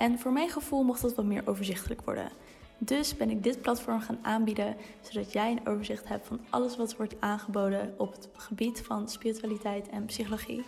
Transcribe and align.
En 0.00 0.18
voor 0.18 0.32
mijn 0.32 0.48
gevoel 0.48 0.82
mocht 0.82 1.02
dat 1.02 1.14
wat 1.14 1.24
meer 1.24 1.42
overzichtelijk 1.44 2.02
worden. 2.04 2.30
Dus 2.78 3.16
ben 3.16 3.30
ik 3.30 3.42
dit 3.42 3.60
platform 3.60 4.00
gaan 4.00 4.18
aanbieden, 4.22 4.76
zodat 5.00 5.32
jij 5.32 5.50
een 5.50 5.66
overzicht 5.66 6.08
hebt 6.08 6.26
van 6.26 6.40
alles 6.50 6.76
wat 6.76 6.96
wordt 6.96 7.14
aangeboden 7.18 7.94
op 7.98 8.12
het 8.12 8.28
gebied 8.32 8.80
van 8.80 9.08
spiritualiteit 9.08 9.88
en 9.88 10.04
psychologie. 10.04 10.64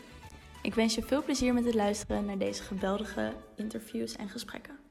Ik 0.62 0.74
wens 0.74 0.94
je 0.94 1.02
veel 1.02 1.22
plezier 1.22 1.54
met 1.54 1.64
het 1.64 1.74
luisteren 1.74 2.24
naar 2.24 2.38
deze 2.38 2.62
geweldige 2.62 3.32
interviews 3.56 4.16
en 4.16 4.28
gesprekken. 4.28 4.81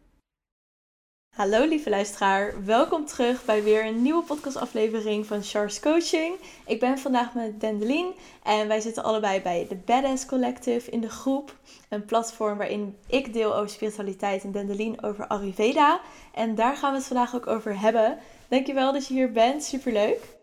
Hallo 1.32 1.66
lieve 1.66 1.90
luisteraar, 1.90 2.66
welkom 2.66 3.06
terug 3.06 3.46
bij 3.46 3.64
weer 3.64 3.86
een 3.86 4.02
nieuwe 4.02 4.24
podcastaflevering 4.24 5.26
van 5.26 5.44
Charles 5.44 5.80
Coaching. 5.80 6.36
Ik 6.66 6.80
ben 6.80 6.98
vandaag 6.98 7.34
met 7.34 7.60
Dendelien 7.60 8.14
en 8.44 8.68
wij 8.68 8.80
zitten 8.80 9.04
allebei 9.04 9.42
bij 9.42 9.66
de 9.70 9.76
Badass 9.76 10.26
Collective 10.26 10.92
in 10.92 11.02
de 11.02 11.10
groep. 11.10 11.56
Een 11.90 12.06
platform 12.06 12.58
waarin 12.58 12.98
ik 13.08 13.34
deel 13.34 13.56
over 13.56 13.70
spiritualiteit 13.70 14.44
en 14.44 14.52
Dendelien 14.52 15.04
over 15.04 15.28
Ayurveda. 15.28 16.02
En 16.34 16.56
daar 16.56 16.76
gaan 16.76 16.92
we 16.92 16.98
het 16.98 17.08
vandaag 17.08 17.36
ook 17.36 17.48
over 17.48 17.80
hebben. 17.80 18.18
Dankjewel 18.48 18.94
dat 18.94 19.08
je 19.08 19.14
hier 19.14 19.32
bent, 19.32 19.64
superleuk. 19.64 20.38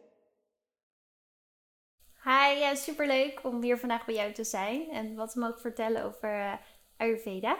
Hi, 2.25 2.59
ja, 2.59 2.75
superleuk 2.75 3.41
om 3.43 3.63
hier 3.63 3.79
vandaag 3.79 4.05
bij 4.05 4.15
jou 4.15 4.33
te 4.33 4.45
zijn 4.45 4.91
en 4.91 5.15
wat 5.15 5.33
te 5.33 5.39
mogen 5.39 5.61
vertellen 5.61 6.05
over 6.05 6.39
uh, 6.39 6.53
Ayurveda. 6.97 7.57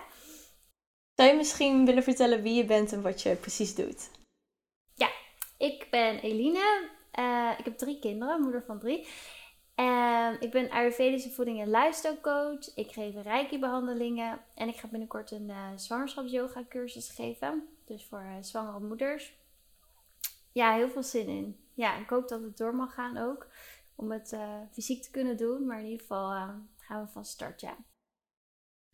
Zou 1.19 1.31
je 1.31 1.37
misschien 1.37 1.87
willen 1.87 2.03
vertellen 2.03 2.43
wie 2.43 2.55
je 2.55 2.65
bent 2.65 2.93
en 2.93 3.03
wat 3.03 3.23
je 3.23 3.37
precies 3.37 3.75
doet? 3.75 4.11
Ja, 4.95 5.11
ik 5.57 5.87
ben 5.91 6.19
Eline. 6.19 6.89
Uh, 7.19 7.53
ik 7.59 7.65
heb 7.65 7.79
drie 7.79 7.99
kinderen, 7.99 8.41
moeder 8.41 8.63
van 8.63 8.79
drie. 8.79 9.09
Uh, 9.77 10.33
ik 10.41 10.51
ben 10.51 10.71
Ayurvedische 10.71 11.31
voeding- 11.31 11.61
en 11.61 11.71
lifestyle 11.71 12.21
coach. 12.21 12.75
Ik 12.75 12.93
geef 12.93 13.15
reiki-behandelingen. 13.23 14.41
En 14.55 14.69
ik 14.69 14.77
ga 14.77 14.89
binnenkort 14.89 15.31
een 15.31 15.49
uh, 15.49 15.69
zwangerschaps-yoga 15.77 16.65
cursus 16.69 17.11
geven. 17.11 17.69
Dus 17.85 18.05
voor 18.05 18.23
uh, 18.23 18.37
zwangere 18.41 18.81
moeders. 18.81 19.37
Ja, 20.53 20.75
heel 20.75 20.91
veel 20.91 21.03
zin 21.03 21.29
in. 21.29 21.61
Ja, 21.75 21.97
ik 21.97 22.09
hoop 22.09 22.29
dat 22.29 22.43
het 22.43 22.57
door 22.57 22.75
mag 22.75 22.95
gaan 22.95 23.17
ook. 23.17 23.47
Om 23.95 24.13
het 24.13 24.37
fysiek 24.73 25.03
te 25.03 25.11
kunnen 25.11 25.37
doen. 25.37 25.67
Maar 25.67 25.79
in 25.79 25.85
ieder 25.85 26.01
geval 26.01 26.31
gaan 26.77 27.05
we 27.05 27.13
van 27.13 27.25
start, 27.25 27.61
ja. 27.61 27.77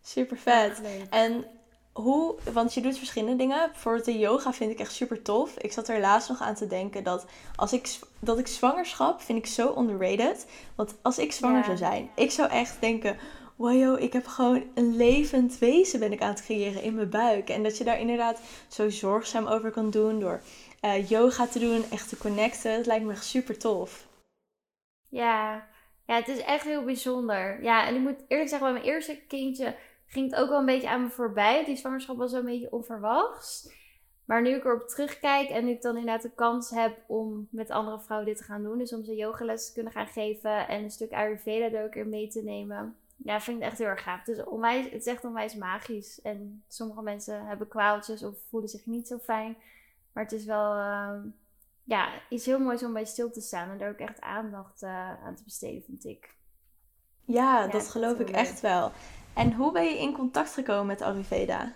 Super 0.03 0.37
vet. 0.37 0.81
En 1.11 1.63
hoe, 1.95 2.35
want 2.53 2.75
je 2.75 2.81
doet 2.81 2.99
verschillende 2.99 3.37
dingen. 3.37 3.71
Voor 3.75 4.03
de 4.03 4.19
yoga 4.19 4.53
vind 4.53 4.71
ik 4.71 4.79
echt 4.79 4.93
super 4.93 5.23
tof. 5.23 5.59
Ik 5.59 5.73
zat 5.73 5.89
er 5.89 6.01
laatst 6.01 6.29
nog 6.29 6.41
aan 6.41 6.55
te 6.55 6.67
denken 6.67 7.05
dat 7.05 7.27
als 7.57 7.73
ik, 7.73 7.99
dat 8.19 8.39
ik 8.39 8.47
zwangerschap 8.47 9.21
vind 9.23 9.39
ik 9.39 9.47
zo 9.47 9.75
underrated. 9.79 10.47
Want 10.75 10.95
als 11.03 11.19
ik 11.19 11.33
zwanger 11.33 11.59
Ja. 11.59 11.65
zou 11.65 11.77
zijn, 11.77 12.11
ik 12.15 12.31
zou 12.31 12.51
echt 12.51 12.81
denken, 12.81 13.17
wow 13.57 14.03
ik 14.03 14.13
heb 14.13 14.27
gewoon 14.27 14.63
een 14.75 14.97
levend 14.97 15.59
wezen 15.59 16.01
ben 16.01 16.13
ik 16.13 16.23
aan 16.23 16.29
het 16.31 16.43
creëren 16.43 16.83
in 16.83 16.95
mijn 16.95 17.11
buik. 17.11 17.49
En 17.49 17.63
dat 17.63 17.79
je 17.79 17.85
daar 17.85 18.01
inderdaad 18.01 18.41
zo 18.69 18.91
zorgzaam 18.91 19.47
over 19.47 19.71
kan 19.71 19.91
doen 19.91 20.21
door 20.21 20.41
eh, 20.81 21.09
yoga 21.09 21.47
te 21.47 21.59
doen, 21.59 21.85
echt 21.91 22.09
te 22.09 22.17
connecten. 22.17 22.73
Het 22.73 22.87
lijkt 22.87 23.05
me 23.05 23.13
echt 23.13 23.25
super 23.25 23.59
tof. 23.59 24.07
Ja. 25.09 25.67
ja, 26.07 26.15
het 26.15 26.29
is 26.29 26.39
echt 26.39 26.65
heel 26.65 26.85
bijzonder. 26.85 27.63
Ja, 27.63 27.87
en 27.87 27.95
ik 27.95 28.01
moet 28.01 28.25
eerlijk 28.29 28.49
zeggen, 28.49 28.73
bij 28.73 28.81
mijn 28.81 28.95
eerste 28.95 29.21
kindje 29.29 29.75
ging 30.15 30.31
het 30.31 30.41
ook 30.41 30.49
wel 30.49 30.59
een 30.59 30.67
beetje 30.67 30.89
aan 30.89 31.03
me 31.03 31.09
voorbij. 31.09 31.65
Die 31.65 31.77
zwangerschap 31.77 32.17
was 32.17 32.31
wel 32.31 32.41
een 32.41 32.47
beetje 32.47 32.73
onverwachts. 32.73 33.73
Maar 34.25 34.43
nu 34.43 34.51
ik 34.51 34.65
erop 34.65 34.89
terugkijk 34.89 35.49
en 35.49 35.65
nu 35.65 35.71
ik 35.71 35.83
dan 35.83 35.97
inderdaad 35.97 36.23
de 36.23 36.35
kans 36.35 36.71
heb 36.71 36.99
om 37.07 37.49
met 37.51 37.71
andere 37.71 38.01
vrouwen 38.01 38.29
dit 38.29 38.39
te 38.39 38.45
gaan 38.45 38.63
doen. 38.63 38.79
Dus 38.79 38.93
om 38.93 39.05
ze 39.05 39.15
yogales 39.15 39.67
te 39.67 39.73
kunnen 39.73 39.93
gaan 39.93 40.07
geven 40.07 40.69
en 40.69 40.83
een 40.83 40.91
stuk 40.91 41.13
Ayurveda 41.13 41.79
er 41.79 41.85
ook 41.85 41.95
in 41.95 42.09
mee 42.09 42.29
te 42.29 42.43
nemen. 42.43 42.97
Ja, 43.17 43.41
vind 43.41 43.57
ik 43.57 43.63
het 43.63 43.73
echt 43.73 43.81
heel 43.81 43.91
erg 43.91 44.03
gaaf. 44.03 44.19
Het 44.19 44.29
is, 44.29 44.45
onwijs, 44.45 44.85
het 44.85 45.01
is 45.01 45.07
echt 45.07 45.25
onwijs 45.25 45.55
magisch. 45.55 46.23
En 46.23 46.63
sommige 46.69 47.03
mensen 47.03 47.47
hebben 47.47 47.69
kwaaltjes 47.69 48.23
of 48.23 48.35
voelen 48.49 48.69
zich 48.69 48.87
niet 48.87 49.09
zo 49.09 49.19
fijn. 49.19 49.57
Maar 50.13 50.23
het 50.23 50.33
is 50.33 50.45
wel 50.45 50.77
uh, 50.77 51.17
ja, 51.85 52.09
iets 52.29 52.47
heel 52.47 52.59
moois 52.59 52.83
om 52.83 52.93
bij 52.93 53.05
stil 53.05 53.31
te 53.31 53.41
staan. 53.41 53.71
En 53.71 53.79
daar 53.79 53.91
ook 53.91 53.99
echt 53.99 54.21
aandacht 54.21 54.83
uh, 54.83 55.25
aan 55.25 55.35
te 55.35 55.45
besteden, 55.45 55.83
vind 55.83 56.05
ik. 56.05 56.35
Ja, 57.25 57.63
Ja, 57.65 57.69
dat 57.69 57.89
geloof 57.89 58.19
ik 58.19 58.31
echt 58.31 58.61
wel. 58.61 58.93
En 59.35 59.53
hoe 59.53 59.73
ben 59.73 59.85
je 59.85 59.99
in 59.99 60.13
contact 60.13 60.55
gekomen 60.55 60.87
met 60.87 61.03
Ayurveda? 61.03 61.73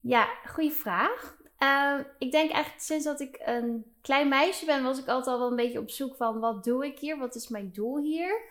Ja, 0.00 0.28
goede 0.46 0.70
vraag. 0.70 1.36
Uh, 1.58 1.98
ik 2.18 2.30
denk 2.30 2.50
eigenlijk 2.50 2.84
sinds 2.84 3.04
dat 3.04 3.20
ik 3.20 3.40
een 3.44 3.84
klein 4.00 4.28
meisje 4.28 4.66
ben, 4.66 4.82
was 4.82 4.98
ik 4.98 5.08
altijd 5.08 5.26
al 5.26 5.38
wel 5.38 5.50
een 5.50 5.56
beetje 5.56 5.80
op 5.80 5.90
zoek 5.90 6.16
van 6.16 6.40
wat 6.40 6.64
doe 6.64 6.86
ik 6.86 6.98
hier? 6.98 7.18
Wat 7.18 7.34
is 7.34 7.48
mijn 7.48 7.70
doel 7.72 7.98
hier? 7.98 8.42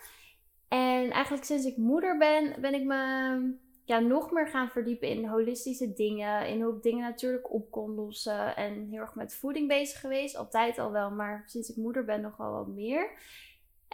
En 0.67 1.11
eigenlijk 1.11 1.43
sinds 1.43 1.65
ik 1.65 1.77
moeder 1.77 2.17
ben, 2.17 2.61
ben 2.61 2.73
ik 2.73 2.83
me 2.83 3.53
ja, 3.83 3.99
nog 3.99 4.31
meer 4.31 4.47
gaan 4.47 4.69
verdiepen 4.69 5.07
in 5.07 5.25
holistische 5.25 5.93
dingen. 5.93 6.47
In 6.47 6.61
hoe 6.61 6.75
ik 6.75 6.83
dingen 6.83 7.03
natuurlijk 7.03 7.53
op 7.53 7.71
kon 7.71 7.95
lossen. 7.95 8.55
En 8.55 8.87
heel 8.89 8.99
erg 8.99 9.15
met 9.15 9.35
voeding 9.35 9.67
bezig 9.67 9.99
geweest. 9.99 10.35
Altijd 10.35 10.79
al 10.79 10.91
wel, 10.91 11.11
maar 11.11 11.43
sinds 11.45 11.69
ik 11.69 11.75
moeder 11.75 12.05
ben 12.05 12.21
nogal 12.21 12.51
wat 12.51 12.67
meer. 12.67 13.11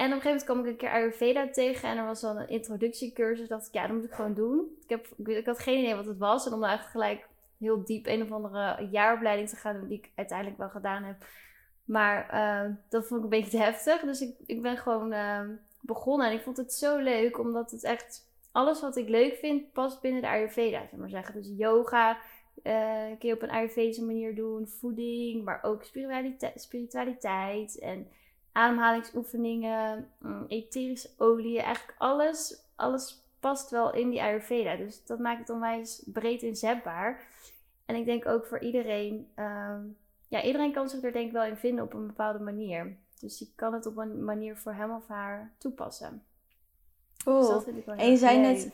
En 0.02 0.08
op 0.08 0.14
een 0.14 0.22
gegeven 0.22 0.30
moment 0.30 0.44
kwam 0.44 0.60
ik 0.60 0.66
een 0.66 0.78
keer 0.78 0.90
Ayurveda 0.90 1.50
tegen 1.50 1.90
en 1.90 1.98
er 1.98 2.06
was 2.06 2.22
dan 2.22 2.38
een 2.38 2.50
introductiecursus. 2.50 3.48
dacht 3.48 3.68
ik, 3.68 3.74
ja, 3.74 3.88
dat 3.88 3.96
moet 3.96 4.06
ik 4.06 4.12
gewoon 4.12 4.34
doen. 4.34 4.78
Ik, 4.84 4.90
heb, 4.90 5.08
ik 5.28 5.46
had 5.46 5.60
geen 5.60 5.80
idee 5.80 5.96
wat 5.96 6.06
het 6.06 6.18
was. 6.18 6.46
En 6.46 6.54
om 6.54 6.60
dan 6.60 6.70
eigenlijk 6.70 6.98
gelijk 6.98 7.28
heel 7.58 7.84
diep 7.84 8.06
een 8.06 8.22
of 8.22 8.32
andere 8.32 8.88
jaaropleiding 8.92 9.50
te 9.50 9.56
gaan 9.56 9.80
doen, 9.80 9.88
die 9.88 9.98
ik 9.98 10.12
uiteindelijk 10.16 10.58
wel 10.58 10.70
gedaan 10.70 11.04
heb. 11.04 11.26
Maar 11.86 12.34
uh, 12.34 12.76
dat 12.90 13.08
vond 13.08 13.20
ik 13.20 13.24
een 13.24 13.40
beetje 13.40 13.58
te 13.58 13.64
heftig. 13.64 14.02
Dus 14.02 14.22
ik, 14.22 14.36
ik 14.46 14.62
ben 14.62 14.78
gewoon 14.78 15.14
uh, 15.14 15.42
begonnen. 15.82 16.28
En 16.28 16.34
ik 16.34 16.44
vond 16.44 16.58
het 16.58 16.74
zo 16.74 16.98
leuk, 16.98 17.40
omdat 17.40 17.72
het 17.72 17.84
echt 17.84 18.30
alles 18.52 18.82
wat 18.82 18.98
ik 18.98 19.10
leuk 19.10 19.36
vind, 19.36 19.72
past 19.72 20.02
binnen 20.02 20.22
de 20.22 20.28
Ayurveda. 20.28 20.88
Zeg 20.90 21.00
maar 21.00 21.10
zeggen. 21.10 21.34
Dus 21.34 21.54
yoga 21.58 22.18
uh, 22.64 23.06
kun 23.20 23.30
je 23.30 23.34
op 23.34 23.42
een 23.42 23.52
Ayurvedische 23.52 24.06
manier 24.06 24.36
doen, 24.36 24.68
voeding, 24.68 25.44
maar 25.44 25.60
ook 25.64 25.84
spiritualiteit 26.56 27.80
en 27.80 28.08
ademhalingsoefeningen, 28.52 30.12
um, 30.24 30.46
etherische 30.48 31.10
olie, 31.18 31.62
eigenlijk 31.62 31.96
alles, 31.98 32.64
alles 32.76 33.24
past 33.40 33.70
wel 33.70 33.94
in 33.94 34.10
die 34.10 34.22
Ayurveda. 34.22 34.76
Dus 34.76 35.06
dat 35.06 35.20
maakt 35.20 35.40
het 35.40 35.50
onwijs 35.50 36.04
breed 36.06 36.42
inzetbaar. 36.42 37.28
En 37.86 37.96
ik 37.96 38.06
denk 38.06 38.28
ook 38.28 38.46
voor 38.46 38.60
iedereen, 38.60 39.32
um, 39.36 39.98
ja, 40.28 40.44
iedereen 40.44 40.74
kan 40.74 40.90
zich 40.90 41.04
er 41.04 41.12
denk 41.12 41.26
ik 41.28 41.32
wel 41.32 41.44
in 41.44 41.58
vinden 41.58 41.84
op 41.84 41.94
een 41.94 42.08
bepaalde 42.08 42.40
manier. 42.40 42.98
Dus 43.20 43.40
je 43.40 43.48
kan 43.56 43.74
het 43.74 43.86
op 43.86 43.98
een 43.98 44.24
manier 44.24 44.58
voor 44.58 44.74
hem 44.74 44.92
of 44.92 45.08
haar 45.08 45.54
toepassen. 45.58 46.24
Cool. 47.24 47.40
Dus 47.40 47.50
dat 47.50 47.64
vind 47.64 47.78
ik 47.78 47.86
wel 47.86 47.96
en 47.96 48.10
je 48.10 48.18
zei 48.18 48.42
leuk. 48.42 48.56
net, 48.56 48.72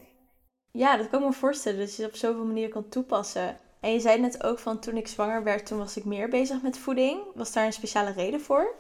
ja, 0.72 0.98
dat 0.98 1.10
kan 1.10 1.20
ik 1.22 1.28
me 1.28 1.34
voorstellen, 1.34 1.80
dat 1.80 1.96
je 1.96 2.02
het 2.02 2.12
op 2.12 2.18
zoveel 2.18 2.46
manieren 2.46 2.72
kan 2.72 2.90
toepassen. 2.90 3.60
En 3.80 3.92
je 3.92 4.00
zei 4.00 4.20
net 4.20 4.44
ook 4.44 4.60
van 4.60 4.80
toen 4.80 4.98
ik 4.98 5.08
zwanger 5.08 5.44
werd, 5.44 5.66
toen 5.66 5.78
was 5.78 5.98
ik 5.98 6.06
meer 6.06 6.30
bezig 6.30 6.62
met 6.62 6.78
voeding. 6.78 7.22
Was 7.36 7.54
daar 7.54 7.66
een 7.66 7.74
speciale 7.74 8.12
reden 8.12 8.42
voor? 8.42 8.76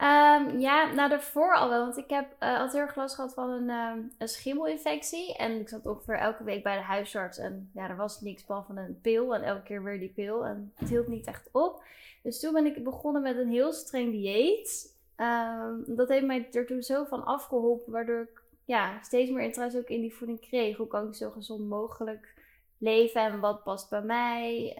Um, 0.00 0.58
ja, 0.58 0.92
nou 0.92 1.08
daarvoor 1.08 1.54
al 1.54 1.68
wel. 1.68 1.80
Want 1.80 1.96
ik 1.96 2.10
heb 2.10 2.36
uh, 2.42 2.52
altijd 2.52 2.72
heel 2.72 2.80
erg 2.80 2.96
last 2.96 3.14
gehad 3.14 3.34
van 3.34 3.50
een, 3.50 3.70
um, 3.70 4.28
schimmelinfectie. 4.28 5.36
En 5.36 5.60
ik 5.60 5.68
zat 5.68 5.86
ongeveer 5.86 6.18
elke 6.18 6.44
week 6.44 6.62
bij 6.62 6.76
de 6.76 6.82
huisarts. 6.82 7.38
En 7.38 7.70
ja, 7.74 7.88
er 7.88 7.96
was 7.96 8.20
niks 8.20 8.46
behalve 8.46 8.72
een 8.72 9.00
pil. 9.00 9.34
En 9.34 9.42
elke 9.42 9.62
keer 9.62 9.82
weer 9.82 9.98
die 9.98 10.12
pil. 10.12 10.46
En 10.46 10.72
het 10.74 10.88
hield 10.88 11.08
niet 11.08 11.26
echt 11.26 11.48
op. 11.52 11.82
Dus 12.22 12.40
toen 12.40 12.52
ben 12.52 12.66
ik 12.66 12.84
begonnen 12.84 13.22
met 13.22 13.36
een 13.36 13.50
heel 13.50 13.72
streng 13.72 14.10
dieet. 14.10 14.98
Um, 15.16 15.84
dat 15.86 16.08
heeft 16.08 16.26
mij 16.26 16.48
er 16.52 16.66
toen 16.66 16.82
zo 16.82 17.04
van 17.04 17.24
afgeholpen. 17.24 17.92
Waardoor 17.92 18.20
ik 18.20 18.42
ja, 18.64 19.02
steeds 19.02 19.30
meer 19.30 19.44
interesse 19.44 19.78
ook 19.78 19.88
in 19.88 20.00
die 20.00 20.14
voeding 20.14 20.40
kreeg. 20.40 20.76
Hoe 20.76 20.86
kan 20.86 21.06
ik 21.06 21.14
zo 21.14 21.30
gezond 21.30 21.68
mogelijk 21.68 22.34
leven? 22.78 23.20
En 23.20 23.40
wat 23.40 23.62
past 23.62 23.90
bij 23.90 24.02
mij? 24.02 24.76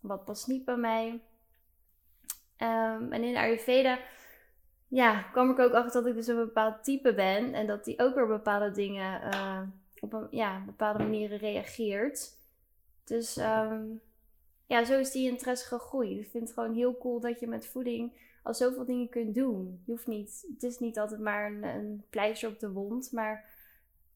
wat 0.00 0.24
past 0.24 0.46
niet 0.46 0.64
bij 0.64 0.76
mij? 0.76 1.20
Um, 2.58 3.12
en 3.12 3.22
in 3.22 3.32
de 3.32 3.38
Ayurveda 3.38 3.98
ja, 4.88 5.22
kwam 5.22 5.50
ik 5.50 5.58
ook 5.58 5.72
achter 5.72 5.92
dat 5.92 6.10
ik 6.10 6.14
dus 6.14 6.26
een 6.26 6.36
bepaald 6.36 6.84
type 6.84 7.14
ben. 7.14 7.54
En 7.54 7.66
dat 7.66 7.84
die 7.84 7.98
ook 7.98 8.14
weer 8.14 8.26
bepaalde 8.26 8.70
dingen 8.70 9.34
uh, 9.34 9.60
op 10.00 10.12
een 10.12 10.26
ja, 10.30 10.62
bepaalde 10.66 10.98
manieren 10.98 11.38
reageert. 11.38 12.34
Dus 13.04 13.36
um, 13.36 14.00
ja, 14.66 14.84
zo 14.84 14.98
is 14.98 15.10
die 15.10 15.30
interesse 15.30 15.66
gegroeid. 15.66 16.18
Ik 16.18 16.30
vind 16.30 16.44
het 16.44 16.52
gewoon 16.52 16.74
heel 16.74 16.98
cool 16.98 17.20
dat 17.20 17.40
je 17.40 17.46
met 17.46 17.66
voeding 17.66 18.12
al 18.42 18.54
zoveel 18.54 18.84
dingen 18.84 19.08
kunt 19.08 19.34
doen. 19.34 19.82
Je 19.84 19.92
hoeft 19.92 20.06
niet, 20.06 20.46
het 20.52 20.62
is 20.62 20.78
niet 20.78 20.98
altijd 20.98 21.20
maar 21.20 21.46
een, 21.46 21.62
een 21.62 22.04
pleister 22.10 22.48
op 22.48 22.58
de 22.58 22.70
wond. 22.70 23.12
Maar 23.12 23.44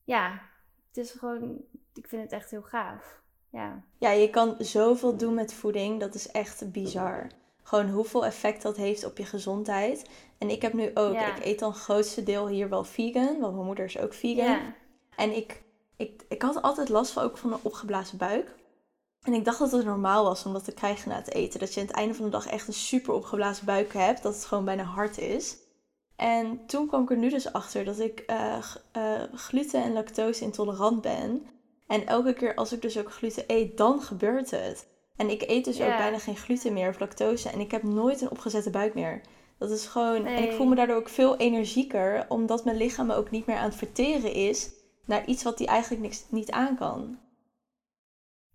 ja, 0.04 0.42
het 0.88 0.96
is 0.96 1.10
gewoon 1.10 1.64
ik 1.94 2.08
vind 2.08 2.22
het 2.22 2.32
echt 2.32 2.50
heel 2.50 2.62
gaaf. 2.62 3.20
Ja. 3.50 3.82
ja, 3.98 4.10
je 4.10 4.30
kan 4.30 4.56
zoveel 4.58 5.16
doen 5.16 5.34
met 5.34 5.52
voeding. 5.52 6.00
Dat 6.00 6.14
is 6.14 6.30
echt 6.30 6.72
bizar. 6.72 7.26
Gewoon 7.70 7.88
hoeveel 7.88 8.24
effect 8.24 8.62
dat 8.62 8.76
heeft 8.76 9.04
op 9.04 9.18
je 9.18 9.24
gezondheid. 9.24 10.08
En 10.38 10.50
ik 10.50 10.62
heb 10.62 10.72
nu 10.72 10.90
ook, 10.94 11.12
Ja. 11.12 11.36
ik 11.36 11.44
eet 11.44 11.58
dan 11.58 11.70
het 11.70 11.80
grootste 11.80 12.22
deel 12.22 12.48
hier 12.48 12.68
wel 12.68 12.84
vegan. 12.84 13.40
Want 13.40 13.54
mijn 13.54 13.66
moeder 13.66 13.84
is 13.84 13.98
ook 13.98 14.14
vegan. 14.14 14.44
Ja. 14.44 14.74
En 15.16 15.36
ik, 15.36 15.62
ik, 15.96 16.24
ik 16.28 16.42
had 16.42 16.62
altijd 16.62 16.88
last 16.88 17.12
van 17.12 17.22
ook 17.22 17.38
van 17.38 17.52
een 17.52 17.58
opgeblazen 17.62 18.18
buik. 18.18 18.54
En 19.22 19.32
ik 19.32 19.44
dacht 19.44 19.58
dat 19.58 19.72
het 19.72 19.84
normaal 19.84 20.24
was 20.24 20.44
om 20.44 20.52
dat 20.52 20.64
te 20.64 20.72
krijgen 20.72 21.08
na 21.08 21.16
het 21.16 21.32
eten. 21.34 21.60
Dat 21.60 21.74
je 21.74 21.80
aan 21.80 21.86
het 21.86 21.96
einde 21.96 22.14
van 22.14 22.24
de 22.24 22.30
dag 22.30 22.46
echt 22.46 22.66
een 22.66 22.72
super 22.72 23.14
opgeblazen 23.14 23.66
buik 23.66 23.92
hebt. 23.92 24.22
Dat 24.22 24.34
het 24.34 24.44
gewoon 24.44 24.64
bijna 24.64 24.82
hard 24.82 25.18
is. 25.18 25.56
En 26.16 26.66
toen 26.66 26.86
kwam 26.86 27.02
ik 27.02 27.10
er 27.10 27.16
nu 27.16 27.30
dus 27.30 27.52
achter 27.52 27.84
dat 27.84 27.98
ik 27.98 28.18
eh, 28.20 28.56
eh, 28.92 29.22
gluten- 29.34 29.82
en 29.82 29.92
lactose 29.92 30.44
intolerant 30.44 31.00
ben. 31.00 31.46
En 31.86 32.06
elke 32.06 32.32
keer 32.32 32.54
als 32.54 32.72
ik 32.72 32.82
dus 32.82 32.98
ook 32.98 33.12
gluten 33.12 33.44
eet, 33.46 33.76
dan 33.76 34.02
gebeurt 34.02 34.50
het. 34.50 34.86
En 35.16 35.30
ik 35.30 35.42
eet 35.46 35.64
dus 35.64 35.80
ook 35.80 35.96
bijna 35.96 36.18
geen 36.18 36.36
gluten 36.36 36.72
meer 36.72 36.88
of 36.88 36.98
lactose. 36.98 37.48
En 37.48 37.60
ik 37.60 37.70
heb 37.70 37.82
nooit 37.82 38.20
een 38.20 38.30
opgezette 38.30 38.70
buik 38.70 38.94
meer. 38.94 39.20
Dat 39.58 39.70
is 39.70 39.86
gewoon... 39.86 40.26
En 40.26 40.42
ik 40.42 40.52
voel 40.52 40.66
me 40.66 40.74
daardoor 40.74 40.96
ook 40.96 41.08
veel 41.08 41.36
energieker. 41.36 42.26
Omdat 42.28 42.64
mijn 42.64 42.76
lichaam 42.76 43.06
me 43.06 43.14
ook 43.14 43.30
niet 43.30 43.46
meer 43.46 43.56
aan 43.56 43.68
het 43.68 43.78
verteren 43.78 44.32
is 44.32 44.70
naar 45.04 45.26
iets 45.26 45.42
wat 45.42 45.58
hij 45.58 45.66
eigenlijk 45.66 46.02
niks, 46.02 46.26
niet 46.30 46.50
aan 46.50 46.76
kan. 46.76 47.18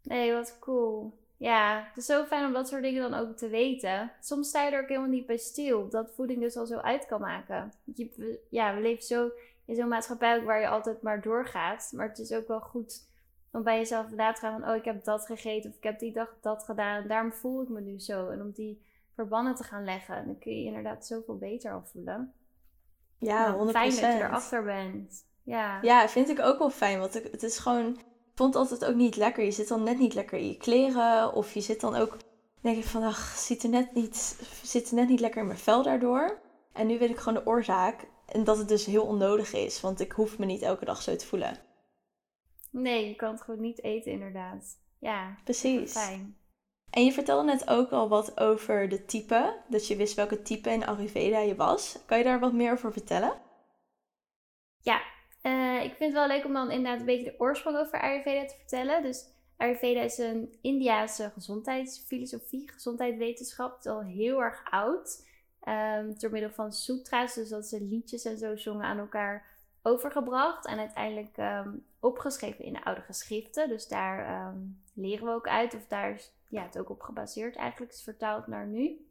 Nee, 0.03 0.33
wat 0.33 0.57
cool. 0.59 1.13
Ja, 1.37 1.85
het 1.87 1.97
is 1.97 2.05
zo 2.05 2.25
fijn 2.25 2.45
om 2.45 2.53
dat 2.53 2.67
soort 2.67 2.83
dingen 2.83 3.09
dan 3.09 3.19
ook 3.19 3.37
te 3.37 3.47
weten. 3.47 4.11
Soms 4.21 4.47
sta 4.47 4.63
je 4.63 4.71
er 4.71 4.81
ook 4.81 4.87
helemaal 4.87 5.09
niet 5.09 5.25
bij 5.25 5.37
stil. 5.37 5.89
Dat 5.89 6.13
voeding 6.15 6.41
dus 6.41 6.57
al 6.57 6.65
zo 6.65 6.77
uit 6.77 7.05
kan 7.05 7.21
maken. 7.21 7.73
Je, 7.95 8.39
ja, 8.49 8.75
we 8.75 8.81
leven 8.81 9.03
zo 9.03 9.31
in 9.65 9.75
zo'n 9.75 9.87
maatschappij 9.87 10.43
waar 10.43 10.59
je 10.59 10.67
altijd 10.67 11.01
maar 11.01 11.21
doorgaat. 11.21 11.91
Maar 11.95 12.07
het 12.07 12.19
is 12.19 12.31
ook 12.31 12.47
wel 12.47 12.59
goed 12.59 13.07
om 13.55 13.63
bij 13.63 13.77
jezelf 13.77 14.11
na 14.11 14.31
te 14.33 14.39
gaan 14.39 14.59
van... 14.59 14.69
Oh, 14.69 14.75
ik 14.75 14.85
heb 14.85 15.03
dat 15.03 15.25
gegeten 15.25 15.69
of 15.69 15.75
ik 15.75 15.83
heb 15.83 15.99
die 15.99 16.13
dag 16.13 16.29
dat 16.41 16.63
gedaan. 16.63 17.01
En 17.01 17.07
daarom 17.07 17.33
voel 17.33 17.61
ik 17.61 17.69
me 17.69 17.81
nu 17.81 17.99
zo. 17.99 18.29
En 18.29 18.41
om 18.41 18.51
die 18.51 18.85
verbanden 19.15 19.55
te 19.55 19.63
gaan 19.63 19.83
leggen. 19.83 20.25
Dan 20.25 20.37
kun 20.39 20.51
je 20.51 20.59
je 20.59 20.65
inderdaad 20.67 21.05
zoveel 21.05 21.37
beter 21.37 21.71
al 21.73 21.83
voelen. 21.83 22.33
Ja, 23.19 23.47
Nou, 23.51 23.67
100%. 23.67 23.69
Fijn 23.71 23.89
dat 23.89 23.99
je 23.99 24.05
erachter 24.23 24.63
bent. 24.63 25.25
Ja. 25.43 25.79
Ja, 25.81 26.09
vind 26.09 26.29
ik 26.29 26.39
ook 26.39 26.57
wel 26.59 26.69
fijn. 26.69 26.99
Want 26.99 27.15
ik- 27.15 27.31
het 27.31 27.43
is 27.43 27.57
gewoon... 27.57 27.87
Ik 27.87 28.41
vond 28.41 28.53
het 28.53 28.63
altijd 28.71 28.89
ook 28.91 28.95
niet 28.97 29.15
lekker. 29.15 29.43
Je 29.43 29.51
zit 29.51 29.67
dan 29.67 29.83
net 29.83 29.97
niet 29.99 30.13
lekker 30.13 30.37
in 30.37 30.47
je 30.47 30.57
kleren. 30.57 31.33
Of 31.33 31.53
je 31.53 31.61
zit 31.61 31.81
dan 31.81 31.95
ook... 31.95 32.17
denk 32.61 32.77
ik 32.77 32.85
van, 32.85 33.03
ach, 33.03 33.35
zit 33.37 33.63
er 33.63 33.69
net 33.69 33.93
niet, 33.93 34.15
zit 34.63 34.89
er 34.89 34.95
net 34.95 35.07
niet 35.07 35.19
lekker 35.19 35.41
in 35.41 35.47
mijn 35.47 35.59
vel 35.59 35.83
daardoor. 35.83 36.39
En 36.73 36.87
nu 36.87 36.99
weet 36.99 37.09
ik 37.09 37.17
gewoon 37.17 37.43
de 37.43 37.49
oorzaak. 37.49 38.07
En 38.25 38.43
dat 38.43 38.57
het 38.57 38.67
dus 38.67 38.85
heel 38.85 39.05
onnodig 39.05 39.53
is. 39.53 39.81
Want 39.81 39.99
ik 39.99 40.11
hoef 40.11 40.37
me 40.39 40.45
niet 40.45 40.61
elke 40.61 40.85
dag 40.85 41.01
zo 41.01 41.15
te 41.15 41.25
voelen. 41.25 41.57
Nee, 42.81 43.07
je 43.07 43.15
kan 43.15 43.31
het 43.31 43.41
gewoon 43.41 43.61
niet 43.61 43.83
eten 43.83 44.11
inderdaad. 44.11 44.77
Ja, 44.99 45.37
Precies. 45.43 45.91
fijn. 45.91 46.37
En 46.89 47.05
je 47.05 47.11
vertelde 47.11 47.43
net 47.43 47.69
ook 47.69 47.91
al 47.91 48.09
wat 48.09 48.39
over 48.39 48.89
de 48.89 49.05
type. 49.05 49.63
Dat 49.67 49.87
je 49.87 49.95
wist 49.95 50.15
welke 50.15 50.41
type 50.41 50.69
in 50.69 50.85
Ayurveda 50.85 51.39
je 51.39 51.55
was. 51.55 51.99
Kan 52.05 52.17
je 52.17 52.23
daar 52.23 52.39
wat 52.39 52.53
meer 52.53 52.71
over 52.71 52.91
vertellen? 52.91 53.41
Ja, 54.81 55.01
eh, 55.41 55.83
ik 55.83 55.93
vind 55.95 55.99
het 55.99 56.13
wel 56.13 56.27
leuk 56.27 56.45
om 56.45 56.53
dan 56.53 56.71
inderdaad 56.71 56.99
een 56.99 57.05
beetje 57.05 57.31
de 57.31 57.39
oorsprong 57.39 57.77
over 57.77 58.01
Ayurveda 58.01 58.45
te 58.45 58.55
vertellen. 58.57 59.03
Dus 59.03 59.25
Ayurveda 59.57 60.01
is 60.01 60.17
een 60.17 60.57
Indiase 60.61 61.31
gezondheidsfilosofie, 61.33 62.71
gezondheidswetenschap. 62.71 63.75
Het 63.75 63.85
is 63.85 63.91
al 63.91 64.03
heel 64.03 64.43
erg 64.43 64.63
oud. 64.69 65.27
Ehm, 65.61 66.13
door 66.17 66.31
middel 66.31 66.51
van 66.51 66.71
sutra's, 66.73 67.33
dus 67.33 67.49
dat 67.49 67.65
ze 67.65 67.81
liedjes 67.81 68.25
en 68.25 68.37
zo 68.37 68.55
zongen 68.55 68.85
aan 68.85 68.97
elkaar 68.99 69.54
overgebracht. 69.85 70.65
En 70.65 70.79
uiteindelijk 70.79 71.37
ehm, 71.37 71.69
opgeschreven 71.99 72.65
in 72.65 72.73
de 72.73 72.83
oude 72.83 73.01
geschriften. 73.01 73.69
Dus 73.69 73.87
daar 73.87 74.25
ehm, 74.25 74.57
leren 74.93 75.25
we 75.25 75.33
ook 75.33 75.47
uit. 75.47 75.75
Of 75.75 75.87
daar 75.87 76.11
is 76.11 76.31
ja, 76.49 76.63
het 76.63 76.77
ook 76.77 76.89
op 76.89 77.01
gebaseerd 77.01 77.55
eigenlijk. 77.55 77.91
is 77.91 78.03
vertaald 78.03 78.47
naar 78.47 78.67
nu. 78.67 79.07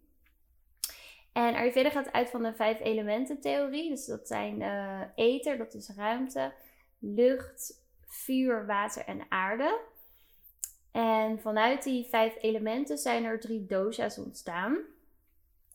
En 1.32 1.55
Ayurveda 1.55 1.91
gaat 1.91 2.12
uit 2.12 2.31
van 2.31 2.43
de 2.43 2.55
vijf 2.55 2.81
elementen 2.81 3.41
theorie. 3.41 3.91
Dus 3.91 4.06
dat 4.06 4.26
zijn 4.26 4.62
eh 4.62 5.00
ether, 5.15 5.59
dat 5.59 5.75
is 5.75 5.91
ruimte, 5.97 6.53
lucht, 6.99 7.82
vuur, 8.06 8.67
water 8.67 9.05
en 9.05 9.26
aarde. 9.29 9.81
En 10.93 11.41
vanuit 11.41 11.82
die 11.82 12.05
vijf 12.05 12.37
elementen 12.41 12.99
zijn 12.99 13.25
er 13.25 13.41
drie 13.41 13.67
dosha's 13.67 14.19
ontstaan. 14.19 14.79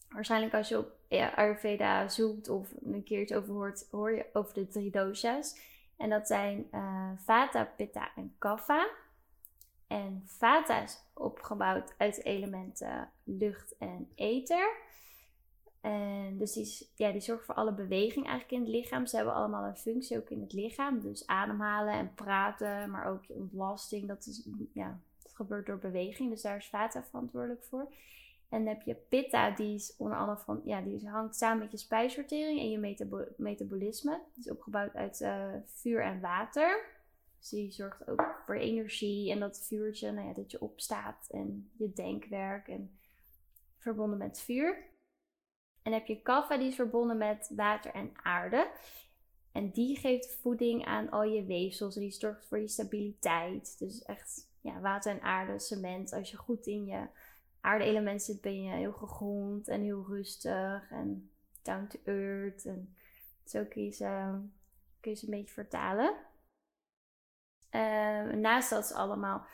Waarschijnlijk 0.09 0.53
als 0.53 0.69
je 0.69 0.77
op 0.77 0.91
ja, 1.07 1.29
Ayurveda 1.29 2.07
zoekt 2.07 2.49
of 2.49 2.73
een 2.83 3.03
keer 3.03 3.21
iets 3.21 3.33
over 3.33 3.53
hoort, 3.53 3.87
hoor 3.91 4.11
je 4.11 4.25
over 4.33 4.53
de 4.53 4.67
drie 4.67 4.91
dosha's. 4.91 5.59
En 5.97 6.09
dat 6.09 6.27
zijn 6.27 6.67
eh, 6.71 7.11
Vata, 7.17 7.63
Pitta 7.63 8.11
en 8.15 8.35
Kapha. 8.37 8.89
En 9.87 10.23
Vata 10.25 10.81
is 10.81 10.99
opgebouwd 11.13 11.93
uit 11.97 12.23
elementen 12.23 13.09
lucht 13.23 13.77
en 13.77 14.11
ether. 14.15 14.77
En 15.81 16.37
dus 16.37 16.53
die, 16.53 16.89
ja, 16.95 17.11
die 17.11 17.21
zorgen 17.21 17.45
voor 17.45 17.55
alle 17.55 17.73
beweging 17.73 18.27
eigenlijk 18.27 18.51
in 18.51 18.59
het 18.59 18.69
lichaam. 18.69 19.05
Ze 19.05 19.15
hebben 19.15 19.33
allemaal 19.33 19.65
een 19.65 19.77
functie 19.77 20.17
ook 20.17 20.29
in 20.29 20.41
het 20.41 20.53
lichaam. 20.53 20.99
Dus 20.99 21.27
ademhalen 21.27 21.93
en 21.93 22.13
praten, 22.13 22.89
maar 22.89 23.05
ook 23.05 23.23
ontlasting. 23.27 24.07
Dat, 24.07 24.25
is, 24.25 24.47
ja, 24.73 24.99
dat 25.23 25.31
gebeurt 25.35 25.65
door 25.65 25.79
beweging. 25.79 26.29
Dus 26.29 26.41
daar 26.41 26.57
is 26.57 26.69
Vata 26.69 27.03
verantwoordelijk 27.03 27.63
voor. 27.63 27.93
En 28.49 28.65
dan 28.65 28.73
heb 28.73 28.81
je 28.81 28.95
Pitta, 28.95 29.51
die 29.51 29.75
is 29.75 29.95
onder 29.97 30.17
andere 30.17 30.37
van, 30.37 30.61
ja, 30.65 30.81
die 30.81 31.09
hangt 31.09 31.35
samen 31.35 31.59
met 31.59 31.71
je 31.71 31.77
spijsvertering 31.77 32.59
en 32.59 32.69
je 32.69 32.77
metabo- 32.77 33.27
metabolisme. 33.37 34.21
Die 34.33 34.43
is 34.43 34.51
opgebouwd 34.51 34.95
uit 34.95 35.21
eh, 35.21 35.53
vuur 35.65 36.01
en 36.01 36.21
water. 36.21 36.97
Dus 37.39 37.49
die 37.49 37.71
zorgt 37.71 38.07
ook 38.07 38.41
voor 38.45 38.55
energie 38.55 39.31
en 39.31 39.39
dat 39.39 39.65
vuurtje, 39.67 40.11
nou 40.11 40.27
ja, 40.27 40.33
dat 40.33 40.51
je 40.51 40.61
opstaat 40.61 41.27
en 41.29 41.71
je 41.77 41.93
denkwerk 41.93 42.67
en 42.67 42.99
verbonden 43.77 44.17
met 44.17 44.39
vuur. 44.39 44.87
En 45.83 45.93
heb 45.93 46.05
je 46.05 46.21
Kapha, 46.21 46.57
die 46.57 46.67
is 46.67 46.75
verbonden 46.75 47.17
met 47.17 47.51
water 47.55 47.91
en 47.91 48.11
aarde. 48.13 48.71
En 49.51 49.71
die 49.71 49.97
geeft 49.97 50.35
voeding 50.41 50.85
aan 50.85 51.09
al 51.09 51.23
je 51.23 51.45
weefsels 51.45 51.95
en 51.95 52.01
die 52.01 52.11
zorgt 52.11 52.45
voor 52.45 52.59
je 52.59 52.67
stabiliteit. 52.67 53.79
Dus 53.79 54.01
echt 54.01 54.49
ja, 54.61 54.79
water 54.79 55.11
en 55.11 55.21
aarde, 55.21 55.59
cement. 55.59 56.13
Als 56.13 56.31
je 56.31 56.37
goed 56.37 56.65
in 56.65 56.85
je 56.85 57.07
aarde-element 57.61 58.23
zit, 58.23 58.41
ben 58.41 58.63
je 58.63 58.71
heel 58.71 58.93
gegrond 58.93 59.67
en 59.67 59.81
heel 59.81 60.05
rustig 60.07 60.91
en 60.91 61.31
down 61.61 61.87
to 61.87 61.99
earth. 62.03 62.65
En 62.65 62.95
zo 63.45 63.65
kun 63.65 63.83
je 63.83 63.91
ze, 63.91 64.39
kun 64.99 65.11
je 65.11 65.17
ze 65.17 65.25
een 65.25 65.31
beetje 65.31 65.53
vertalen. 65.53 66.15
Eh, 67.69 68.23
naast 68.23 68.69
dat 68.69 68.85
ze 68.87 68.93
allemaal 68.93 69.45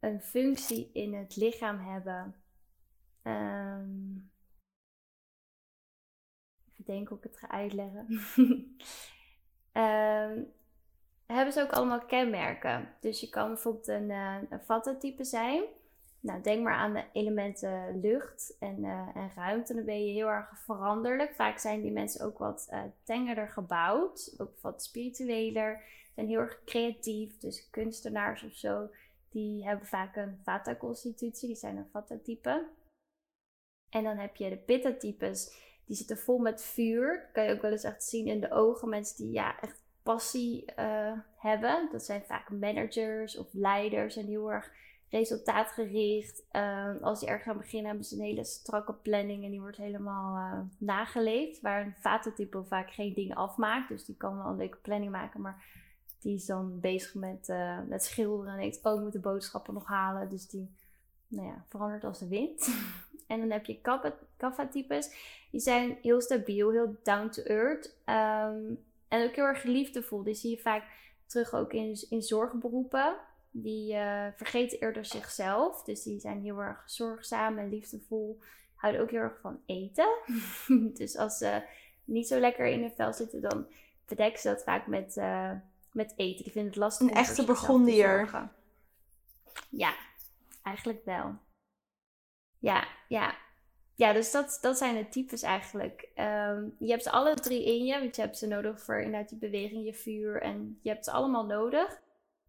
een 0.00 0.20
functie 0.20 0.90
in 0.92 1.14
het 1.14 1.36
lichaam 1.36 1.78
hebben. 1.78 2.34
ehm, 3.22 4.16
even 6.72 6.84
denken 6.84 7.08
hoe 7.08 7.18
ik 7.18 7.24
het 7.24 7.36
ga 7.38 7.48
uitleggen. 7.48 8.06
Ehm, 9.72 10.42
hebben 11.26 11.52
ze 11.52 11.62
ook 11.62 11.72
allemaal 11.72 12.04
kenmerken. 12.04 12.94
Dus 13.00 13.20
je 13.20 13.28
kan 13.28 13.48
bijvoorbeeld 13.48 13.88
een, 13.88 14.10
eh 14.10 14.36
een 14.50 15.26
zijn. 15.26 15.64
Nou, 16.24 16.42
denk 16.42 16.62
maar 16.62 16.74
aan 16.74 16.92
de 16.92 17.04
elementen 17.12 18.00
lucht 18.00 18.56
en, 18.60 18.84
eh, 18.84 19.16
en 19.16 19.30
ruimte. 19.34 19.74
Dan 19.74 19.84
ben 19.84 20.06
je 20.06 20.12
heel 20.12 20.28
erg 20.28 20.58
veranderlijk. 20.58 21.34
Vaak 21.34 21.58
zijn 21.58 21.82
die 21.82 21.92
mensen 21.92 22.24
ook 22.26 22.38
wat 22.38 22.66
eh 22.70 22.82
tengerder 23.02 23.48
gebouwd. 23.48 24.34
Ook 24.38 24.60
wat 24.60 24.82
spiritueler. 24.82 25.82
Zijn 26.14 26.28
heel 26.28 26.38
erg 26.38 26.64
creatief. 26.64 27.38
Dus 27.38 27.70
kunstenaars 27.70 28.42
of 28.42 28.54
zo. 28.54 28.88
Die 29.30 29.64
hebben 29.64 29.86
vaak 29.86 30.16
een 30.16 30.40
vata-constitutie. 30.42 31.48
Die 31.48 31.56
zijn 31.56 31.76
een 31.76 31.90
vata-type. 31.92 32.66
En 33.90 34.04
dan 34.04 34.16
heb 34.16 34.36
je 34.36 34.48
de 34.48 34.56
pitta-types. 34.56 35.54
Die 35.86 35.96
zitten 35.96 36.18
vol 36.18 36.38
met 36.38 36.62
vuur. 36.62 37.20
Dat 37.20 37.32
kan 37.32 37.44
je 37.44 37.54
ook 37.54 37.62
wel 37.62 37.70
eens 37.70 37.84
echt 37.84 38.04
zien 38.04 38.26
in 38.26 38.40
de 38.40 38.50
ogen. 38.50 38.88
Mensen 38.88 39.16
die 39.16 39.32
ja, 39.32 39.60
echt 39.60 39.82
passie 40.02 40.64
eh, 40.64 41.18
hebben. 41.36 41.88
Dat 41.92 42.04
zijn 42.04 42.22
vaak 42.22 42.50
managers 42.50 43.38
of 43.38 43.48
leiders. 43.52 44.16
En 44.16 44.26
heel 44.26 44.52
erg 44.52 44.72
resultaatgericht. 45.16 46.42
Ehm, 46.50 46.96
als 47.00 47.20
die 47.20 47.28
ergens 47.28 47.48
aan 47.48 47.56
beginnen 47.56 47.86
hebben 47.86 48.06
ze 48.06 48.14
een 48.14 48.24
hele 48.24 48.44
strakke 48.44 48.92
planning. 48.92 49.44
En 49.44 49.50
die 49.50 49.60
wordt 49.60 49.76
helemaal 49.76 50.36
eh, 50.36 50.60
nageleefd. 50.78 51.60
Waar 51.60 51.86
een 51.86 51.94
vata-type 52.00 52.64
vaak 52.64 52.90
geen 52.90 53.14
dingen 53.14 53.36
afmaakt. 53.36 53.88
Dus 53.88 54.04
die 54.04 54.16
kan 54.16 54.36
wel 54.36 54.46
een 54.46 54.56
leuke 54.56 54.78
planning 54.82 55.10
maken. 55.10 55.40
Maar 55.40 55.64
die 56.20 56.34
is 56.34 56.46
dan 56.46 56.80
bezig 56.80 57.14
met, 57.14 57.48
eh, 57.48 57.78
met 57.88 58.04
schilderen. 58.04 58.52
En 58.52 58.60
denkt, 58.60 58.80
oh 58.82 58.94
ik 58.94 59.00
moet 59.00 59.12
de 59.12 59.18
boodschappen 59.18 59.74
nog 59.74 59.86
halen. 59.86 60.28
Dus 60.28 60.48
die 60.48 60.74
nou 61.28 61.46
ja, 61.46 61.64
verandert 61.68 62.04
als 62.04 62.18
de 62.18 62.28
wind. 62.28 62.68
en 63.26 63.40
dan 63.40 63.50
heb 63.50 63.66
je 63.66 63.80
kapha-types. 64.36 65.10
Die 65.50 65.60
zijn 65.60 65.98
heel 66.02 66.20
stabiel, 66.20 66.70
heel 66.70 66.96
down 67.02 67.28
to 67.28 67.42
earth. 67.42 67.96
Ehm, 68.04 68.74
en 69.08 69.28
ook 69.28 69.34
heel 69.34 69.44
erg 69.44 69.62
liefdevol. 69.62 70.22
Die 70.22 70.34
zie 70.34 70.50
je 70.50 70.58
vaak 70.58 70.84
terug 71.26 71.54
ook 71.54 71.72
in, 71.72 72.06
in 72.08 72.22
zorgberoepen. 72.22 73.16
Die 73.56 73.94
eh, 73.94 74.26
vergeten 74.36 74.78
eerder 74.78 75.04
zichzelf. 75.04 75.82
Dus 75.82 76.02
die 76.02 76.20
zijn 76.20 76.42
heel 76.42 76.58
erg 76.58 76.82
zorgzaam 76.86 77.58
en 77.58 77.68
liefdevol. 77.68 78.40
Houden 78.74 79.02
ook 79.02 79.10
heel 79.10 79.20
erg 79.20 79.40
van 79.40 79.60
eten. 79.66 80.08
dus 80.98 81.16
als 81.16 81.38
ze 81.38 81.62
niet 82.04 82.28
zo 82.28 82.38
lekker 82.38 82.66
in 82.66 82.80
hun 82.80 82.92
vel 82.94 83.12
zitten, 83.12 83.40
dan 83.40 83.66
bedekken 84.06 84.40
ze 84.40 84.48
dat 84.48 84.62
vaak 84.62 84.86
met, 84.86 85.16
eh, 85.16 85.50
met 85.92 86.12
eten. 86.16 86.44
Die 86.44 86.52
vinden 86.52 86.70
het 86.70 86.80
lastig. 86.80 87.08
Een 87.08 87.14
echte 87.14 87.44
Burgondier. 87.44 88.50
Ja, 89.68 89.94
eigenlijk 90.62 91.04
wel. 91.04 91.34
Ja, 92.58 92.88
ja. 93.08 93.34
Ja, 93.94 94.12
dus 94.12 94.30
dat, 94.30 94.58
dat 94.60 94.78
zijn 94.78 94.94
de 94.94 95.08
types 95.08 95.42
eigenlijk. 95.42 96.08
Ehm, 96.14 96.68
je 96.78 96.90
hebt 96.90 97.02
ze 97.02 97.10
alle 97.10 97.34
drie 97.34 97.64
in 97.64 97.84
je, 97.84 97.98
want 97.98 98.16
je 98.16 98.22
hebt 98.22 98.38
ze 98.38 98.46
nodig 98.46 98.80
voor 98.80 99.00
inderdaad 99.00 99.28
die 99.28 99.38
beweging, 99.38 99.84
je 99.84 99.94
vuur. 99.94 100.42
En 100.42 100.78
je 100.82 100.88
hebt 100.88 101.04
ze 101.04 101.10
allemaal 101.10 101.46
nodig. 101.46 102.02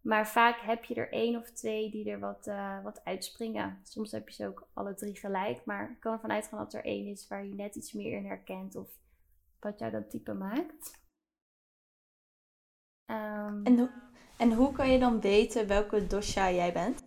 Maar 0.06 0.28
vaak 0.28 0.60
heb 0.60 0.84
je 0.84 0.94
er 0.94 1.12
één 1.12 1.36
of 1.36 1.50
twee 1.50 1.90
die 1.90 2.10
er 2.10 2.18
wat, 2.18 2.46
uh, 2.46 2.82
wat 2.82 3.04
uitspringen. 3.04 3.80
Soms 3.82 4.12
heb 4.12 4.28
je 4.28 4.34
ze 4.34 4.46
ook 4.46 4.68
alle 4.72 4.94
drie 4.94 5.16
gelijk. 5.16 5.64
Maar 5.64 5.90
ik 5.90 6.00
kan 6.00 6.12
ervan 6.12 6.32
uitgaan 6.32 6.58
dat 6.58 6.74
er 6.74 6.84
één 6.84 7.06
is 7.06 7.28
waar 7.28 7.44
je 7.44 7.54
net 7.54 7.74
iets 7.74 7.92
meer 7.92 8.16
in 8.16 8.26
herkent. 8.26 8.76
Of 8.76 8.88
wat 9.60 9.78
jou 9.78 9.92
dat 9.92 10.10
type 10.10 10.32
maakt. 10.32 11.04
Um, 13.10 13.64
en, 13.64 13.90
en 14.38 14.52
hoe 14.52 14.72
kan 14.72 14.90
je 14.90 14.98
dan 14.98 15.20
weten 15.20 15.66
welke 15.66 16.06
dosha 16.06 16.50
jij 16.50 16.72
bent? 16.72 17.04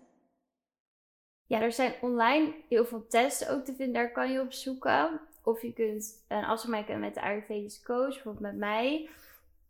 Ja, 1.46 1.62
er 1.62 1.72
zijn 1.72 1.94
online 2.02 2.56
heel 2.70 2.86
veel 2.86 3.08
testen 3.08 3.50
ook 3.50 3.66
te 3.66 3.76
vinden. 3.76 3.94
Daar 3.94 4.12
kan 4.12 4.32
je 4.32 4.42
op 4.42 4.52
zoeken. 4.52 5.22
Of 5.44 5.62
je 5.62 5.74
kunt 5.74 6.26
een 6.28 6.44
afspraak 6.44 6.72
maken 6.72 7.00
met 7.00 7.14
de 7.14 7.22
Ayurvedische 7.22 7.84
coach, 7.84 8.14
bijvoorbeeld 8.14 8.44
met 8.44 8.58
mij. 8.58 9.10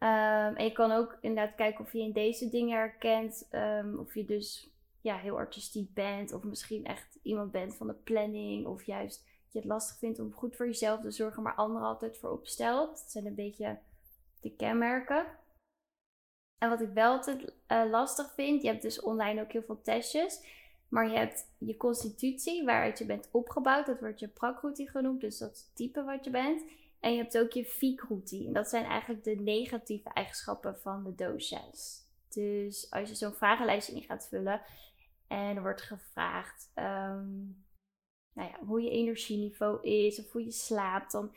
Um, 0.03 0.55
en 0.55 0.63
je 0.63 0.71
kan 0.71 0.91
ook 0.91 1.17
inderdaad 1.21 1.55
kijken 1.55 1.85
of 1.85 1.93
je 1.93 1.99
in 1.99 2.11
deze 2.11 2.49
dingen 2.49 2.77
herkent. 2.77 3.47
Um, 3.51 3.99
of 3.99 4.13
je 4.13 4.25
dus 4.25 4.69
ja, 5.01 5.17
heel 5.17 5.37
artistiek 5.37 5.93
bent. 5.93 6.33
Of 6.33 6.43
misschien 6.43 6.85
echt 6.85 7.19
iemand 7.21 7.51
bent 7.51 7.75
van 7.75 7.87
de 7.87 7.93
planning. 7.93 8.65
Of 8.65 8.83
juist 8.83 9.25
dat 9.25 9.53
je 9.53 9.59
het 9.59 9.67
lastig 9.67 9.97
vindt 9.97 10.19
om 10.19 10.33
goed 10.33 10.55
voor 10.55 10.65
jezelf 10.65 11.01
te 11.01 11.11
zorgen, 11.11 11.43
maar 11.43 11.55
anderen 11.55 11.87
altijd 11.87 12.17
voor 12.17 12.29
opstelt. 12.31 12.89
Dat 12.89 13.11
zijn 13.11 13.25
een 13.25 13.35
beetje 13.35 13.79
de 14.41 14.55
kenmerken. 14.55 15.25
En 16.57 16.69
wat 16.69 16.81
ik 16.81 16.93
wel 16.93 17.11
altijd 17.11 17.53
uh, 17.67 17.89
lastig 17.89 18.33
vind, 18.33 18.61
je 18.61 18.67
hebt 18.67 18.81
dus 18.81 19.01
online 19.01 19.41
ook 19.41 19.51
heel 19.51 19.63
veel 19.63 19.81
testjes. 19.81 20.57
Maar 20.89 21.09
je 21.09 21.17
hebt 21.17 21.45
je 21.57 21.77
constitutie, 21.77 22.65
waaruit 22.65 22.97
je 22.97 23.05
bent 23.05 23.29
opgebouwd. 23.31 23.85
Dat 23.85 23.99
wordt 23.99 24.19
je 24.19 24.27
prakruti 24.27 24.87
genoemd, 24.87 25.21
dus 25.21 25.37
dat 25.37 25.71
type 25.73 26.03
wat 26.03 26.23
je 26.23 26.29
bent. 26.29 26.63
En 26.99 27.11
je 27.11 27.17
hebt 27.17 27.37
ook 27.37 27.51
je 27.51 27.65
fikruti. 27.65 28.47
En 28.47 28.53
dat 28.53 28.69
zijn 28.69 28.85
eigenlijk 28.85 29.23
de 29.23 29.35
negatieve 29.35 30.09
eigenschappen 30.09 30.79
van 30.79 31.03
de 31.03 31.15
dosha's. 31.15 32.07
Dus 32.29 32.91
als 32.91 33.09
je 33.09 33.15
zo'n 33.15 33.33
vragenlijstje 33.33 33.95
in 33.95 34.01
gaat 34.01 34.27
vullen 34.27 34.61
en 35.27 35.55
er 35.55 35.61
wordt 35.61 35.81
gevraagd 35.81 36.71
um, 36.75 37.63
nou 38.33 38.49
ja, 38.51 38.65
hoe 38.65 38.81
je 38.81 38.89
energieniveau 38.89 39.83
is 39.87 40.19
of 40.19 40.31
hoe 40.31 40.43
je 40.43 40.51
slaapt, 40.51 41.11
dan 41.11 41.35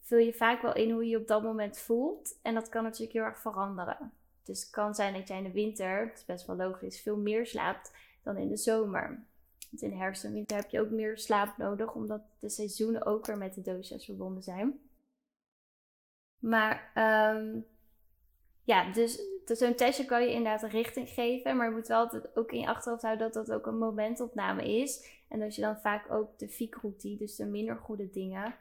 vul 0.00 0.18
je 0.18 0.34
vaak 0.34 0.62
wel 0.62 0.74
in 0.74 0.90
hoe 0.90 1.04
je 1.04 1.10
je 1.10 1.18
op 1.18 1.26
dat 1.26 1.42
moment 1.42 1.78
voelt. 1.78 2.38
En 2.42 2.54
dat 2.54 2.68
kan 2.68 2.82
natuurlijk 2.82 3.12
heel 3.12 3.22
erg 3.22 3.40
veranderen. 3.40 4.12
Dus 4.42 4.60
het 4.60 4.70
kan 4.70 4.94
zijn 4.94 5.14
dat 5.14 5.28
jij 5.28 5.38
in 5.38 5.44
de 5.44 5.52
winter, 5.52 6.06
dat 6.06 6.18
is 6.18 6.24
best 6.24 6.46
wel 6.46 6.56
logisch, 6.56 7.00
veel 7.00 7.16
meer 7.16 7.46
slaapt 7.46 7.92
dan 8.22 8.36
in 8.36 8.48
de 8.48 8.56
zomer. 8.56 9.24
Want 9.70 9.82
in 9.82 9.98
herfst 9.98 10.24
en 10.24 10.32
winter 10.32 10.56
heb 10.56 10.70
je 10.70 10.80
ook 10.80 10.90
meer 10.90 11.18
slaap 11.18 11.56
nodig, 11.56 11.94
omdat 11.94 12.22
de 12.38 12.48
seizoenen 12.48 13.06
ook 13.06 13.26
weer 13.26 13.38
met 13.38 13.54
de 13.54 13.62
dosha's 13.62 14.04
verbonden 14.04 14.42
zijn. 14.42 14.80
Maar 16.42 16.92
um, 17.36 17.64
ja, 18.64 18.92
dus, 18.92 19.22
dus 19.44 19.58
zo'n 19.58 19.74
testje 19.74 20.04
kan 20.04 20.22
je 20.22 20.30
inderdaad 20.30 20.62
een 20.62 20.68
richting 20.68 21.08
geven. 21.08 21.56
Maar 21.56 21.68
je 21.68 21.74
moet 21.74 21.86
wel 21.88 21.98
altijd 21.98 22.36
ook 22.36 22.52
in 22.52 22.60
je 22.60 22.66
achterhoofd 22.66 23.02
houden 23.02 23.32
dat 23.32 23.46
dat 23.46 23.56
ook 23.56 23.66
een 23.66 23.78
momentopname 23.78 24.80
is. 24.80 25.20
En 25.28 25.40
dat 25.40 25.54
je 25.54 25.60
dan 25.60 25.80
vaak 25.80 26.12
ook 26.12 26.38
de 26.38 26.48
fiekroute, 26.48 27.16
dus 27.16 27.36
de 27.36 27.46
minder 27.46 27.76
goede 27.76 28.10
dingen, 28.10 28.54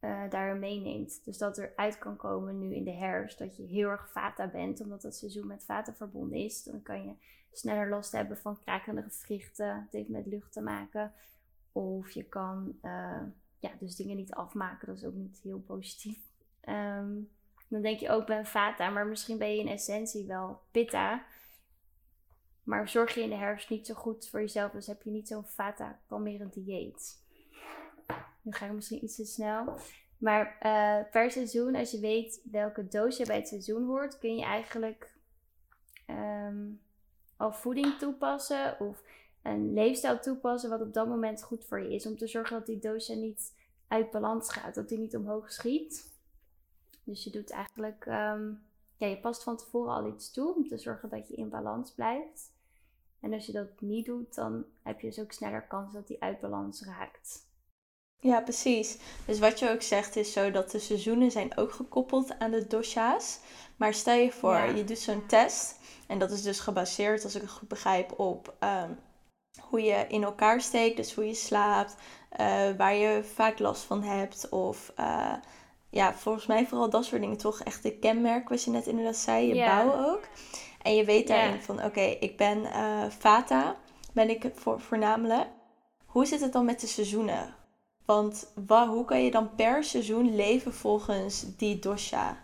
uh, 0.00 0.30
daarin 0.30 0.58
meeneemt. 0.58 1.24
Dus 1.24 1.38
dat 1.38 1.58
er 1.58 1.72
uit 1.76 1.98
kan 1.98 2.16
komen 2.16 2.58
nu 2.58 2.74
in 2.74 2.84
de 2.84 2.92
herfst 2.92 3.38
dat 3.38 3.56
je 3.56 3.62
heel 3.62 3.88
erg 3.88 4.10
vata 4.10 4.46
bent, 4.46 4.80
omdat 4.80 5.02
het 5.02 5.16
seizoen 5.16 5.46
met 5.46 5.64
vata 5.64 5.94
verbonden 5.94 6.38
is. 6.38 6.62
Dan 6.62 6.82
kan 6.82 7.04
je 7.04 7.12
sneller 7.52 7.88
last 7.88 8.12
hebben 8.12 8.36
van 8.36 8.58
krakende 8.58 9.04
gewrichten. 9.08 9.80
Het 9.82 9.92
heeft 9.92 10.08
met 10.08 10.26
lucht 10.26 10.52
te 10.52 10.60
maken. 10.60 11.12
Of 11.72 12.10
je 12.10 12.22
kan 12.22 12.78
uh, 12.82 13.22
ja, 13.58 13.70
dus 13.78 13.96
dingen 13.96 14.16
niet 14.16 14.34
afmaken. 14.34 14.86
Dat 14.86 14.96
is 14.96 15.04
ook 15.04 15.14
niet 15.14 15.40
heel 15.42 15.60
positief. 15.60 16.18
Um, 16.68 17.30
dan 17.68 17.82
denk 17.82 18.00
je 18.00 18.10
ook, 18.10 18.26
ben 18.26 18.46
vata, 18.46 18.90
maar 18.90 19.06
misschien 19.06 19.38
ben 19.38 19.54
je 19.54 19.60
in 19.60 19.68
essentie 19.68 20.26
wel 20.26 20.60
pitta. 20.70 21.24
Maar 22.62 22.88
zorg 22.88 23.14
je 23.14 23.20
in 23.20 23.30
de 23.30 23.36
herfst 23.36 23.70
niet 23.70 23.86
zo 23.86 23.94
goed 23.94 24.28
voor 24.28 24.40
jezelf, 24.40 24.72
dus 24.72 24.86
heb 24.86 25.02
je 25.02 25.10
niet 25.10 25.28
zo'n 25.28 25.44
vata 25.44 26.00
kalmerend 26.06 26.54
dieet. 26.54 27.22
Nu 28.42 28.52
ga 28.52 28.66
ik 28.66 28.72
misschien 28.72 29.04
iets 29.04 29.16
te 29.16 29.24
snel. 29.24 29.78
Maar 30.18 30.56
uh, 30.62 31.10
per 31.10 31.30
seizoen, 31.30 31.74
als 31.74 31.90
je 31.90 32.00
weet 32.00 32.40
welke 32.50 32.88
doos 32.88 33.16
je 33.16 33.26
bij 33.26 33.36
het 33.36 33.48
seizoen 33.48 33.86
hoort, 33.86 34.18
kun 34.18 34.36
je 34.36 34.42
eigenlijk 34.42 35.16
um, 36.06 36.80
al 37.36 37.52
voeding 37.52 37.98
toepassen 37.98 38.80
of 38.80 39.02
een 39.42 39.72
leefstijl 39.72 40.20
toepassen 40.20 40.70
wat 40.70 40.80
op 40.80 40.92
dat 40.92 41.08
moment 41.08 41.42
goed 41.42 41.64
voor 41.64 41.80
je 41.80 41.94
is. 41.94 42.06
Om 42.06 42.16
te 42.16 42.26
zorgen 42.26 42.56
dat 42.56 42.66
die 42.66 42.78
doosje 42.78 43.14
niet 43.14 43.54
uit 43.88 44.10
balans 44.10 44.52
gaat, 44.52 44.74
dat 44.74 44.88
die 44.88 44.98
niet 44.98 45.16
omhoog 45.16 45.52
schiet. 45.52 46.16
Dus 47.08 47.24
je 47.24 47.30
doet 47.30 47.50
eigenlijk, 47.50 48.06
um, 48.06 48.62
ja, 48.96 49.06
je 49.06 49.20
past 49.20 49.42
van 49.42 49.56
tevoren 49.56 49.94
al 49.94 50.06
iets 50.06 50.30
toe 50.30 50.54
om 50.54 50.68
te 50.68 50.78
zorgen 50.78 51.08
dat 51.08 51.28
je 51.28 51.34
in 51.34 51.48
balans 51.48 51.92
blijft. 51.92 52.52
En 53.20 53.32
als 53.32 53.46
je 53.46 53.52
dat 53.52 53.80
niet 53.80 54.06
doet, 54.06 54.34
dan 54.34 54.64
heb 54.82 55.00
je 55.00 55.06
dus 55.06 55.18
ook 55.18 55.32
sneller 55.32 55.66
kans 55.66 55.92
dat 55.92 56.06
die 56.06 56.22
uit 56.22 56.40
balans 56.40 56.84
raakt. 56.84 57.46
Ja, 58.20 58.40
precies. 58.40 58.98
Dus 59.26 59.38
wat 59.38 59.58
je 59.58 59.70
ook 59.70 59.82
zegt 59.82 60.16
is 60.16 60.32
zo 60.32 60.50
dat 60.50 60.70
de 60.70 60.78
seizoenen 60.78 61.30
zijn 61.30 61.56
ook 61.56 61.72
gekoppeld 61.72 62.38
aan 62.38 62.50
de 62.50 62.66
dosha's. 62.66 63.40
Maar 63.76 63.94
stel 63.94 64.16
je 64.16 64.32
voor, 64.32 64.60
je 64.60 64.84
doet 64.84 64.98
zo'n 64.98 65.26
test. 65.26 65.78
En 66.06 66.18
dat 66.18 66.30
is 66.30 66.42
dus 66.42 66.60
gebaseerd, 66.60 67.24
als 67.24 67.34
ik 67.34 67.40
het 67.40 67.50
goed 67.50 67.68
begrijp, 67.68 68.18
op 68.18 68.56
um, 68.60 68.98
hoe 69.60 69.82
je 69.82 70.06
in 70.08 70.22
elkaar 70.22 70.60
steekt. 70.60 70.96
Dus 70.96 71.14
hoe 71.14 71.26
je 71.26 71.34
slaapt, 71.34 71.96
uh, 72.40 72.76
waar 72.76 72.94
je 72.94 73.24
vaak 73.24 73.58
last 73.58 73.82
van 73.82 74.02
hebt. 74.02 74.48
Of 74.48 74.92
uh, 74.96 75.34
ja, 75.90 76.14
volgens 76.14 76.46
mij 76.46 76.66
vooral 76.66 76.90
dat 76.90 77.04
soort 77.04 77.20
dingen 77.20 77.36
toch 77.36 77.60
echt 77.60 77.82
de 77.82 77.98
kenmerk, 77.98 78.48
wat 78.48 78.64
je 78.64 78.70
net 78.70 78.86
inderdaad 78.86 79.16
zei, 79.16 79.46
je 79.46 79.64
bouw 79.64 80.12
ook. 80.12 80.22
En 80.82 80.94
je 80.94 81.04
weet 81.04 81.28
daarin 81.28 81.62
van, 81.62 81.84
oké, 81.84 82.00
ik 82.00 82.36
ben 82.36 82.58
uh, 82.58 83.04
Vata, 83.08 83.76
ben 84.12 84.30
ik 84.30 84.50
voor, 84.54 84.80
voornamelijk. 84.80 85.48
Hoe 86.06 86.26
zit 86.26 86.40
het 86.40 86.52
dan 86.52 86.64
met 86.64 86.80
de 86.80 86.86
seizoenen? 86.86 87.54
Want 88.04 88.52
wat, 88.66 88.88
hoe 88.88 89.04
kan 89.04 89.22
je 89.22 89.30
dan 89.30 89.54
per 89.54 89.84
seizoen 89.84 90.36
leven 90.36 90.74
volgens 90.74 91.56
die 91.56 91.78
dosha? 91.78 92.36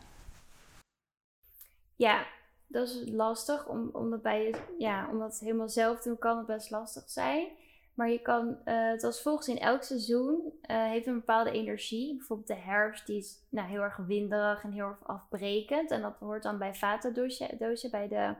Ja, 1.96 2.26
dat 2.66 2.88
is 2.88 3.02
lastig. 3.06 3.66
Om, 3.66 3.90
omdat, 3.92 4.22
bij 4.22 4.44
je, 4.44 4.54
ja, 4.78 5.08
omdat 5.10 5.32
het 5.32 5.40
helemaal 5.40 5.68
zelf 5.68 6.02
doen 6.02 6.18
kan 6.18 6.36
het 6.36 6.46
best 6.46 6.70
lastig 6.70 7.10
zijn. 7.10 7.48
Maar 7.94 8.10
je 8.10 8.18
kan 8.18 8.48
uh, 8.48 8.90
het 8.90 9.04
als 9.04 9.22
volgt 9.22 9.46
in 9.46 9.58
elk 9.58 9.82
seizoen 9.82 10.40
uh, 10.44 10.84
heeft 10.84 11.06
een 11.06 11.14
bepaalde 11.14 11.50
energie. 11.50 12.16
Bijvoorbeeld 12.16 12.48
de 12.48 12.54
herfst, 12.54 13.06
die 13.06 13.16
is 13.16 13.38
nou, 13.48 13.68
heel 13.68 13.80
erg 13.80 13.96
winderig 13.96 14.62
en 14.62 14.72
heel 14.72 14.86
erg 14.86 15.06
afbrekend. 15.06 15.90
En 15.90 16.02
dat 16.02 16.16
hoort 16.18 16.42
dan 16.42 16.58
bij 16.58 16.74
vata-doosje, 16.74 17.88
bij, 17.90 18.08
de, 18.08 18.34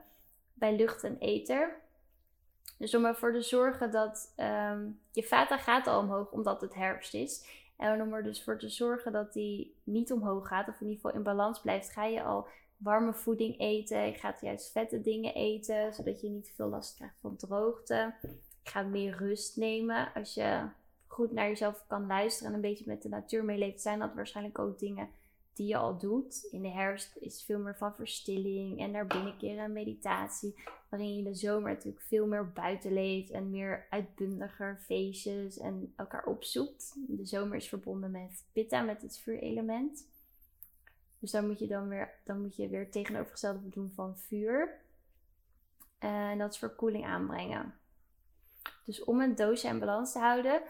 bij 0.54 0.76
lucht 0.76 1.04
en 1.04 1.18
ether. 1.18 1.82
Dus 2.78 2.94
om 2.94 3.04
ervoor 3.04 3.32
te 3.32 3.42
zorgen 3.42 3.90
dat 3.90 4.34
um, 4.37 5.00
je 5.11 5.23
vata 5.23 5.58
gaat 5.58 5.87
al 5.87 6.00
omhoog 6.00 6.30
omdat 6.30 6.61
het 6.61 6.75
herfst 6.75 7.14
is. 7.14 7.62
En 7.76 8.02
om 8.02 8.14
er 8.14 8.23
dus 8.23 8.42
voor 8.42 8.58
te 8.58 8.68
zorgen 8.68 9.12
dat 9.12 9.32
die 9.32 9.76
niet 9.84 10.12
omhoog 10.12 10.49
gaat, 10.49 10.68
of 10.68 10.80
in 10.80 10.87
ieder 10.87 11.00
geval 11.00 11.16
in 11.16 11.23
balans 11.23 11.61
blijft, 11.61 11.90
ga 11.90 12.04
je 12.04 12.23
al 12.23 12.46
warme 12.76 13.14
voeding 13.14 13.61
eten. 13.61 14.06
Je 14.06 14.14
gaat 14.14 14.40
juist 14.40 14.73
vette 14.73 15.00
dingen 15.00 15.34
eten, 15.34 15.94
zodat 15.94 16.20
je 16.20 16.28
niet 16.28 16.52
veel 16.54 16.68
last 16.68 16.94
krijgt 16.94 17.18
van 17.20 17.37
droogte. 17.37 18.14
Gaat 18.64 18.87
meer 18.87 19.16
rust 19.16 19.56
nemen. 19.56 20.12
Als 20.14 20.35
je 20.35 20.68
goed 21.06 21.33
naar 21.33 21.49
jezelf 21.49 21.85
kan 21.87 22.06
luisteren 22.06 22.49
en 22.49 22.54
een 22.54 22.71
beetje 22.71 22.85
met 22.87 23.02
de 23.02 23.09
natuur 23.09 23.44
meeleeft, 23.44 23.80
zijn 23.80 23.99
dat 23.99 24.14
waarschijnlijk 24.14 24.59
ook 24.59 24.78
dingen 24.78 25.09
die 25.54 25.66
je 25.66 25.76
al 25.76 25.99
doet. 25.99 26.49
In 26.50 26.62
de 26.62 26.68
herfst 26.68 27.16
is 27.16 27.44
veel 27.44 27.59
meer 27.59 27.76
van 27.76 27.94
verstilling 27.94 28.80
en 28.80 28.90
naar 28.90 29.06
binnen 29.06 29.37
keren 29.37 29.64
en 29.64 29.73
meditatie. 29.73 30.54
Waarin 30.88 31.12
je 31.12 31.18
in 31.18 31.25
de 31.25 31.35
zomer 31.35 31.71
natuurlijk 31.71 32.04
veel 32.04 32.26
meer 32.26 32.52
buiten 32.52 32.92
leeft 32.92 33.30
en 33.30 33.50
meer 33.50 33.87
uitbundiger 33.90 34.78
feestjes 34.80 35.59
en 35.59 35.92
elkaar 35.97 36.25
opzoekt. 36.25 36.94
De 37.06 37.26
zomer 37.26 37.56
is 37.56 37.68
verbonden 37.68 38.11
met 38.11 38.44
pitta, 38.52 38.83
met 38.83 39.02
het 39.02 39.18
vuurelement. 39.18 40.09
Dus 41.18 41.30
dan 41.30 41.47
moet 41.47 41.59
je 41.59 41.66
dan 41.66 41.88
weer, 41.88 42.14
dan 42.25 42.40
moet 42.40 42.56
je 42.56 42.68
weer 42.68 42.90
tegenovergestelde 42.90 43.68
doen 43.68 43.92
van 43.94 44.16
vuur. 44.18 44.80
En 45.99 46.38
dat 46.38 46.52
is 46.52 46.59
verkoeling 46.59 47.04
aanbrengen. 47.04 47.75
Dus 48.85 49.05
om 49.05 49.21
een 49.21 49.35
doosje 49.35 49.69
in 49.69 49.79
balans 49.79 50.12
te 50.12 50.19
houden, 50.19 50.62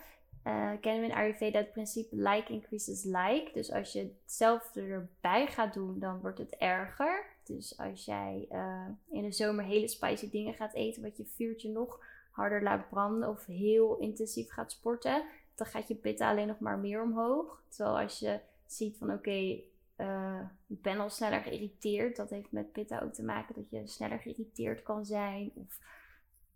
uh, 0.44 0.70
kennen 0.80 1.00
we 1.00 1.08
in 1.08 1.14
Ayurveda 1.14 1.58
het 1.58 1.72
principe 1.72 2.16
like 2.16 2.52
increases 2.52 3.04
like. 3.04 3.50
Dus 3.52 3.72
als 3.72 3.92
je 3.92 4.14
hetzelfde 4.22 4.80
erbij 4.80 5.46
gaat 5.46 5.74
doen, 5.74 5.98
dan 5.98 6.20
wordt 6.20 6.38
het 6.38 6.56
erger. 6.56 7.26
Dus 7.44 7.78
als 7.78 8.04
jij 8.04 8.46
uh, 8.50 8.86
in 9.10 9.22
de 9.22 9.32
zomer 9.32 9.64
hele 9.64 9.88
spicy 9.88 10.30
dingen 10.30 10.54
gaat 10.54 10.74
eten, 10.74 11.02
wat 11.02 11.16
je 11.16 11.24
vuurtje 11.24 11.68
nog 11.68 12.00
harder 12.30 12.62
laat 12.62 12.88
branden 12.88 13.28
of 13.28 13.46
heel 13.46 13.96
intensief 13.96 14.50
gaat 14.50 14.72
sporten, 14.72 15.24
dan 15.54 15.66
gaat 15.66 15.88
je 15.88 15.94
pitta 15.94 16.30
alleen 16.30 16.46
nog 16.46 16.58
maar 16.58 16.78
meer 16.78 17.02
omhoog. 17.02 17.62
Terwijl 17.68 17.98
als 17.98 18.18
je 18.18 18.40
ziet 18.66 18.96
van 18.96 19.12
oké, 19.12 19.60
uh, 19.96 20.40
ik 20.66 20.82
ben 20.82 20.98
al 20.98 21.10
sneller 21.10 21.40
geïrriteerd. 21.40 22.16
Dat 22.16 22.30
heeft 22.30 22.52
met 22.52 22.72
pitta 22.72 23.00
ook 23.00 23.12
te 23.12 23.24
maken 23.24 23.54
dat 23.54 23.70
je 23.70 23.86
sneller 23.86 24.18
geïrriteerd 24.18 24.82
kan 24.82 25.04
zijn. 25.04 25.52
Of 25.54 25.78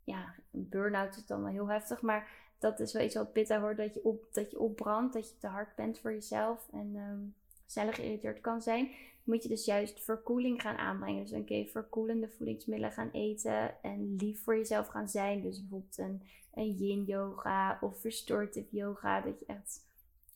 ja, 0.09 0.35
een 0.53 0.69
burn-out 0.69 1.17
is 1.17 1.27
dan 1.27 1.43
wel 1.43 1.53
heel 1.53 1.69
heftig. 1.69 2.03
Maar 2.03 2.31
dat 2.59 2.81
is 2.81 2.93
wel 2.93 3.05
iets 3.05 3.15
wat 3.15 3.33
pitta 3.33 3.61
hoort, 3.61 3.77
dat 3.77 3.95
je, 3.95 4.05
op, 4.05 4.25
dat 4.33 4.51
je 4.51 4.59
opbrandt, 4.59 5.13
dat 5.15 5.29
je 5.29 5.37
te 5.39 5.47
hard 5.47 5.75
bent 5.75 5.99
voor 5.99 6.13
jezelf 6.13 6.69
en 6.73 6.97
um, 6.97 7.35
geïrriteerd 7.67 8.41
kan 8.41 8.63
zijn. 8.63 8.91
Moet 9.25 9.43
je 9.43 9.49
dus 9.49 9.65
juist 9.65 10.05
verkoeling 10.05 10.63
gaan 10.63 10.77
aanbrengen. 10.77 11.23
Dus 11.23 11.31
dan 11.31 11.45
kun 11.45 11.57
je 11.57 11.67
verkoelende 11.67 12.29
voedingsmiddelen 12.29 12.93
gaan 12.93 13.11
eten 13.13 13.83
en 13.83 14.17
lief 14.17 14.45
voor 14.45 14.57
jezelf 14.57 14.87
gaan 14.87 15.09
zijn. 15.09 15.43
Dus 15.43 15.61
bijvoorbeeld 15.61 15.99
een, 15.99 16.23
een 16.55 16.73
yin 16.73 17.05
yoga 17.05 17.79
of 17.81 18.03
restorative 18.03 18.77
yoga, 18.77 19.21
dat 19.21 19.39
je 19.39 19.47
echt 19.47 19.87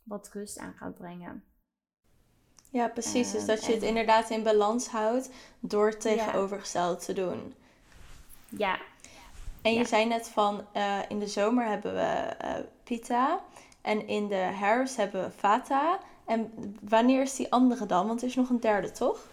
wat 0.02 0.30
rust 0.32 0.58
aan 0.58 0.74
gaat 0.76 0.94
brengen. 0.94 1.44
Ja, 2.70 2.88
precies. 2.88 3.32
dus 3.32 3.46
dat 3.46 3.64
je 3.64 3.72
het 3.72 3.82
inderdaad 3.82 4.30
in 4.30 4.42
balans 4.42 4.88
houdt 4.88 5.30
door 5.60 5.86
het 5.86 6.00
tegenovergesteld 6.00 7.04
te 7.04 7.12
doen. 7.12 7.54
Ja. 8.48 8.80
En 9.62 9.74
je 9.74 9.84
zei 9.84 10.06
net 10.06 10.28
van 10.28 10.66
uh, 10.76 10.98
in 11.08 11.18
de 11.18 11.26
zomer 11.26 11.66
hebben 11.66 11.94
we 11.94 12.36
uh, 12.44 12.54
pita 12.84 13.44
en 13.82 14.06
in 14.06 14.28
de 14.28 14.34
herfst 14.34 14.96
hebben 14.96 15.24
we 15.24 15.30
vata. 15.30 16.00
En 16.26 16.52
wanneer 16.82 17.20
is 17.20 17.36
die 17.36 17.52
andere 17.52 17.86
dan? 17.86 18.06
Want 18.06 18.20
er 18.20 18.28
is 18.28 18.34
nog 18.34 18.50
een 18.50 18.60
derde, 18.60 18.90
toch? 18.90 19.28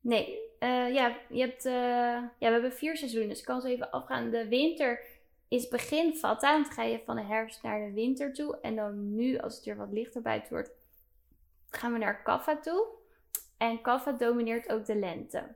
Nee, 0.00 0.38
uh, 0.60 0.94
ja, 0.94 1.16
je 1.28 1.40
hebt, 1.40 1.62
ja, 1.62 2.30
we 2.38 2.46
hebben 2.46 2.72
vier 2.72 2.96
seizoenen. 2.96 3.28
Dus 3.28 3.38
ik 3.38 3.44
kan 3.44 3.60
zo 3.60 3.66
even 3.66 3.90
afgaan. 3.90 4.30
De 4.30 4.48
winter 4.48 5.00
is 5.48 5.68
begin 5.68 6.16
vata. 6.16 6.52
Dan 6.52 6.64
ga 6.64 6.82
je 6.82 7.02
van 7.04 7.16
de 7.16 7.22
herfst 7.22 7.62
naar 7.62 7.86
de 7.86 7.92
winter 7.92 8.32
toe. 8.32 8.60
En 8.60 8.76
dan 8.76 9.14
nu, 9.14 9.38
als 9.38 9.56
het 9.56 9.64
weer 9.64 9.76
wat 9.76 9.92
lichter 9.92 10.22
buiten 10.22 10.52
wordt, 10.52 10.70
gaan 11.70 11.92
we 11.92 11.98
naar 11.98 12.22
Kaffa 12.22 12.56
toe. 12.56 12.86
En 13.56 13.80
Kaffa 13.80 14.12
domineert 14.12 14.72
ook 14.72 14.86
de 14.86 14.96
lente. 14.96 15.54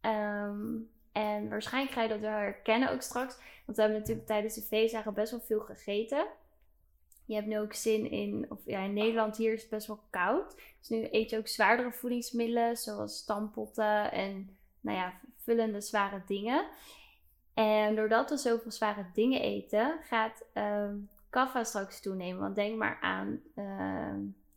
Um, 0.00 0.90
en 1.18 1.48
waarschijnlijk 1.48 1.94
ga 1.94 2.02
je 2.02 2.08
dat 2.08 2.20
wel 2.20 2.30
herkennen 2.30 2.90
ook 2.90 3.02
straks. 3.02 3.36
Want 3.64 3.76
we 3.76 3.82
hebben 3.82 4.00
natuurlijk 4.00 4.26
tijdens 4.26 4.54
de 4.54 4.62
feestdagen 4.62 5.14
best 5.14 5.30
wel 5.30 5.40
veel 5.40 5.60
gegeten. 5.60 6.26
Je 7.24 7.34
hebt 7.34 7.46
nu 7.46 7.58
ook 7.58 7.72
zin 7.72 8.10
in, 8.10 8.46
of 8.48 8.58
ja, 8.64 8.80
in 8.80 8.92
Nederland 8.92 9.36
hier 9.36 9.52
is 9.52 9.60
het 9.60 9.70
best 9.70 9.86
wel 9.86 10.00
koud. 10.10 10.54
Dus 10.78 10.88
nu 10.88 11.08
eet 11.10 11.30
je 11.30 11.38
ook 11.38 11.48
zwaardere 11.48 11.92
voedingsmiddelen, 11.92 12.76
zoals 12.76 13.16
stampotten 13.16 14.12
en 14.12 14.56
nou 14.80 14.98
ja, 14.98 15.12
vullende 15.36 15.80
zware 15.80 16.22
dingen. 16.26 16.66
En 17.54 17.94
doordat 17.94 18.30
we 18.30 18.36
zoveel 18.36 18.70
zware 18.70 19.06
dingen 19.14 19.40
eten, 19.40 19.98
gaat 20.02 20.44
uh, 20.54 20.90
kaffa 21.30 21.64
straks 21.64 22.00
toenemen. 22.00 22.40
Want 22.40 22.54
denk 22.54 22.76
maar 22.76 22.98
aan 23.00 23.40
uh, 23.54 24.14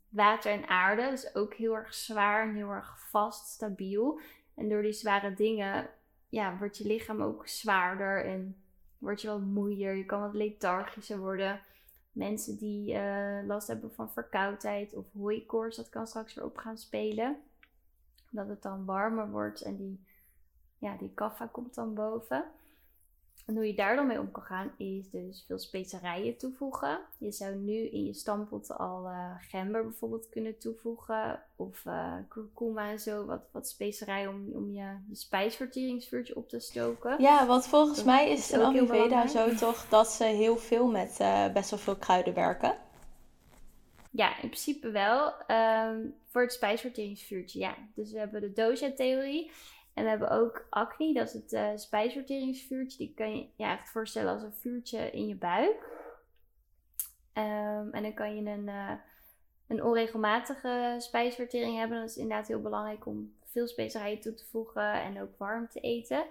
water 0.09 0.51
en 0.51 0.67
aarde. 0.67 1.01
Is 1.01 1.35
ook 1.35 1.53
heel 1.53 1.75
erg 1.75 1.93
zwaar 1.93 2.47
en 2.47 2.55
heel 2.55 2.69
erg 2.69 3.09
vast, 3.09 3.47
stabiel. 3.47 4.19
En 4.55 4.69
door 4.69 4.81
die 4.81 4.93
zware 4.93 5.33
dingen 5.33 5.89
ja, 6.31 6.57
wordt 6.57 6.77
je 6.77 6.87
lichaam 6.87 7.21
ook 7.21 7.47
zwaarder 7.47 8.25
en 8.25 8.63
word 8.97 9.21
je 9.21 9.27
wat 9.27 9.41
moeier. 9.41 9.95
Je 9.95 10.05
kan 10.05 10.21
wat 10.21 10.33
lethargischer 10.33 11.17
worden. 11.17 11.61
Mensen 12.11 12.57
die 12.57 12.93
uh, 12.93 13.39
last 13.45 13.67
hebben 13.67 13.93
van 13.93 14.11
verkoudheid 14.11 14.93
of 14.93 15.05
hooikoorts, 15.13 15.77
dat 15.77 15.89
kan 15.89 16.07
straks 16.07 16.33
weer 16.33 16.45
op 16.45 16.57
gaan 16.57 16.77
spelen. 16.77 17.37
Dat 18.29 18.47
het 18.47 18.61
dan 18.61 18.85
warmer 18.85 19.29
wordt 19.29 19.61
en 19.61 19.75
die, 19.75 20.05
ja, 20.77 20.97
die 20.97 21.13
kaffa 21.13 21.45
komt 21.45 21.75
dan 21.75 21.93
boven. 21.93 22.51
En 23.45 23.55
hoe 23.55 23.67
je 23.67 23.75
daar 23.75 23.95
dan 23.95 24.07
mee 24.07 24.19
om 24.19 24.31
kan 24.31 24.43
gaan, 24.43 24.71
is 24.77 25.09
dus 25.09 25.43
veel 25.47 25.59
specerijen 25.59 26.37
toevoegen. 26.37 26.99
Je 27.17 27.31
zou 27.31 27.55
nu 27.55 27.73
in 27.73 28.05
je 28.05 28.13
stampot 28.13 28.77
al 28.77 29.05
uh, 29.05 29.31
gember 29.39 29.83
bijvoorbeeld 29.83 30.29
kunnen 30.29 30.57
toevoegen. 30.57 31.43
Of 31.55 31.85
uh, 31.85 32.13
kurkuma 32.27 32.89
en 32.89 32.99
zo, 32.99 33.25
wat, 33.25 33.41
wat 33.51 33.67
specerijen 33.67 34.29
om, 34.29 34.49
om 34.53 34.71
je, 34.71 34.95
je 35.09 35.15
spijsverteringsvuurtje 35.15 36.35
op 36.35 36.49
te 36.49 36.59
stoken. 36.59 37.21
Ja, 37.21 37.45
want 37.45 37.67
volgens 37.67 38.03
mij 38.03 38.31
is 38.31 38.51
het 38.51 38.59
in 38.59 38.65
Ayurveda 38.65 39.27
zo 39.27 39.53
toch 39.55 39.89
dat 39.89 40.07
ze 40.07 40.23
heel 40.23 40.57
veel 40.57 40.87
met 40.87 41.17
uh, 41.21 41.51
best 41.53 41.69
wel 41.69 41.79
veel 41.79 41.95
kruiden 41.95 42.33
werken. 42.33 42.77
Ja, 44.11 44.33
in 44.41 44.49
principe 44.49 44.89
wel. 44.89 45.33
Um, 45.47 46.15
voor 46.25 46.41
het 46.41 46.53
spijsverteringsvuurtje, 46.53 47.59
ja. 47.59 47.75
Dus 47.95 48.11
we 48.11 48.19
hebben 48.19 48.41
de 48.41 48.53
dosha-theorie. 48.53 49.51
En 49.93 50.03
we 50.03 50.09
hebben 50.09 50.29
ook 50.29 50.67
acne, 50.69 51.13
dat 51.13 51.27
is 51.27 51.33
het 51.33 51.53
uh, 51.53 51.69
spijsverteringsvuurtje. 51.75 52.97
Die 52.97 53.13
kan 53.13 53.35
je 53.35 53.47
je 53.55 53.63
echt 53.63 53.89
voorstellen 53.89 54.33
als 54.33 54.43
een 54.43 54.53
vuurtje 54.53 55.11
in 55.11 55.27
je 55.27 55.35
buik. 55.35 55.99
Um, 57.33 57.91
en 57.91 58.01
dan 58.01 58.13
kan 58.13 58.35
je 58.35 58.49
een, 58.49 58.67
uh, 58.67 58.91
een 59.67 59.83
onregelmatige 59.83 60.95
spijsvertering 60.97 61.77
hebben. 61.77 61.99
Dat 61.99 62.09
is 62.09 62.17
inderdaad 62.17 62.47
heel 62.47 62.61
belangrijk 62.61 63.05
om 63.05 63.33
veel 63.43 63.67
specerijen 63.67 64.19
toe 64.19 64.33
te 64.33 64.45
voegen 64.45 64.93
en 65.01 65.21
ook 65.21 65.37
warm 65.37 65.67
te 65.67 65.79
eten. 65.79 66.25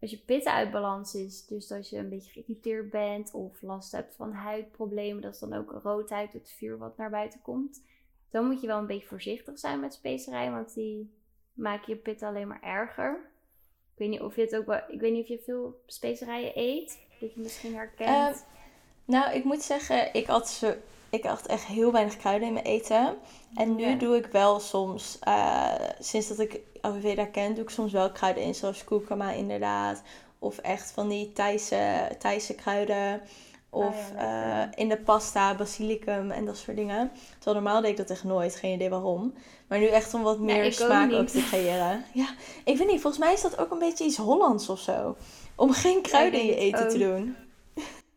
Als 0.00 0.10
je 0.10 0.18
pitten 0.18 0.52
uit 0.52 0.70
balans 0.70 1.14
is, 1.14 1.46
dus 1.46 1.72
als 1.72 1.90
je 1.90 1.98
een 1.98 2.08
beetje 2.08 2.30
geïrriteerd 2.30 2.90
bent 2.90 3.32
of 3.32 3.62
last 3.62 3.92
hebt 3.92 4.14
van 4.14 4.32
huidproblemen, 4.32 5.22
dat 5.22 5.34
is 5.34 5.40
dan 5.40 5.54
ook 5.54 5.80
roodheid, 5.82 6.32
het 6.32 6.50
vuur 6.50 6.78
wat 6.78 6.96
naar 6.96 7.10
buiten 7.10 7.42
komt. 7.42 7.82
Dan 8.30 8.46
moet 8.46 8.60
je 8.60 8.66
wel 8.66 8.78
een 8.78 8.86
beetje 8.86 9.08
voorzichtig 9.08 9.58
zijn 9.58 9.80
met 9.80 9.94
specerijen, 9.94 10.52
want 10.52 10.74
die 10.74 11.14
maak 11.54 11.84
je 11.84 11.96
pit 11.96 12.22
alleen 12.22 12.48
maar 12.48 12.62
erger. 12.62 13.32
Ik 13.92 14.00
weet 14.00 14.08
niet 14.08 14.20
of 14.20 14.36
je 14.36 14.42
het 14.42 14.56
ook 14.56 14.66
wel, 14.66 14.80
ik 14.88 15.00
weet 15.00 15.12
niet 15.12 15.22
of 15.22 15.28
je 15.28 15.42
veel 15.44 15.82
specerijen 15.86 16.52
eet, 16.54 16.98
dat 17.20 17.34
je 17.34 17.40
misschien 17.40 17.74
herkent. 17.74 18.36
Uh, 18.36 18.42
nou, 19.04 19.34
ik 19.34 19.44
moet 19.44 19.62
zeggen, 19.62 20.14
ik 20.14 20.26
had, 20.26 20.48
zo, 20.48 20.74
ik 21.10 21.24
had 21.24 21.46
echt 21.46 21.66
heel 21.66 21.92
weinig 21.92 22.16
kruiden 22.16 22.48
in 22.48 22.54
mijn 22.54 22.64
eten. 22.64 23.16
En 23.54 23.74
nu 23.74 23.96
doe 23.96 24.16
ik 24.16 24.26
wel 24.26 24.60
soms, 24.60 25.18
uh, 25.28 25.74
sinds 25.98 26.28
dat 26.28 26.38
ik 26.38 26.60
Ayurveda 26.80 27.26
ken, 27.26 27.54
doe 27.54 27.64
ik 27.64 27.70
soms 27.70 27.92
wel 27.92 28.12
kruiden 28.12 28.42
in, 28.42 28.54
zoals 28.54 28.84
kurkuma 28.84 29.30
inderdaad. 29.30 30.02
Of 30.38 30.58
echt 30.58 30.90
van 30.90 31.08
die 31.08 31.32
Thaise, 31.32 32.10
Thaise 32.18 32.54
kruiden. 32.54 33.22
Of 33.74 34.10
oh 34.14 34.22
eh, 34.22 34.68
in 34.74 34.88
de 34.88 34.96
pasta, 34.96 35.54
basilicum 35.54 36.30
en 36.30 36.44
dat 36.44 36.56
soort 36.56 36.76
dingen. 36.76 37.10
Terwijl 37.38 37.62
normaal 37.62 37.80
deed 37.80 37.90
ik 37.90 37.96
dat 37.96 38.10
echt 38.10 38.24
nooit, 38.24 38.56
geen 38.56 38.74
idee 38.74 38.90
waarom. 38.90 39.34
Maar 39.68 39.78
nu 39.78 39.86
echt 39.86 40.14
om 40.14 40.22
wat 40.22 40.38
meer 40.38 40.72
smaak 40.72 41.12
ook, 41.12 41.26
te 41.26 41.44
creëren. 41.48 42.04
Ja, 42.12 42.28
ik 42.64 42.76
weet 42.76 42.88
niet, 42.88 43.00
volgens 43.00 43.24
mij 43.24 43.32
is 43.32 43.42
dat 43.42 43.58
ook 43.58 43.70
een 43.70 43.78
beetje 43.78 44.04
iets 44.04 44.16
Hollands 44.16 44.68
of 44.68 44.78
zo. 44.78 45.16
Om 45.54 45.72
geen 45.72 46.02
kruiden 46.02 46.40
in 46.40 46.46
je 46.46 46.56
eten 46.56 46.88
te 46.88 46.98
doen. 46.98 47.36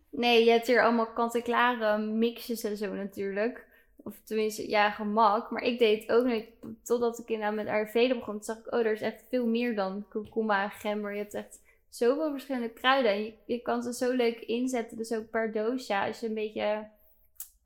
Nee, 0.10 0.46
je 0.46 0.52
hebt 0.52 0.68
hier 0.68 0.84
allemaal 0.84 1.14
kant-en-klare 1.14 1.98
mixjes 1.98 2.64
en 2.64 2.78
zo 2.78 2.94
natuurlijk. 2.94 3.66
Of 4.04 4.14
tenminste, 4.24 4.70
ja, 4.70 4.90
gemak. 4.90 5.52
Maar 5.52 5.64
ik 5.64 5.80
deed 5.80 6.02
het 6.02 6.12
ook 6.12 6.26
niet. 6.26 6.46
Totdat 6.84 7.20
ik 7.20 7.30
inderdaad 7.30 7.56
met 7.56 7.68
Ayurveda 7.68 8.14
begon. 8.14 8.34
Toen 8.34 8.44
zag 8.44 8.58
ik, 8.58 8.74
oh, 8.74 8.80
er 8.80 8.92
is 8.92 9.02
echt 9.02 9.24
veel 9.30 9.46
meer 9.46 9.76
dan 9.76 10.06
kurkuma 10.10 10.64
en 10.64 10.70
gember. 10.70 11.12
Je 11.12 11.18
hebt 11.18 11.34
echt 11.34 11.60
zoveel 11.90 12.32
verschillende 12.32 12.74
kruiden. 12.74 13.12
En 13.12 13.34
je, 13.46 13.62
kan 13.62 13.84
ze 13.84 13.94
zo 13.94 14.12
leuk 14.12 14.40
inzetten. 14.40 14.98
Dus 14.98 15.14
ook 15.14 15.30
per 15.30 15.52
dosha. 15.52 16.08
Als 16.08 16.20
je 16.20 16.28
een 16.28 16.34
beetje 16.34 16.88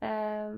uh, 0.00 0.52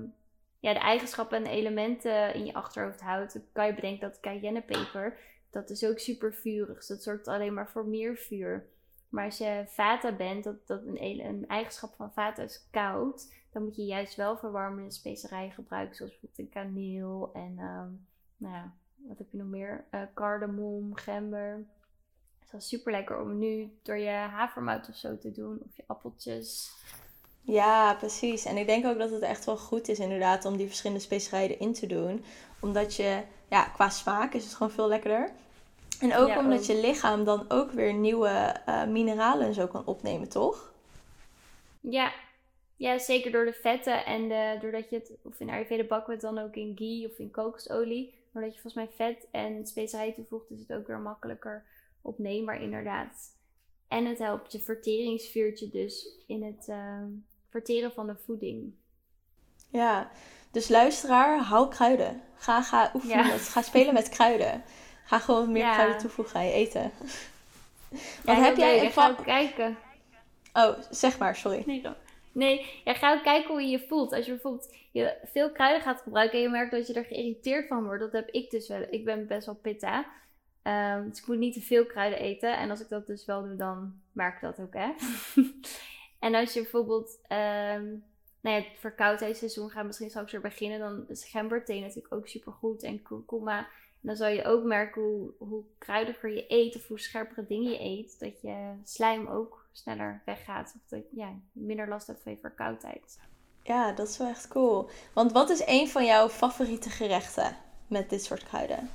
ja, 0.59 0.73
de 0.73 0.79
eigenschappen 0.79 1.37
en 1.37 1.51
elementen 1.51 2.33
in 2.33 2.45
je 2.45 2.53
achterhoofd 2.53 3.01
houdt. 3.01 3.33
Dan 3.33 3.43
kan 3.51 3.65
je 3.65 3.73
bedenken 3.73 4.09
dat 4.09 4.19
cayennepeper, 4.19 5.17
dat 5.49 5.69
is 5.69 5.85
ook 5.85 5.99
super 5.99 6.33
vurig. 6.33 6.77
Dus 6.77 6.87
dat 6.87 7.03
zorgt 7.03 7.27
alleen 7.27 7.53
maar 7.53 7.69
voor 7.69 7.85
meer 7.85 8.17
vuur. 8.17 8.67
Maar 9.09 9.25
als 9.25 9.37
je 9.37 9.63
vata 9.67 10.11
bent, 10.11 10.43
dat, 10.43 10.67
dat 10.67 10.85
een, 10.85 11.25
een 11.25 11.47
eigenschap 11.47 11.95
van 11.95 12.13
vata 12.13 12.43
is 12.43 12.67
koud. 12.71 13.33
Dan 13.51 13.63
moet 13.63 13.75
je 13.75 13.85
juist 13.85 14.15
wel 14.15 14.37
verwarmende 14.37 14.91
specerijen 14.91 15.51
gebruiken. 15.51 15.95
Zoals 15.95 16.11
bijvoorbeeld 16.11 16.39
een 16.39 16.61
kaneel 16.61 17.29
en 17.33 17.59
um, 17.59 18.07
nou 18.37 18.53
ja, 18.53 18.73
wat 18.95 19.17
heb 19.17 19.27
je 19.31 19.37
nog 19.37 19.47
meer? 19.47 19.85
Uh, 19.91 20.01
cardamom, 20.13 20.95
gember 20.95 21.65
is 22.53 22.67
super 22.67 22.91
lekker 22.91 23.21
om 23.21 23.37
nu 23.37 23.71
door 23.83 23.97
je 23.97 24.09
havermout 24.09 24.89
of 24.89 24.95
zo 24.95 25.17
te 25.17 25.31
doen. 25.31 25.61
Of 25.65 25.75
je 25.75 25.83
appeltjes. 25.87 26.73
Ja, 27.41 27.93
precies. 27.93 28.45
En 28.45 28.57
ik 28.57 28.67
denk 28.67 28.85
ook 28.85 28.97
dat 28.97 29.11
het 29.11 29.21
echt 29.21 29.45
wel 29.45 29.57
goed 29.57 29.87
is 29.87 29.99
inderdaad 29.99 30.45
om 30.45 30.57
die 30.57 30.67
verschillende 30.67 31.01
specerijen 31.01 31.59
in 31.59 31.73
te 31.73 31.87
doen. 31.87 32.23
Omdat 32.59 32.95
je, 32.95 33.21
ja, 33.49 33.63
qua 33.63 33.89
smaak 33.89 34.33
is 34.33 34.43
het 34.43 34.53
gewoon 34.53 34.71
veel 34.71 34.87
lekkerder. 34.87 35.31
En 35.99 36.15
ook 36.15 36.37
omdat 36.37 36.65
je 36.65 36.79
lichaam 36.79 37.23
dan 37.23 37.45
ook 37.47 37.71
weer 37.71 37.93
nieuwe 37.93 38.55
uh, 38.67 38.85
mineralen 38.85 39.53
zo 39.53 39.67
kan 39.67 39.85
opnemen, 39.85 40.29
toch? 40.29 40.73
Ja. 41.79 42.13
ja, 42.75 42.97
zeker 42.97 43.31
door 43.31 43.45
de 43.45 43.53
vetten 43.53 44.05
en 44.05 44.27
de, 44.27 44.57
doordat 44.61 44.89
je 44.89 44.95
het, 44.95 45.11
of 45.23 45.39
in 45.39 45.49
Ayurveda 45.49 45.83
bakken 45.83 46.07
we 46.07 46.13
het 46.13 46.35
dan 46.35 46.45
ook 46.45 46.55
in 46.55 46.71
ghee 46.75 47.09
of 47.11 47.19
in 47.19 47.31
kokosolie. 47.31 48.13
Doordat 48.31 48.55
je 48.55 48.61
volgens 48.61 48.85
mij 48.85 49.07
vet 49.07 49.27
en 49.31 49.67
specerijen 49.67 50.13
toevoegt, 50.13 50.51
is 50.51 50.59
het 50.59 50.73
ook 50.73 50.87
weer 50.87 50.99
makkelijker 50.99 51.63
opneembaar 52.05 52.61
inderdaad. 52.61 53.33
En 53.87 54.05
het 54.05 54.17
helpt 54.17 54.51
je 54.51 54.59
verteringsvuurtje 54.59 55.69
dus 55.69 56.07
in 56.27 56.43
het 56.43 56.67
uh, 56.69 57.03
verteren 57.49 57.91
van 57.91 58.07
de 58.07 58.15
voeding. 58.25 58.73
Ja, 59.69 60.11
dus 60.51 60.69
luisteraar, 60.69 61.39
hou 61.39 61.69
kruiden. 61.69 62.21
Ga, 62.35 62.61
ga 62.61 62.91
oefenen, 62.93 63.39
ga 63.39 63.61
spelen 63.61 63.93
met 63.93 64.09
kruiden. 64.09 64.63
Ga 65.05 65.19
gewoon 65.19 65.51
meer 65.51 65.71
kruiden 65.71 65.97
toevoegen 65.97 66.39
aan 66.39 66.45
je 66.45 66.51
eten. 66.51 66.91
Wat 68.25 68.37
heb 68.37 68.57
jij? 68.57 68.91
Kijken. 69.25 69.77
Oh, 70.53 70.77
zeg 70.89 71.17
maar, 71.17 71.35
sorry. 71.35 71.63
Nee, 71.65 71.81
dan. 71.81 71.95
Nee, 72.31 72.81
ja, 72.83 72.93
ga 72.93 73.13
ook 73.13 73.23
kijken 73.23 73.51
hoe 73.51 73.61
je 73.61 73.67
je 73.67 73.85
voelt. 73.87 74.13
Als 74.13 74.25
je 74.25 74.31
bijvoorbeeld 74.31 74.75
je 74.91 75.17
veel 75.23 75.51
kruiden 75.51 75.81
gaat 75.81 76.01
gebruiken 76.01 76.37
en 76.37 76.43
je 76.43 76.49
merkt 76.49 76.71
dat 76.71 76.87
je 76.87 76.93
er 76.93 77.05
geïrriteerd 77.05 77.67
van 77.67 77.83
wordt. 77.83 78.01
Dat 78.01 78.11
heb 78.11 78.29
ik 78.29 78.49
dus 78.49 78.67
wel. 78.67 78.85
Ik 78.89 79.05
ben 79.05 79.27
best 79.27 79.45
wel 79.45 79.55
pitta. 79.55 80.05
Um, 80.67 81.09
dus 81.09 81.19
ik 81.19 81.27
moet 81.27 81.37
niet 81.37 81.53
te 81.53 81.61
veel 81.61 81.85
kruiden 81.85 82.19
eten. 82.19 82.57
En 82.57 82.69
als 82.69 82.81
ik 82.81 82.89
dat 82.89 83.07
dus 83.07 83.25
wel 83.25 83.43
doe, 83.43 83.55
dan 83.55 84.01
merk 84.11 84.35
ik 84.35 84.41
dat 84.41 84.59
ook 84.59 84.73
echt. 84.73 85.03
en 86.19 86.35
als 86.35 86.53
je 86.53 86.61
bijvoorbeeld... 86.61 87.19
Um, 87.29 88.03
nou 88.41 88.61
ja, 88.61 88.63
verkoudheidsseizoen 88.79 89.69
gaat 89.69 89.85
misschien 89.85 90.09
straks 90.09 90.31
weer 90.31 90.41
beginnen. 90.41 90.79
Dan 90.79 91.05
is 91.07 91.25
gemberthee 91.25 91.81
natuurlijk 91.81 92.13
ook 92.13 92.27
super 92.27 92.51
goed. 92.51 92.83
En 92.83 93.01
kurkuma. 93.01 93.57
En 93.59 93.67
dan 94.01 94.15
zal 94.15 94.27
je 94.27 94.43
ook 94.43 94.63
merken 94.63 95.01
hoe, 95.01 95.31
hoe 95.37 95.63
kruidiger 95.77 96.29
je 96.29 96.45
eet. 96.47 96.75
Of 96.75 96.87
hoe 96.87 96.99
scherpere 96.99 97.45
dingen 97.47 97.71
je 97.71 97.81
eet. 97.81 98.19
Dat 98.19 98.41
je 98.41 98.73
slijm 98.83 99.27
ook 99.27 99.67
sneller 99.71 100.21
weggaat. 100.25 100.73
Of 100.75 100.89
dat 100.89 101.03
ja, 101.11 101.27
je 101.53 101.61
minder 101.61 101.87
last 101.87 102.07
hebt 102.07 102.21
van 102.21 102.31
je 102.31 102.37
verkoudheid. 102.37 103.19
Ja, 103.63 103.91
dat 103.91 104.07
is 104.07 104.17
wel 104.17 104.27
echt 104.27 104.47
cool. 104.47 104.89
Want 105.13 105.31
wat 105.31 105.49
is 105.49 105.63
een 105.65 105.87
van 105.87 106.05
jouw 106.05 106.29
favoriete 106.29 106.89
gerechten 106.89 107.57
met 107.87 108.09
dit 108.09 108.23
soort 108.23 108.43
kruiden? 108.43 108.89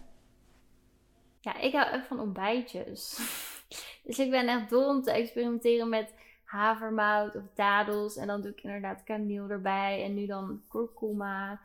Ja, 1.41 1.59
ik 1.59 1.73
hou 1.73 1.91
echt 1.91 2.07
van 2.07 2.21
ontbijtjes. 2.21 3.19
dus 4.05 4.19
ik 4.19 4.31
ben 4.31 4.49
echt 4.49 4.71
dol 4.71 4.89
om 4.89 5.03
te 5.03 5.11
experimenteren 5.11 5.89
met 5.89 6.15
havermout 6.45 7.37
of 7.37 7.43
dadels. 7.55 8.17
En 8.17 8.27
dan 8.27 8.41
doe 8.41 8.51
ik 8.51 8.63
inderdaad 8.63 9.05
kaneel 9.05 9.49
erbij. 9.49 10.05
En 10.05 10.15
nu 10.15 10.27
dan 10.27 10.63
kurkuma. 10.69 11.61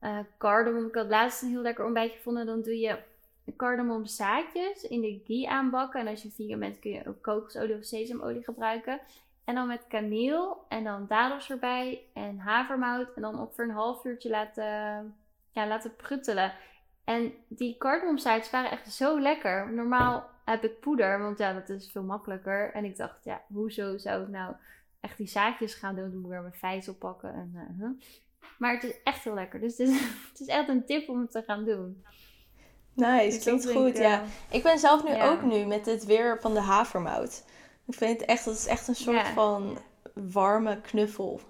Uh, 0.00 0.18
cardamom. 0.38 0.86
Ik 0.86 0.94
had 0.94 1.08
laatst 1.08 1.42
een 1.42 1.48
heel 1.48 1.62
lekker 1.62 1.84
ontbijtje 1.84 2.16
gevonden. 2.16 2.46
Dan 2.46 2.62
doe 2.62 2.78
je 2.78 2.98
cardamomzaadjes 3.56 4.82
in 4.82 5.00
de 5.00 5.20
ghee 5.24 5.48
aanbakken. 5.48 6.00
En 6.00 6.06
als 6.06 6.22
je 6.22 6.30
vegan 6.30 6.58
bent 6.58 6.78
kun 6.78 6.90
je 6.90 7.08
ook 7.08 7.22
kokosolie 7.22 7.76
of 7.76 7.84
sesamolie 7.84 8.44
gebruiken. 8.44 9.00
En 9.44 9.54
dan 9.54 9.66
met 9.66 9.86
kaneel 9.88 10.64
en 10.68 10.84
dan 10.84 11.06
dadels 11.08 11.50
erbij 11.50 12.02
en 12.12 12.38
havermout. 12.38 13.14
En 13.14 13.22
dan 13.22 13.38
ongeveer 13.38 13.64
een 13.64 13.70
half 13.70 14.04
uurtje 14.04 14.30
laten, 14.30 14.64
ja, 15.50 15.66
laten 15.66 15.96
pruttelen. 15.96 16.52
En 17.04 17.32
die 17.48 17.76
cardamomzaadjes 17.78 18.50
waren 18.50 18.70
echt 18.70 18.92
zo 18.92 19.20
lekker. 19.20 19.72
Normaal 19.72 20.30
heb 20.44 20.64
ik 20.64 20.80
poeder, 20.80 21.18
want 21.18 21.38
ja, 21.38 21.52
dat 21.52 21.68
is 21.68 21.90
veel 21.92 22.02
makkelijker. 22.02 22.72
En 22.72 22.84
ik 22.84 22.96
dacht, 22.96 23.24
ja, 23.24 23.42
hoezo 23.46 23.98
zou 23.98 24.22
ik 24.22 24.28
nou 24.28 24.54
echt 25.00 25.16
die 25.16 25.26
zaadjes 25.26 25.74
gaan 25.74 25.94
doen? 25.94 26.04
Dan 26.04 26.14
moet 26.14 26.24
ik 26.24 26.30
weer 26.30 26.40
mijn 26.40 26.54
vijzel 26.54 26.94
pakken. 26.94 27.34
En, 27.34 27.76
uh, 27.80 27.88
Maar 28.58 28.72
het 28.74 28.82
is 28.82 29.02
echt 29.04 29.24
heel 29.24 29.34
lekker. 29.34 29.60
Dus 29.60 29.78
het 29.78 29.88
is, 29.88 30.00
het 30.30 30.40
is 30.40 30.46
echt 30.46 30.68
een 30.68 30.86
tip 30.86 31.08
om 31.08 31.20
het 31.20 31.30
te 31.30 31.42
gaan 31.42 31.64
doen. 31.64 32.04
Nice, 32.94 33.34
dus 33.34 33.42
klinkt 33.42 33.70
goed, 33.70 33.96
ja. 33.96 34.22
Ik 34.50 34.62
ben 34.62 34.78
zelf 34.78 35.04
nu 35.04 35.22
ook 35.22 35.42
nu 35.42 35.64
met 35.64 35.86
het 35.86 36.04
weer 36.04 36.40
van 36.40 36.54
de 36.54 36.60
havermout. 36.60 37.44
Ik 37.86 37.94
vind 37.94 38.20
het 38.20 38.28
echt, 38.28 38.44
dat 38.44 38.54
is 38.54 38.66
echt 38.66 38.88
een 38.88 38.94
soort 38.94 39.28
van 39.28 39.78
warme 40.14 40.80
knuffel. 40.80 41.40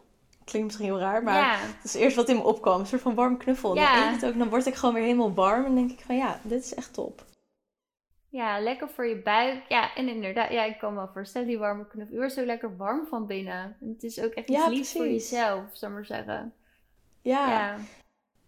Klinkt 0.44 0.66
misschien 0.66 0.86
heel 0.88 0.98
raar, 0.98 1.22
maar 1.22 1.60
dat 1.76 1.84
is 1.84 1.94
eerst 1.94 2.16
wat 2.16 2.28
in 2.28 2.36
me 2.36 2.42
opkwam. 2.42 2.80
Een 2.80 2.86
soort 2.86 3.02
van 3.02 3.14
warm 3.14 3.36
knuffel. 3.36 3.74
Dan 3.74 3.84
eet 3.84 4.20
het 4.20 4.26
ook, 4.26 4.38
dan 4.38 4.48
word 4.48 4.66
ik 4.66 4.74
gewoon 4.74 4.94
weer 4.94 5.04
helemaal 5.04 5.34
warm. 5.34 5.64
En 5.64 5.74
denk 5.74 5.90
ik 5.90 6.00
van 6.00 6.16
ja, 6.16 6.40
dit 6.42 6.64
is 6.64 6.74
echt 6.74 6.94
top. 6.94 7.24
Ja, 8.28 8.60
lekker 8.60 8.88
voor 8.88 9.06
je 9.06 9.22
buik. 9.22 9.62
Ja, 9.68 9.94
en 9.94 10.08
inderdaad, 10.08 10.50
ja, 10.50 10.64
ik 10.64 10.78
kan 10.78 10.94
wel 10.94 11.08
voorstellen, 11.12 11.48
die 11.48 11.58
warme 11.58 11.86
knuffel. 11.86 12.14
Je 12.14 12.20
wordt 12.20 12.34
zo 12.34 12.44
lekker 12.44 12.76
warm 12.76 13.06
van 13.06 13.26
binnen. 13.26 13.76
het 13.80 14.02
is 14.02 14.20
ook 14.20 14.32
echt 14.32 14.48
iets 14.48 14.66
liefs 14.66 14.92
voor 14.92 15.06
jezelf, 15.06 15.62
zou 15.72 15.92
maar 15.92 16.06
zeggen. 16.06 16.52
Ja. 17.22 17.48
ja. 17.48 17.76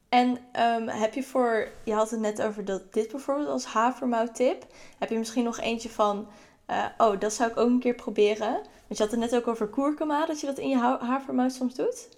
En 0.09 0.28
um, 0.61 0.88
heb 0.88 1.14
je 1.14 1.22
voor, 1.22 1.68
je 1.85 1.92
had 1.92 2.11
het 2.11 2.20
net 2.20 2.42
over 2.42 2.64
dat 2.64 2.92
dit 2.92 3.11
bijvoorbeeld 3.11 3.48
als 3.48 3.64
havermout 3.64 4.35
tip. 4.35 4.66
Heb 4.98 5.09
je 5.09 5.18
misschien 5.18 5.44
nog 5.44 5.59
eentje 5.61 5.88
van, 5.88 6.28
uh, 6.66 6.87
oh, 6.98 7.20
dat 7.20 7.33
zou 7.33 7.50
ik 7.50 7.57
ook 7.57 7.68
een 7.68 7.81
keer 7.81 7.94
proberen. 7.94 8.52
Want 8.52 8.98
je 8.98 9.02
had 9.02 9.11
het 9.11 9.20
net 9.20 9.37
ook 9.37 9.46
over 9.46 9.68
kurkuma, 9.68 10.26
dat 10.26 10.40
je 10.40 10.46
dat 10.46 10.59
in 10.59 10.68
je 10.68 10.76
havermout 10.76 11.52
soms 11.52 11.74
doet. 11.74 12.09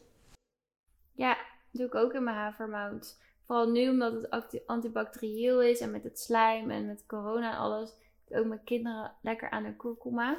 Ja, 1.15 1.37
doe 1.71 1.87
ik 1.87 1.95
ook 1.95 2.13
in 2.13 2.25
mijn 2.25 2.37
havermout. 2.37 3.17
Vooral 3.47 3.71
nu 3.71 3.89
omdat 3.89 4.27
het 4.31 4.63
antibacterieel 4.67 5.63
is 5.63 5.81
en 5.81 5.91
met 5.91 6.05
het 6.05 6.19
slijm 6.19 6.71
en 6.71 6.87
met 6.87 7.07
corona 7.07 7.51
en 7.51 7.59
alles. 7.59 7.93
Ook 8.31 8.47
mijn 8.47 8.65
kinderen 8.65 9.13
lekker 9.23 9.51
aan 9.51 9.63
de 9.63 9.77
kurkuma. 9.77 10.39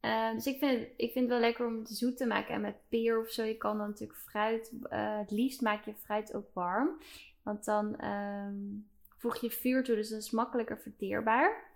Uh, 0.00 0.32
dus 0.32 0.46
ik 0.46 0.58
vind, 0.58 0.88
ik 0.96 1.12
vind 1.12 1.14
het 1.14 1.28
wel 1.28 1.38
lekker 1.38 1.66
om 1.66 1.78
het 1.78 1.88
zoet 1.88 2.16
te 2.16 2.26
maken. 2.26 2.54
En 2.54 2.60
met 2.60 2.88
peer 2.88 3.20
of 3.20 3.30
zo, 3.30 3.42
je 3.42 3.56
kan 3.56 3.78
dan 3.78 3.88
natuurlijk 3.88 4.18
fruit. 4.18 4.72
Uh, 4.72 5.18
het 5.18 5.30
liefst 5.30 5.60
maak 5.60 5.84
je 5.84 5.94
fruit 5.94 6.34
ook 6.34 6.48
warm. 6.52 6.98
Want 7.42 7.64
dan 7.64 8.04
um, 8.04 8.88
voeg 9.16 9.36
je 9.36 9.50
vuur 9.50 9.84
toe, 9.84 9.94
dus 9.94 10.08
dat 10.08 10.18
is 10.18 10.30
makkelijker 10.30 10.78
verteerbaar. 10.78 11.69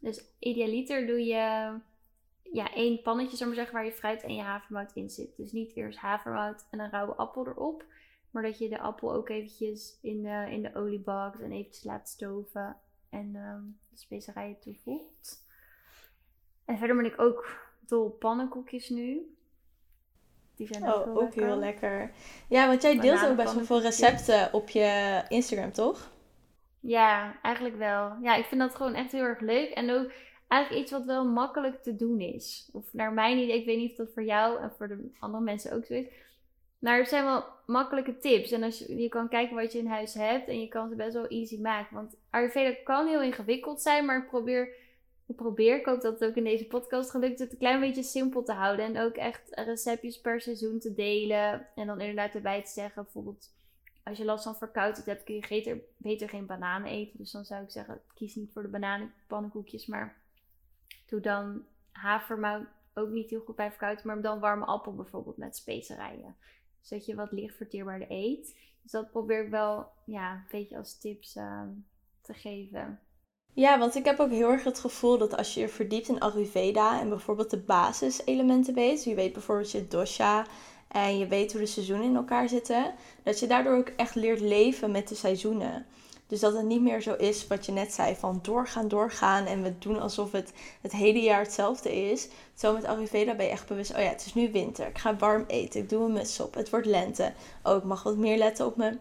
Dus 0.00 0.24
idealiter 0.38 1.06
doe 1.06 1.24
je 1.24 1.74
ja, 2.52 2.74
één 2.74 3.02
pannetje, 3.02 3.36
zou 3.36 3.48
maar 3.48 3.58
zeggen, 3.58 3.74
waar 3.74 3.84
je 3.84 3.92
fruit 3.92 4.22
en 4.22 4.34
je 4.34 4.42
havermout 4.42 4.92
in 4.94 5.10
zit. 5.10 5.36
Dus 5.36 5.52
niet 5.52 5.76
eerst 5.76 5.98
havermout 5.98 6.66
en 6.70 6.78
een 6.78 6.90
rauwe 6.90 7.14
appel 7.14 7.46
erop. 7.46 7.84
Maar 8.30 8.42
dat 8.42 8.58
je 8.58 8.68
de 8.68 8.80
appel 8.80 9.12
ook 9.12 9.28
eventjes 9.28 9.98
in 10.02 10.22
de, 10.22 10.46
in 10.50 10.62
de 10.62 10.74
olie 10.74 11.00
bakt 11.00 11.40
en 11.40 11.52
eventjes 11.52 11.84
laat 11.84 12.08
stoven. 12.08 12.76
En 13.10 13.34
um, 13.34 13.78
de 13.88 13.96
specerijen 13.96 14.58
toevoegt. 14.60 15.46
En 16.64 16.78
verder 16.78 16.96
ben 16.96 17.04
ik 17.04 17.20
ook 17.20 17.70
dol 17.80 18.10
pannenkoekjes 18.10 18.88
nu. 18.88 19.34
Die 20.56 20.66
zijn 20.66 20.84
ook, 20.84 20.94
oh, 20.94 21.04
heel, 21.04 21.14
ook 21.14 21.20
lekker. 21.20 21.46
heel 21.46 21.56
lekker. 21.56 22.12
Ja, 22.48 22.66
want 22.66 22.82
jij 22.82 23.00
deelt 23.00 23.26
ook 23.26 23.36
best 23.36 23.54
wel 23.54 23.64
veel 23.64 23.80
recepten 23.80 24.52
op 24.52 24.68
je 24.68 25.22
Instagram, 25.28 25.72
toch? 25.72 26.10
Ja, 26.80 27.40
eigenlijk 27.42 27.76
wel. 27.76 28.16
Ja, 28.22 28.34
ik 28.34 28.44
vind 28.44 28.60
dat 28.60 28.74
gewoon 28.74 28.94
echt 28.94 29.12
heel 29.12 29.24
erg 29.24 29.40
leuk. 29.40 29.70
En 29.70 29.90
ook 29.90 30.10
eigenlijk 30.48 30.82
iets 30.82 30.92
wat 30.92 31.04
wel 31.04 31.24
makkelijk 31.24 31.82
te 31.82 31.96
doen 31.96 32.20
is. 32.20 32.68
Of 32.72 32.92
naar 32.92 33.12
mijn 33.12 33.38
idee, 33.38 33.58
ik 33.58 33.66
weet 33.66 33.78
niet 33.78 33.90
of 33.90 33.96
dat 33.96 34.12
voor 34.14 34.24
jou 34.24 34.60
en 34.60 34.72
voor 34.76 34.88
de 34.88 35.10
andere 35.18 35.42
mensen 35.42 35.72
ook 35.72 35.84
zo 35.84 35.94
is. 35.94 36.06
Maar 36.78 36.98
het 36.98 37.08
zijn 37.08 37.24
wel 37.24 37.44
makkelijke 37.66 38.18
tips. 38.18 38.50
En 38.50 38.62
als 38.62 38.78
je, 38.78 38.96
je 38.96 39.08
kan 39.08 39.28
kijken 39.28 39.56
wat 39.56 39.72
je 39.72 39.78
in 39.78 39.86
huis 39.86 40.14
hebt 40.14 40.48
en 40.48 40.60
je 40.60 40.68
kan 40.68 40.88
ze 40.88 40.94
best 40.94 41.14
wel 41.14 41.26
easy 41.26 41.60
maken. 41.60 41.94
Want 41.94 42.16
Ayurveda 42.30 42.76
kan 42.84 43.06
heel 43.06 43.22
ingewikkeld 43.22 43.80
zijn, 43.82 44.04
maar 44.04 44.18
ik 44.18 44.28
probeer, 44.28 44.74
ik 45.26 45.36
probeer, 45.36 45.76
ik 45.76 45.86
hoop 45.86 46.00
dat 46.00 46.20
het 46.20 46.28
ook 46.28 46.36
in 46.36 46.44
deze 46.44 46.66
podcast 46.66 47.10
gelukt, 47.10 47.38
het 47.38 47.52
een 47.52 47.58
klein 47.58 47.80
beetje 47.80 48.02
simpel 48.02 48.42
te 48.42 48.52
houden. 48.52 48.84
En 48.84 48.98
ook 48.98 49.14
echt 49.14 49.42
receptjes 49.50 50.20
per 50.20 50.40
seizoen 50.40 50.78
te 50.78 50.94
delen. 50.94 51.66
En 51.74 51.86
dan 51.86 52.00
inderdaad 52.00 52.34
erbij 52.34 52.62
te 52.62 52.70
zeggen, 52.70 53.02
bijvoorbeeld 53.02 53.48
als 54.10 54.18
je 54.18 54.24
last 54.24 54.44
van 54.44 54.56
verkoudheid 54.56 55.06
hebt, 55.06 55.24
kun 55.24 55.34
je 55.34 55.84
beter, 55.96 56.28
geen 56.28 56.46
bananen 56.46 56.90
eten. 56.90 57.18
Dus 57.18 57.30
dan 57.30 57.44
zou 57.44 57.62
ik 57.62 57.70
zeggen, 57.70 58.00
kies 58.14 58.34
niet 58.34 58.52
voor 58.52 58.62
de 58.62 58.68
bananenpannenkoekjes, 58.68 59.86
maar 59.86 60.22
doe 61.06 61.20
dan 61.20 61.64
havermout 61.90 62.66
ook 62.94 63.08
niet 63.08 63.30
heel 63.30 63.40
goed 63.40 63.56
bij 63.56 63.70
verkoudheid, 63.70 64.06
maar 64.06 64.22
dan 64.22 64.40
warme 64.40 64.64
appel 64.64 64.94
bijvoorbeeld 64.94 65.36
met 65.36 65.56
specerijen. 65.56 66.36
Zodat 66.80 67.06
je 67.06 67.14
wat 67.14 67.32
licht 67.32 67.56
verteerbaarder 67.56 68.10
eet. 68.10 68.56
Dus 68.82 68.90
dat 68.90 69.10
probeer 69.10 69.44
ik 69.44 69.50
wel 69.50 69.92
ja, 70.06 70.32
een 70.32 70.44
beetje 70.50 70.76
als 70.76 70.98
tips 70.98 71.36
uh, 71.36 71.62
te 72.20 72.34
geven. 72.34 73.00
Ja, 73.52 73.78
want 73.78 73.94
ik 73.94 74.04
heb 74.04 74.18
ook 74.18 74.30
heel 74.30 74.50
erg 74.50 74.64
het 74.64 74.78
gevoel 74.78 75.18
dat 75.18 75.36
als 75.36 75.54
je 75.54 75.60
je 75.60 75.68
verdiept 75.68 76.08
in 76.08 76.20
Ayurveda 76.20 77.00
en 77.00 77.08
bijvoorbeeld 77.08 77.50
de 77.50 77.62
basiselementen 77.62 78.74
weet, 78.74 79.04
je 79.04 79.14
weet 79.14 79.32
bijvoorbeeld 79.32 79.70
je 79.70 79.86
dosha 79.88 80.46
en 80.92 81.18
je 81.18 81.26
weet 81.26 81.52
hoe 81.52 81.60
de 81.60 81.66
seizoenen 81.66 82.06
in 82.06 82.16
elkaar 82.16 82.48
zitten, 82.48 82.94
dat 83.22 83.38
je 83.38 83.46
daardoor 83.46 83.76
ook 83.76 83.92
echt 83.96 84.14
leert 84.14 84.40
leven 84.40 84.90
met 84.90 85.08
de 85.08 85.14
seizoenen. 85.14 85.86
Dus 86.26 86.40
dat 86.40 86.52
het 86.52 86.64
niet 86.64 86.82
meer 86.82 87.02
zo 87.02 87.14
is 87.14 87.46
wat 87.46 87.66
je 87.66 87.72
net 87.72 87.92
zei, 87.92 88.14
van 88.14 88.38
doorgaan, 88.42 88.88
doorgaan 88.88 89.46
en 89.46 89.62
we 89.62 89.78
doen 89.78 90.00
alsof 90.00 90.32
het 90.32 90.52
het 90.80 90.92
hele 90.92 91.20
jaar 91.20 91.42
hetzelfde 91.42 92.10
is. 92.10 92.28
Zo 92.54 92.72
met 92.72 92.84
Ayurveda 92.84 93.34
ben 93.34 93.46
je 93.46 93.52
echt 93.52 93.66
bewust, 93.66 93.90
oh 93.90 93.98
ja, 93.98 94.08
het 94.08 94.26
is 94.26 94.34
nu 94.34 94.52
winter, 94.52 94.86
ik 94.86 94.98
ga 94.98 95.16
warm 95.16 95.44
eten, 95.46 95.80
ik 95.80 95.88
doe 95.88 96.04
een 96.04 96.12
muts 96.12 96.40
op, 96.40 96.54
het 96.54 96.70
wordt 96.70 96.86
lente. 96.86 97.32
Oh, 97.62 97.76
ik 97.76 97.84
mag 97.84 98.02
wat 98.02 98.16
meer 98.16 98.38
letten 98.38 98.66
op 98.66 98.76
mijn 98.76 98.98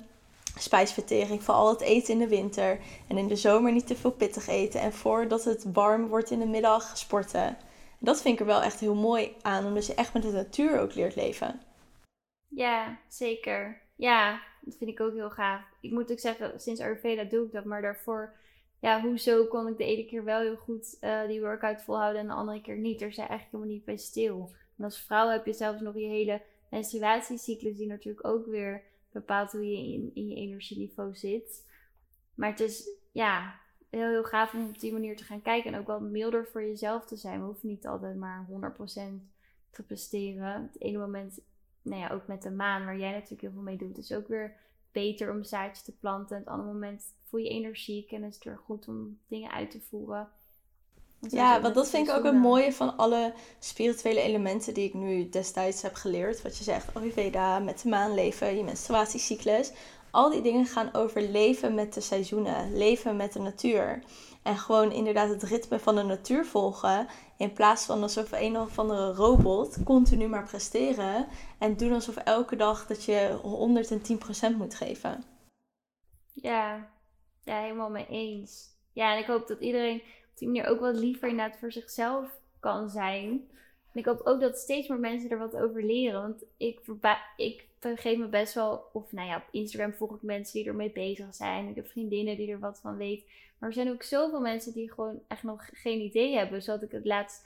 spijsvertering, 0.57 1.43
vooral 1.43 1.69
het 1.69 1.81
eten 1.81 2.13
in 2.13 2.19
de 2.19 2.27
winter. 2.27 2.79
En 3.07 3.17
in 3.17 3.27
de 3.27 3.35
zomer 3.35 3.71
niet 3.71 3.87
te 3.87 3.95
veel 3.95 4.11
pittig 4.11 4.47
eten 4.47 4.79
en 4.79 4.93
voordat 4.93 5.43
het 5.43 5.65
warm 5.73 6.07
wordt 6.07 6.31
in 6.31 6.39
de 6.39 6.47
middag 6.47 6.97
sporten. 6.97 7.57
dat 7.99 8.21
vind 8.21 8.33
ik 8.33 8.39
er 8.39 8.45
wel 8.45 8.61
echt 8.61 8.79
heel 8.79 8.95
mooi 8.95 9.35
aan, 9.41 9.65
omdat 9.65 9.85
je 9.85 9.93
echt 9.93 10.13
met 10.13 10.21
de 10.21 10.31
natuur 10.31 10.79
ook 10.79 10.93
leert 10.93 11.15
leven. 11.15 11.61
Ja, 12.49 12.99
zeker. 13.07 13.81
Ja, 13.95 14.41
dat 14.61 14.75
vind 14.77 14.89
ik 14.89 14.99
ook 14.99 15.13
heel 15.13 15.29
gaaf. 15.29 15.61
Ik 15.81 15.91
moet 15.91 16.11
ook 16.11 16.19
zeggen, 16.19 16.59
sinds 16.59 16.81
Ayurveda 16.81 17.23
doe 17.23 17.45
ik 17.45 17.51
dat. 17.51 17.65
Maar 17.65 17.81
daarvoor, 17.81 18.33
ja, 18.79 19.01
hoezo 19.01 19.45
kon 19.45 19.67
ik 19.67 19.77
de 19.77 19.85
ene 19.85 20.05
keer 20.05 20.23
wel 20.23 20.39
heel 20.39 20.55
goed 20.55 20.97
uh, 21.01 21.27
die 21.27 21.41
workout 21.41 21.81
volhouden 21.81 22.21
en 22.21 22.27
de 22.27 22.33
andere 22.33 22.61
keer 22.61 22.77
niet? 22.77 23.01
Er 23.01 23.13
zijn 23.13 23.27
eigenlijk 23.27 23.51
helemaal 23.51 23.75
niet 23.75 23.85
bij 23.85 23.97
stil. 23.97 24.51
En 24.77 24.83
als 24.83 25.01
vrouw 25.01 25.29
heb 25.29 25.45
je 25.45 25.53
zelfs 25.53 25.81
nog 25.81 25.95
je 25.95 26.07
hele 26.07 26.41
menstruatiecyclus 26.69 27.77
die 27.77 27.87
natuurlijk 27.87 28.27
ook 28.27 28.45
weer 28.45 28.83
bepaalt 29.11 29.51
hoe 29.51 29.69
je 29.69 29.93
in, 29.93 30.11
in 30.13 30.27
je 30.27 30.35
energieniveau 30.35 31.15
zit. 31.15 31.67
Maar 32.35 32.49
het 32.49 32.59
is, 32.59 32.89
ja, 33.11 33.59
heel, 33.89 34.09
heel 34.09 34.23
gaaf 34.23 34.53
om 34.53 34.67
op 34.67 34.79
die 34.79 34.91
manier 34.91 35.15
te 35.15 35.23
gaan 35.23 35.41
kijken. 35.41 35.73
En 35.73 35.79
ook 35.79 35.87
wel 35.87 35.99
milder 35.99 36.47
voor 36.47 36.61
jezelf 36.61 37.05
te 37.05 37.15
zijn. 37.15 37.39
We 37.39 37.45
hoeven 37.45 37.69
niet 37.69 37.87
altijd 37.87 38.15
maar 38.15 38.47
100% 38.49 38.53
te 39.71 39.83
presteren. 39.83 40.61
Het 40.71 40.81
ene 40.81 40.97
moment 40.97 41.39
nou 41.81 42.01
ja, 42.01 42.09
ook 42.09 42.27
met 42.27 42.41
de 42.41 42.51
maan, 42.51 42.85
waar 42.85 42.97
jij 42.97 43.11
natuurlijk 43.11 43.41
heel 43.41 43.51
veel 43.51 43.61
mee 43.61 43.77
doet, 43.77 43.97
is 43.97 44.13
ook 44.13 44.27
weer 44.27 44.55
beter 44.91 45.31
om 45.31 45.43
zaadjes 45.43 45.83
te 45.83 45.97
planten. 45.97 46.35
En 46.35 46.41
het 46.41 46.51
andere 46.51 46.73
moment 46.73 47.03
voel 47.23 47.39
je 47.39 47.49
energiek 47.49 48.11
en 48.11 48.23
is 48.23 48.35
het 48.35 48.43
weer 48.43 48.57
goed 48.65 48.87
om 48.87 49.19
dingen 49.27 49.51
uit 49.51 49.71
te 49.71 49.81
voeren. 49.81 50.29
Ja, 51.19 51.61
want 51.61 51.75
dat 51.75 51.89
vind 51.89 52.07
ik 52.07 52.15
ook 52.15 52.23
het 52.23 52.35
mooie 52.35 52.73
van 52.73 52.97
alle 52.97 53.33
spirituele 53.59 54.21
elementen 54.21 54.73
die 54.73 54.87
ik 54.87 54.93
nu 54.93 55.29
destijds 55.29 55.81
heb 55.81 55.93
geleerd. 55.93 56.41
Wat 56.41 56.57
je 56.57 56.63
zegt, 56.63 56.95
Ayurveda, 56.95 57.59
met 57.59 57.81
de 57.81 57.89
maan 57.89 58.13
leven, 58.13 58.57
je 58.57 58.63
menstruatiecyclus. 58.63 59.71
Al 60.11 60.29
die 60.29 60.41
dingen 60.41 60.65
gaan 60.65 60.93
over 60.93 61.21
leven 61.21 61.73
met 61.73 61.93
de 61.93 62.01
seizoenen, 62.01 62.77
leven 62.77 63.15
met 63.15 63.33
de 63.33 63.39
natuur. 63.39 64.03
En 64.43 64.57
gewoon 64.57 64.91
inderdaad 64.91 65.29
het 65.29 65.43
ritme 65.43 65.79
van 65.79 65.95
de 65.95 66.03
natuur 66.03 66.45
volgen. 66.45 67.07
In 67.37 67.53
plaats 67.53 67.85
van 67.85 68.01
alsof 68.01 68.31
een 68.31 68.57
of 68.57 68.79
andere 68.79 69.13
robot 69.13 69.83
continu 69.83 70.27
maar 70.27 70.47
presteren. 70.47 71.27
En 71.57 71.77
doen 71.77 71.93
alsof 71.93 72.15
elke 72.15 72.55
dag 72.55 72.87
dat 72.87 73.03
je 73.03 73.39
110% 74.53 74.57
moet 74.57 74.75
geven. 74.75 75.23
Ja, 76.33 76.89
ja, 77.43 77.61
helemaal 77.61 77.89
mee 77.89 78.07
eens. 78.07 78.77
Ja, 78.93 79.13
en 79.13 79.19
ik 79.19 79.25
hoop 79.25 79.47
dat 79.47 79.59
iedereen 79.59 80.01
op 80.01 80.37
die 80.37 80.47
manier 80.47 80.67
ook 80.67 80.79
wat 80.79 80.95
liever 80.95 81.29
inderdaad 81.29 81.59
voor 81.59 81.71
zichzelf 81.71 82.39
kan 82.59 82.89
zijn. 82.89 83.29
En 83.93 83.99
ik 83.99 84.05
hoop 84.05 84.21
ook 84.23 84.41
dat 84.41 84.57
steeds 84.57 84.87
meer 84.87 84.99
mensen 84.99 85.29
er 85.29 85.37
wat 85.37 85.55
over 85.55 85.83
leren. 85.83 86.21
Want 86.21 86.43
ik, 86.57 86.79
ik 87.35 87.68
geef 87.79 88.17
me 88.17 88.27
best 88.27 88.53
wel, 88.53 88.89
of 88.93 89.11
nou 89.11 89.27
ja, 89.27 89.35
op 89.35 89.47
Instagram 89.51 89.93
volg 89.93 90.15
ik 90.15 90.21
mensen 90.21 90.59
die 90.59 90.67
ermee 90.67 90.91
bezig 90.91 91.35
zijn. 91.35 91.67
Ik 91.67 91.75
heb 91.75 91.87
vriendinnen 91.87 92.37
die 92.37 92.51
er 92.51 92.59
wat 92.59 92.79
van 92.81 92.97
weten. 92.97 93.25
Maar 93.57 93.69
er 93.69 93.75
zijn 93.75 93.89
ook 93.89 94.03
zoveel 94.03 94.41
mensen 94.41 94.73
die 94.73 94.91
gewoon 94.91 95.19
echt 95.27 95.43
nog 95.43 95.69
geen 95.73 95.99
idee 95.99 96.35
hebben. 96.35 96.61
Zodat 96.61 96.83
ik 96.83 96.91
het 96.91 97.05
laatst, 97.05 97.45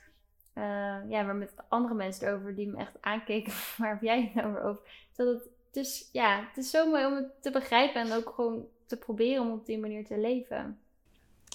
uh, 0.58 0.63
ja, 1.10 1.22
maar 1.22 1.36
met 1.36 1.54
andere 1.67 1.93
mensen 1.93 2.28
erover 2.28 2.56
die 2.56 2.67
me 2.67 2.78
echt 2.78 2.98
aankeken. 3.02 3.54
Waar 3.78 3.89
heb 3.89 4.02
jij 4.02 4.32
het 4.34 4.43
nou 4.43 4.60
over? 4.60 4.82
Zodat 5.12 5.34
het, 5.34 5.50
dus 5.72 6.10
ja, 6.12 6.48
het 6.48 6.58
is 6.58 6.69
zo 6.69 6.89
mooi 6.89 7.06
om 7.06 7.15
het 7.15 7.41
te 7.41 7.52
begrijpen 7.52 8.02
en 8.02 8.12
ook 8.12 8.30
gewoon 8.36 8.65
te 8.86 8.98
proberen 8.98 9.43
om 9.43 9.52
op 9.52 9.65
die 9.65 9.80
manier 9.80 10.06
te 10.06 10.17
leven. 10.17 10.80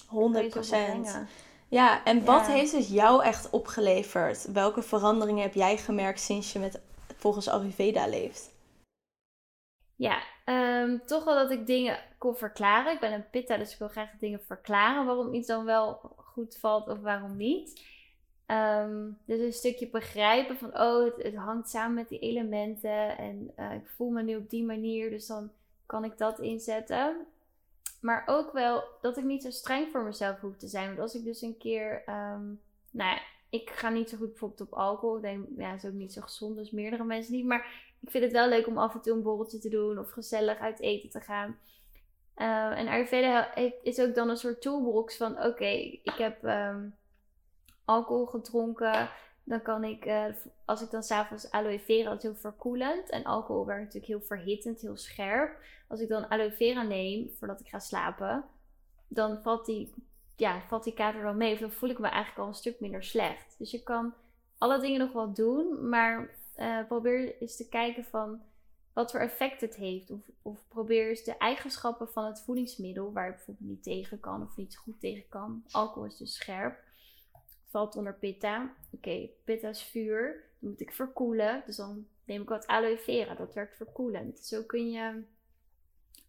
100 0.07 0.49
procent. 0.49 1.17
Ja, 1.67 2.03
en 2.03 2.25
wat 2.25 2.47
heeft 2.47 2.71
het 2.71 2.89
jou 2.89 3.23
echt 3.23 3.49
opgeleverd? 3.49 4.51
Welke 4.51 4.81
veranderingen 4.81 5.43
heb 5.43 5.53
jij 5.53 5.77
gemerkt 5.77 6.19
sinds 6.19 6.53
je 6.53 6.59
met 6.59 6.79
volgens 7.15 7.47
Ayurveda 7.47 8.07
leeft? 8.07 8.49
Ja, 9.99 10.21
ehm, 10.45 10.97
toch 11.05 11.23
wel 11.23 11.35
dat 11.35 11.51
ik 11.51 11.65
dingen 11.67 11.99
kon 12.17 12.35
verklaren. 12.35 12.93
Ik 12.93 12.99
ben 12.99 13.13
een 13.13 13.29
pitta, 13.29 13.57
dus 13.57 13.73
ik 13.73 13.79
wil 13.79 13.87
graag 13.87 14.09
dingen 14.19 14.41
verklaren 14.45 15.05
waarom 15.05 15.33
iets 15.33 15.47
dan 15.47 15.65
wel 15.65 15.93
goed 16.15 16.57
valt 16.57 16.87
of 16.87 16.99
waarom 16.99 17.37
niet. 17.37 17.81
Um, 18.47 19.17
dus 19.25 19.39
een 19.39 19.53
stukje 19.53 19.89
begrijpen 19.89 20.57
van, 20.57 20.79
oh, 20.79 21.05
het, 21.05 21.23
het, 21.23 21.35
hangt 21.35 21.69
samen 21.69 21.93
met 21.93 22.09
die 22.09 22.19
elementen 22.19 23.17
en 23.17 23.51
uh, 23.59 23.73
ik 23.73 23.89
voel 23.95 24.09
me 24.09 24.21
nu 24.21 24.35
op 24.35 24.49
die 24.49 24.63
manier, 24.63 25.09
dus 25.09 25.27
dan 25.27 25.51
kan 25.85 26.03
ik 26.03 26.17
dat 26.17 26.39
inzetten. 26.39 27.25
Maar 28.01 28.23
ook 28.25 28.51
wel 28.51 28.83
dat 29.01 29.17
ik 29.17 29.23
niet 29.23 29.43
zo 29.43 29.49
streng 29.49 29.87
voor 29.91 30.03
mezelf 30.03 30.39
hoef 30.39 30.57
te 30.57 30.67
zijn. 30.67 30.87
Want 30.87 30.99
als 30.99 31.15
ik 31.15 31.23
dus 31.23 31.41
een 31.41 31.57
keer, 31.57 32.03
um, 32.09 32.61
nou 32.91 33.15
ja, 33.15 33.21
ik 33.49 33.69
ga 33.69 33.89
niet 33.89 34.09
zo 34.09 34.17
goed 34.17 34.29
bijvoorbeeld 34.29 34.61
op 34.61 34.73
alcohol. 34.73 35.15
Ik 35.15 35.21
denk, 35.21 35.47
ja, 35.57 35.73
is 35.73 35.85
ook 35.85 35.93
niet 35.93 36.13
zo 36.13 36.21
gezond, 36.21 36.55
dus 36.55 36.71
meerdere 36.71 37.03
mensen 37.03 37.33
niet. 37.33 37.45
Maar 37.45 37.87
ik 38.01 38.09
vind 38.09 38.23
het 38.23 38.33
wel 38.33 38.49
leuk 38.49 38.67
om 38.67 38.77
af 38.77 38.93
en 38.93 39.01
toe 39.01 39.13
een 39.13 39.21
borreltje 39.21 39.59
te 39.59 39.69
doen 39.69 39.99
of 39.99 40.11
gezellig 40.11 40.59
uit 40.59 40.79
eten 40.79 41.09
te 41.09 41.21
gaan. 41.21 41.57
Uh, 42.37 42.79
en 42.79 42.87
Ayurveda 42.87 43.55
is 43.83 43.99
ook 43.99 44.15
dan 44.15 44.29
een 44.29 44.37
soort 44.37 44.61
toolbox 44.61 45.17
van: 45.17 45.43
oké, 45.43 45.65
ik 46.03 46.15
heb 46.17 46.43
um, 46.43 46.95
alcohol 47.85 48.25
gedronken. 48.25 49.09
Dan 49.43 49.61
kan 49.61 49.83
ik, 49.83 50.05
uh, 50.05 50.25
als 50.65 50.81
ik 50.81 50.91
dan 50.91 51.03
s'avonds 51.03 51.51
aloe 51.51 51.79
vera, 51.79 52.09
dat 52.09 52.17
is 52.17 52.23
heel 52.23 52.35
verkoelend. 52.35 53.09
En 53.09 53.23
alcohol 53.23 53.65
werkt 53.65 53.83
natuurlijk 53.83 54.11
heel 54.11 54.21
verhittend, 54.21 54.81
heel 54.81 54.97
scherp. 54.97 55.63
Als 55.87 55.99
ik 55.99 56.09
dan 56.09 56.29
aloe 56.29 56.51
vera 56.51 56.83
neem 56.83 57.29
voordat 57.37 57.59
ik 57.59 57.67
ga 57.67 57.79
slapen, 57.79 58.45
dan 59.07 59.41
valt 59.41 59.65
die, 59.65 59.93
ja, 60.39 60.61
valt 60.61 60.83
die 60.83 60.93
kater 60.93 61.21
wel 61.21 61.33
mee. 61.33 61.53
Of 61.53 61.59
dan 61.59 61.71
voel 61.71 61.89
ik 61.89 61.99
me 61.99 62.07
eigenlijk 62.07 62.41
al 62.41 62.47
een 62.47 62.53
stuk 62.53 62.79
minder 62.79 63.03
slecht. 63.03 63.55
Dus 63.57 63.71
je 63.71 63.83
kan 63.83 64.13
alle 64.57 64.79
dingen 64.79 64.99
nog 64.99 65.11
wel 65.11 65.33
doen, 65.33 65.89
maar 65.89 66.35
uh, 66.57 66.85
probeer 66.87 67.41
eens 67.41 67.55
te 67.55 67.69
kijken 67.69 68.03
van 68.03 68.41
wat 68.93 69.11
voor 69.11 69.19
effect 69.19 69.61
het 69.61 69.75
heeft. 69.75 70.11
Of, 70.11 70.21
of 70.41 70.67
probeer 70.67 71.09
eens 71.09 71.23
de 71.23 71.37
eigenschappen 71.37 72.09
van 72.09 72.25
het 72.25 72.41
voedingsmiddel, 72.41 73.13
waar 73.13 73.25
je 73.25 73.31
bijvoorbeeld 73.31 73.69
niet 73.69 73.83
tegen 73.83 74.19
kan 74.19 74.41
of 74.41 74.57
niet 74.57 74.77
goed 74.77 74.99
tegen 74.99 75.27
kan. 75.29 75.63
Alcohol 75.71 76.05
is 76.05 76.17
dus 76.17 76.35
scherp. 76.35 76.79
Valt 77.65 77.95
onder 77.95 78.13
pitta. 78.13 78.73
Oké, 78.91 79.29
pitta 79.43 79.69
is 79.69 79.83
vuur. 79.83 80.43
Dan 80.59 80.69
moet 80.69 80.81
ik 80.81 80.91
verkoelen. 80.91 81.63
Dus 81.65 81.75
dan 81.75 82.07
neem 82.23 82.41
ik 82.41 82.49
wat 82.49 82.67
aloe 82.67 82.97
vera. 82.97 83.35
Dat 83.35 83.53
werkt 83.53 83.75
verkoelend. 83.75 84.39
Zo 84.39 84.63
kun 84.63 84.91
je 84.91 85.23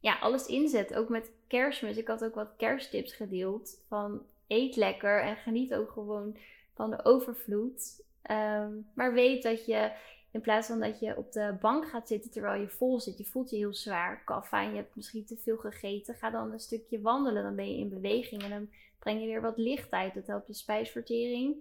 ja, 0.01 0.19
alles 0.19 0.47
inzetten. 0.47 0.97
Ook 0.97 1.09
met 1.09 1.31
kerstmis. 1.47 1.97
Ik 1.97 2.09
had 2.09 2.25
ook 2.25 2.35
wat 2.35 2.57
kersttips 2.57 3.13
gedeeld. 3.13 3.83
Van 3.89 4.23
eet 4.47 4.77
lekker 4.77 5.23
en 5.23 5.37
geniet 5.37 5.75
ook 5.75 5.91
gewoon 5.91 6.37
van 6.75 6.91
de 6.91 7.05
overvloed. 7.05 8.03
Ehm, 8.23 8.73
maar 8.95 9.13
weet 9.13 9.43
dat 9.43 9.67
je 9.67 9.93
in 10.31 10.41
plaats 10.41 10.67
van 10.67 10.81
dat 10.81 11.01
je 11.01 11.17
op 11.17 11.33
de 11.33 11.57
bank 11.61 11.89
gaat 11.89 12.09
zitten 12.09 12.31
terwijl 12.31 12.61
je 12.61 12.69
vol 12.69 13.01
zit, 13.01 13.19
je 13.19 13.25
voelt 13.25 13.51
je 13.51 13.57
heel 13.57 13.75
zwaar, 13.75 14.25
kaffa 14.25 14.61
je 14.61 14.77
hebt 14.77 14.97
misschien 14.97 15.25
te 15.25 15.37
veel 15.37 15.57
gegeten, 15.57 16.15
ga 16.15 16.31
dan 16.31 16.53
een 16.53 16.61
stukje 16.61 17.01
wandelen. 17.01 17.43
Dan 17.43 17.55
ben 17.55 17.71
je 17.71 17.79
in 17.79 17.89
beweging 17.89 18.43
en 18.43 18.51
dan 18.51 18.69
breng 18.99 19.21
je 19.21 19.27
weer 19.27 19.41
wat 19.41 19.59
licht 19.59 19.91
uit. 19.91 20.15
Dat 20.15 20.27
helpt 20.27 20.47
je 20.47 20.55
spijsvertering. 20.55 21.57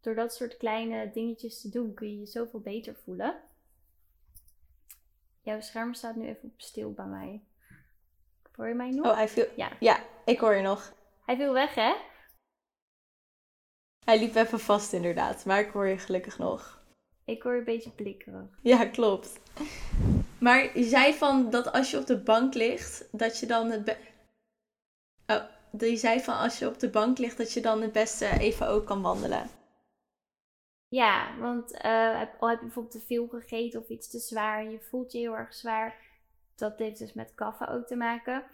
Door 0.00 0.14
dat 0.14 0.34
soort 0.34 0.56
kleine 0.56 1.10
dingetjes 1.12 1.60
te 1.60 1.68
doen 1.68 1.94
kun 1.94 2.10
je 2.10 2.18
je 2.18 2.26
zoveel 2.26 2.60
beter 2.60 2.94
voelen. 3.04 3.40
Jouw 5.40 5.60
scherm 5.60 5.94
staat 5.94 6.16
nu 6.16 6.26
even 6.26 6.48
op 6.48 6.60
stil 6.60 6.92
bij 6.92 7.06
mij. 7.06 7.40
Hoor 8.60 8.68
je 8.68 8.74
mij 8.74 8.90
nog? 8.90 9.06
Oh, 9.06 9.14
hij 9.14 9.28
viel. 9.28 9.46
Ja. 9.56 9.70
ja, 9.78 10.00
ik 10.24 10.38
hoor 10.38 10.54
je 10.54 10.62
nog. 10.62 10.92
Hij 11.24 11.36
viel 11.36 11.52
weg, 11.52 11.74
hè? 11.74 11.94
Hij 14.04 14.18
liep 14.18 14.34
even 14.34 14.60
vast, 14.60 14.92
inderdaad. 14.92 15.44
Maar 15.44 15.60
ik 15.60 15.70
hoor 15.70 15.86
je 15.86 15.98
gelukkig 15.98 16.38
nog. 16.38 16.82
Ik 17.24 17.42
hoor 17.42 17.54
een 17.54 17.64
beetje 17.64 17.90
blikkerig. 17.90 18.58
Ja, 18.62 18.86
klopt. 18.86 19.40
Maar 20.38 20.78
je 20.78 20.84
zei 20.84 21.14
van 21.14 21.50
dat 21.50 21.72
als 21.72 21.90
je 21.90 21.98
op 21.98 22.06
de 22.06 22.22
bank 22.22 22.54
ligt, 22.54 23.08
dat 23.12 23.38
je 23.38 23.46
dan 23.46 23.70
het. 23.70 23.96
oh, 25.26 25.42
je 25.78 25.96
zei 25.96 26.20
van 26.20 26.38
als 26.38 26.58
je 26.58 26.68
op 26.68 26.78
de 26.78 26.90
bank 26.90 27.18
ligt, 27.18 27.36
dat 27.36 27.52
je 27.52 27.60
dan 27.60 27.82
het 27.82 27.92
beste 27.92 28.28
even 28.38 28.68
ook 28.68 28.86
kan 28.86 29.02
wandelen. 29.02 29.50
Ja, 30.88 31.38
want 31.38 31.72
uh, 31.84 32.22
al 32.38 32.48
heb 32.48 32.58
je 32.58 32.64
bijvoorbeeld 32.64 32.94
te 32.94 33.06
veel 33.06 33.28
gegeten 33.28 33.80
of 33.80 33.88
iets 33.88 34.10
te 34.10 34.18
zwaar 34.18 34.58
en 34.58 34.70
je 34.70 34.80
voelt 34.80 35.12
je 35.12 35.18
heel 35.18 35.36
erg 35.36 35.54
zwaar. 35.54 36.09
Dat 36.60 36.78
heeft 36.78 36.98
dus 36.98 37.12
met 37.12 37.34
kaffe 37.34 37.68
ook 37.68 37.86
te 37.86 37.96
maken. 37.96 38.44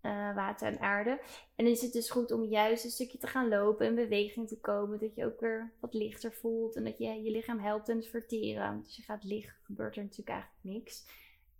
Eh, 0.00 0.34
water 0.34 0.66
en 0.66 0.80
aarde. 0.80 1.10
En 1.54 1.64
dan 1.64 1.66
is 1.66 1.82
het 1.82 1.92
dus 1.92 2.10
goed 2.10 2.32
om 2.32 2.44
juist 2.44 2.84
een 2.84 2.90
stukje 2.90 3.18
te 3.18 3.26
gaan 3.26 3.48
lopen, 3.48 3.86
in 3.86 3.94
beweging 3.94 4.48
te 4.48 4.60
komen. 4.60 4.98
Dat 4.98 5.14
je 5.14 5.24
ook 5.24 5.40
weer 5.40 5.72
wat 5.80 5.94
lichter 5.94 6.32
voelt 6.32 6.76
en 6.76 6.84
dat 6.84 6.98
je 6.98 7.22
je 7.22 7.30
lichaam 7.30 7.58
helpt 7.58 7.88
in 7.88 7.96
het 7.96 8.06
verteren. 8.06 8.80
Dus 8.82 8.96
je 8.96 9.02
gaat 9.02 9.24
liggen, 9.24 9.54
gebeurt 9.62 9.96
er 9.96 10.02
natuurlijk 10.02 10.28
eigenlijk 10.28 10.62
niks. 10.62 11.06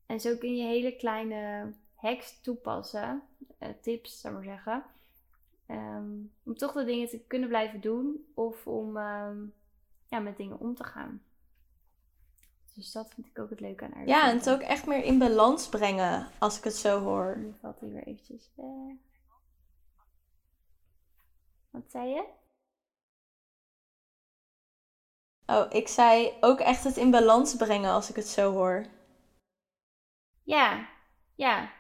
En 0.07 0.21
zo 0.21 0.37
kun 0.37 0.57
je 0.57 0.65
hele 0.65 0.97
kleine 0.97 1.73
hacks 1.95 2.41
toepassen, 2.41 3.23
uh, 3.61 3.69
tips 3.81 4.21
zou 4.21 4.35
maar 4.35 4.45
zeggen. 4.45 4.85
Ehm, 5.67 6.13
om 6.45 6.55
toch 6.57 6.73
de 6.73 6.85
dingen 6.85 7.09
te 7.09 7.25
kunnen 7.27 7.49
blijven 7.49 7.81
doen 7.81 8.27
of 8.35 8.67
om 8.67 8.97
ehm, 8.97 9.45
ja, 10.09 10.19
met 10.19 10.37
dingen 10.37 10.59
om 10.59 10.75
te 10.75 10.85
gaan. 10.85 11.23
Dus 12.75 12.93
dat 12.93 13.15
vind 13.15 13.27
ik 13.27 13.39
ook 13.39 13.51
het 13.51 13.61
leuke 13.61 13.85
aan 13.85 13.93
Ayurveda. 13.93 14.17
Ja, 14.17 14.31
en 14.31 14.37
het 14.37 14.51
ook 14.51 14.61
echt 14.61 14.87
meer 14.87 15.05
in 15.05 15.19
balans 15.19 15.69
brengen, 15.69 16.31
als 16.39 16.59
ik 16.59 16.65
het 16.65 16.75
zo 16.75 17.01
hoor. 17.01 17.39
Nu 17.39 17.55
valt 17.61 17.81
hij 17.81 17.89
weer 17.89 18.07
eventjes 18.07 18.51
weg. 18.55 18.97
Wat 21.71 21.91
zei 21.91 22.09
je? 22.09 22.25
Oh, 25.47 25.67
ik 25.69 25.89
zei 25.89 26.33
ook 26.41 26.59
echt 26.59 26.85
het 26.85 26.97
in 26.97 27.11
balans 27.11 27.57
brengen, 27.57 27.91
als 27.91 28.11
ik 28.11 28.17
het 28.17 28.29
zo 28.29 28.53
hoor. 28.53 28.87
Ja, 30.43 30.89
ja. 31.35 31.73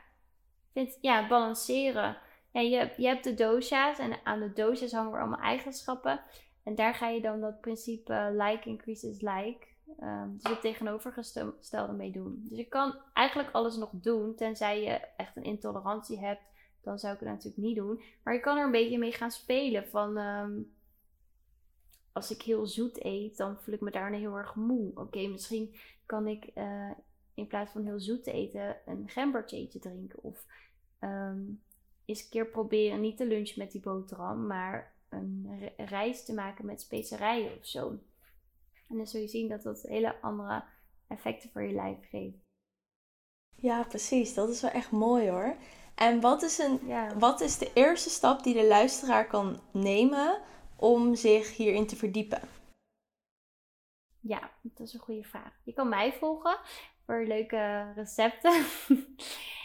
Vind, 0.73 0.99
ja, 1.01 1.29
balanceren. 1.29 2.19
Ja, 2.53 2.61
je, 2.61 2.95
je 2.97 3.07
hebt 3.07 3.25
de 3.25 3.35
dosha's 3.35 3.99
en 3.99 4.21
aan 4.25 4.41
de 4.41 4.53
dosha's 4.53 4.93
hangen 4.93 5.13
er 5.13 5.21
allemaal 5.21 5.41
eigenschappen. 5.41 6.21
En 6.63 6.75
daar 6.75 6.95
ga 6.95 7.09
je 7.09 7.21
dan 7.21 7.41
dat 7.41 7.61
principe 7.61 8.31
like 8.33 8.69
increases 8.69 9.21
like 9.21 9.67
Um, 10.01 10.39
dus 10.43 10.51
het 10.51 10.61
tegenovergestelde 10.61 11.93
mee 11.93 12.11
doen. 12.11 12.47
Dus 12.49 12.59
je 12.59 12.65
kan 12.65 12.95
eigenlijk 13.13 13.51
alles 13.53 13.77
nog 13.77 13.91
doen, 13.93 14.35
tenzij 14.35 14.83
je 14.83 14.91
echt 15.17 15.37
een 15.37 15.45
intolerantie 15.45 16.19
hebt. 16.19 16.43
Dan 16.83 16.99
zou 16.99 17.15
ik 17.15 17.21
het 17.21 17.29
natuurlijk 17.29 17.63
niet 17.63 17.77
doen. 17.77 18.03
Maar 18.23 18.35
je 18.35 18.41
kan 18.41 18.57
er 18.57 18.65
een 18.65 18.71
beetje 18.71 18.99
mee 18.99 19.13
gaan 19.13 19.31
spelen. 19.31 19.89
Van 19.89 20.17
ehm, 20.17 20.53
als 22.13 22.31
ik 22.31 22.43
heel 22.43 22.67
zoet 22.67 23.05
eet, 23.05 23.37
dan 23.37 23.57
voel 23.61 23.75
ik 23.75 23.81
me 23.81 23.91
daarna 23.91 24.17
heel 24.17 24.37
erg 24.37 24.55
moe. 24.55 24.91
Oké, 24.95 25.27
misschien 25.27 25.75
kan 26.07 26.27
ik 26.27 26.51
uh, 26.55 26.91
in 27.35 27.47
plaats 27.47 27.73
van 27.73 27.85
heel 27.85 28.01
zoet 28.01 28.25
te 28.25 28.33
eten 28.33 28.77
een 28.87 29.09
gembertheetje 29.09 29.79
drinken. 29.79 30.23
Of 30.23 30.47
um, 31.01 31.63
eens 32.05 32.23
een 32.23 32.31
keer 32.31 32.47
proberen 32.47 33.01
niet 33.01 33.17
te 33.17 33.27
lunchen 33.27 33.59
met 33.59 33.73
die 33.73 33.81
boterham, 33.81 34.47
maar 34.47 34.93
een 35.09 35.49
rijst 35.77 36.27
te 36.27 36.35
maken 36.35 36.67
met 36.67 36.81
specerijen 36.81 37.59
of 37.59 37.67
zo. 37.67 37.99
En 38.95 39.01
dan 39.01 39.09
zul 39.09 39.21
je 39.21 39.29
zien 39.29 39.49
dat 39.49 39.63
dat 39.63 39.83
hele 39.83 40.21
andere 40.21 40.65
effecten 41.09 41.51
voor 41.51 41.63
je 41.63 41.75
lijf 41.75 42.09
geeft. 42.09 42.37
Ja, 43.57 43.83
precies. 43.83 44.35
Dat 44.35 44.49
is 44.49 44.61
wel 44.61 44.71
echt 44.71 44.91
mooi 44.91 45.31
hoor. 45.31 45.57
En 45.95 46.21
wat 46.21 46.43
is, 46.43 46.59
een, 46.59 46.81
wat 47.19 47.41
is 47.41 47.59
de 47.59 47.71
eerste 47.73 48.11
stap 48.11 48.43
die 48.43 48.55
de 48.55 48.67
luisteraar 48.67 49.27
kan 49.27 49.61
nemen 49.73 50.43
om 50.77 51.15
zich 51.15 51.57
hierin 51.57 51.87
te 51.87 51.97
verdiepen? 51.97 52.41
Ja, 54.21 54.51
dat 54.63 54.87
is 54.87 54.95
een 54.95 55.01
goede 55.01 55.25
vraag. 55.25 55.61
Je 55.65 55.73
kan 55.73 55.89
mij 55.89 56.13
volgen 56.13 56.59
voor 57.07 57.25
leuke 57.27 57.93
recepten. 57.95 58.65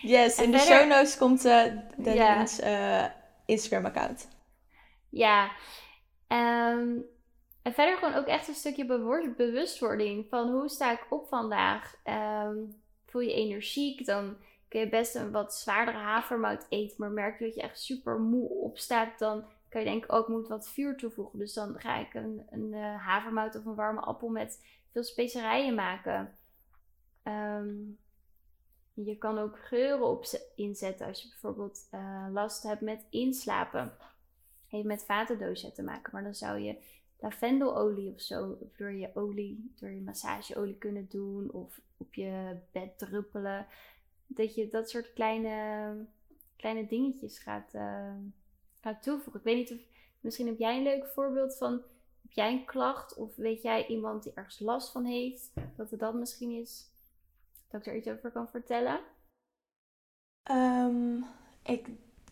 Yes, 0.02 0.38
in 0.38 0.52
de 0.52 0.60
show 0.60 0.88
notes 0.88 1.18
komt 1.18 1.46
uh, 1.46 1.64
de 1.98 3.12
Instagram-account. 3.46 4.28
Ja, 5.10 5.52
um, 6.28 7.06
en 7.62 7.74
verder 7.74 7.98
gewoon 7.98 8.14
ook 8.14 8.26
echt 8.26 8.48
een 8.48 8.54
stukje 8.54 8.86
bewustwording 9.36 10.28
van 10.30 10.50
hoe 10.50 10.70
sta 10.70 10.92
ik 10.92 11.06
op 11.10 11.28
vandaag. 11.28 11.96
Um, 12.46 12.82
voel 13.06 13.22
je 13.22 13.34
energiek, 13.34 14.06
dan 14.06 14.38
kun 14.68 14.80
je 14.80 14.90
best 14.90 15.16
een 15.16 15.32
wat 15.32 15.56
zwaardere 15.56 15.98
havermout 15.98 16.66
eten. 16.70 16.96
Maar 16.98 17.12
merk 17.12 17.40
je 17.40 17.46
dat 17.46 17.56
je 17.56 17.62
echt 17.62 17.80
super 17.80 18.20
moe 18.20 18.50
opstaat, 18.50 19.20
dan 19.20 19.46
kan 19.70 19.82
je 19.82 19.88
denken, 19.88 20.10
ook 20.10 20.28
moet 20.28 20.48
wat 20.48 20.70
vuur 20.70 20.98
toevoegen. 20.98 21.40
Dus 21.40 21.54
dan 21.54 21.80
ga 21.80 21.98
ik 21.98 22.14
een, 22.14 22.48
een 22.50 22.74
uh, 22.74 23.06
havermout 23.06 23.56
of 23.56 23.66
een 23.66 23.76
warme 23.76 24.00
appel 24.00 24.30
met 24.30 24.66
veel 24.92 25.04
specerijen 25.04 25.76
maken. 25.76 26.38
Um, 27.24 28.00
je 28.94 29.18
kan 29.18 29.38
ook 29.38 29.60
geuren 29.60 30.08
op 30.08 30.26
inzetten 30.56 31.08
als 31.08 31.22
je 31.22 31.28
bijvoorbeeld 31.28 31.88
uh, 31.94 32.26
last 32.32 32.64
hebt 32.64 32.82
met 32.82 33.06
inslapen. 33.10 33.98
Heeft 34.68 34.86
met 34.86 35.06
vatendoosje 35.06 35.72
te 35.72 35.84
maken. 35.84 36.10
Maar 36.14 36.24
dan 36.24 36.34
zou 36.34 36.60
je 36.60 36.78
lavendelolie 37.20 38.14
of 38.14 38.22
zo 38.22 38.58
door 38.78 38.92
je 38.92 39.16
olie, 39.16 39.72
door 39.80 39.90
je 39.90 40.02
massageolie 40.02 40.78
kunnen 40.78 41.08
doen. 41.10 41.52
Of 41.52 41.82
op 41.98 42.14
je 42.14 42.58
bed 42.72 42.98
druppelen. 42.98 43.68
Dat 44.28 44.56
je 44.56 44.70
dat 44.70 44.90
soort 44.90 45.14
kleine, 45.14 45.96
kleine 46.56 46.88
dingetjes 46.88 47.40
gaat, 47.40 47.74
uh, 47.74 48.16
gaat 48.82 49.04
toevoegen. 49.04 49.40
Ik 49.40 49.46
weet 49.46 49.56
niet 49.56 49.72
of, 49.72 49.86
misschien 50.20 50.48
heb 50.48 50.58
jij 50.58 50.78
een 50.78 50.84
leuk 50.84 51.08
voorbeeld 51.08 51.58
van, 51.58 51.72
heb 52.22 52.32
jij 52.32 52.52
een 52.52 52.66
klacht? 52.66 53.16
Of 53.16 53.36
weet 53.36 53.62
jij 53.62 53.88
iemand 53.88 54.24
die 54.24 54.34
ergens 54.34 54.60
last 54.60 54.92
van 54.92 55.06
heeft? 55.06 55.54
Dat 55.76 55.92
het 55.92 56.00
dat 56.00 56.14
misschien 56.14 56.52
is, 56.52 56.92
dat 57.68 57.82
ik 57.82 57.88
er 57.88 57.96
iets 57.96 58.08
over 58.08 58.32
kan 58.32 58.50
vertellen? 58.50 59.00
Um, 60.52 61.26
ik 61.64 61.90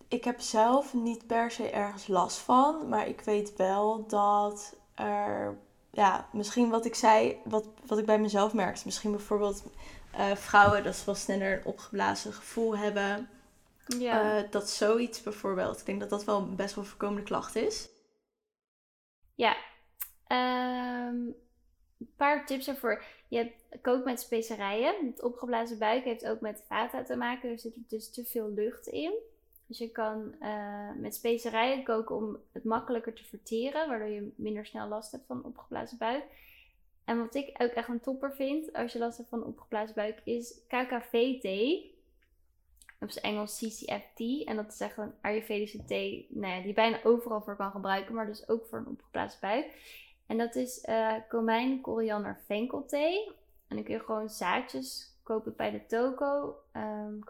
ik 0.08 0.24
heb 0.24 0.40
zelf 0.40 0.94
niet 0.94 1.28
per 1.28 1.52
se 1.52 1.70
ergens 1.70 2.08
last 2.08 2.38
van, 2.38 2.90
maar 2.90 3.08
ik 3.08 3.22
weet 3.22 3.56
wel 3.56 4.08
dat 4.08 4.76
er, 4.96 5.58
ja, 5.92 6.30
misschien 6.34 6.70
wat 6.70 6.86
ik 6.86 6.96
zei, 6.96 7.42
wat, 7.44 7.68
wat 7.86 7.98
ik 7.98 8.06
bij 8.06 8.20
mezelf 8.20 8.54
merkte, 8.54 8.82
misschien 8.86 9.12
bijvoorbeeld 9.12 9.64
uh, 10.16 10.36
vrouwen 10.36 10.84
dat 10.84 10.96
ze 10.96 11.06
wel 11.06 11.16
sneller 11.16 11.58
een 11.58 11.66
opgeblazen 11.66 12.34
gevoel 12.34 12.78
hebben. 12.78 13.30
Ja. 13.88 14.44
Uh, 14.44 14.52
dat 14.52 14.70
zoiets 14.70 15.24
bijvoorbeeld. 15.24 15.80
Ik 15.80 15.86
denk 15.86 16.00
dat 16.00 16.10
dat 16.10 16.24
wel 16.24 16.56
best 16.56 16.76
wel 16.76 16.84
een 16.84 16.90
voorkomende 16.90 17.24
klacht 17.24 17.56
is. 17.56 17.90
Ja. 19.36 19.56
Um, 20.28 21.36
een 22.00 22.14
paar 22.16 22.46
tips 22.46 22.68
ervoor. 22.68 23.04
Je 23.28 23.38
hebt 23.38 23.82
kook 23.82 24.04
met 24.04 24.20
specerijen. 24.20 25.06
Het 25.06 25.24
opgeblazen 25.24 25.78
buik 25.78 26.04
heeft 26.04 26.26
ook 26.26 26.42
met 26.42 26.64
vata 26.68 27.04
te 27.04 27.16
maken. 27.16 27.50
Er 27.50 27.60
zit 27.60 27.76
dus 27.88 28.12
te 28.12 28.26
veel 28.26 28.50
lucht 28.50 28.88
in. 28.88 29.14
Dus 29.68 29.78
je 29.78 29.92
kan 29.92 30.36
uh, 30.42 30.92
met 30.96 31.16
specerijen 31.16 31.84
koken 31.84 32.16
om 32.16 32.38
het 32.52 32.64
makkelijker 32.64 33.14
te 33.14 33.24
verteren, 33.24 33.88
waardoor 33.88 34.08
je 34.08 34.34
minder 34.36 34.66
snel 34.66 34.88
last 34.88 35.12
hebt 35.12 35.26
van 35.26 35.44
opgeblazen 35.44 35.98
buik. 35.98 36.24
En 37.06 37.18
wat 37.20 37.36
ik 37.36 37.50
ook 37.58 37.72
echt 37.72 37.88
een 37.88 38.00
topper 38.00 38.34
vind, 38.36 38.74
als 38.74 38.94
je 38.94 39.00
last 39.00 39.18
hebt 39.18 39.30
van 39.30 39.44
opgeblazen 39.44 39.96
buik, 39.96 40.22
is 40.24 40.60
KKV-thee. 40.68 41.96
Op 43.00 43.12
zijn 43.12 43.26
Engels 43.26 43.58
CCF-tea. 43.58 44.44
En 44.46 44.56
dat 44.56 44.74
is 44.74 44.80
echt 44.80 44.98
een 44.98 45.14
Ayurvedische 45.22 45.86
thee 45.86 46.28
nou 46.30 46.54
ja, 46.54 46.58
die 46.58 46.68
je 46.68 46.74
bijna 46.74 47.04
overal 47.04 47.42
voor 47.42 47.56
kan 47.56 47.72
gebruiken, 47.72 48.16
maar 48.16 48.26
dus 48.26 48.50
ook 48.50 48.66
voor 48.66 48.78
een 48.78 48.88
opgeblazen 48.88 49.40
buik. 49.42 49.66
En 50.26 50.38
dat 50.38 50.56
is 50.56 50.84
uh, 50.86 51.14
komijn, 51.30 51.82
koriander, 51.82 52.40
venkelthee. 52.46 53.26
En 53.68 53.76
dan 53.76 53.84
kun 53.84 53.94
je 53.94 54.00
gewoon 54.00 54.30
zaadjes 54.30 55.17
kopen 55.28 55.56
bij 55.56 55.72
de 55.72 55.86
toko. 55.86 56.56
Um, 56.74 57.24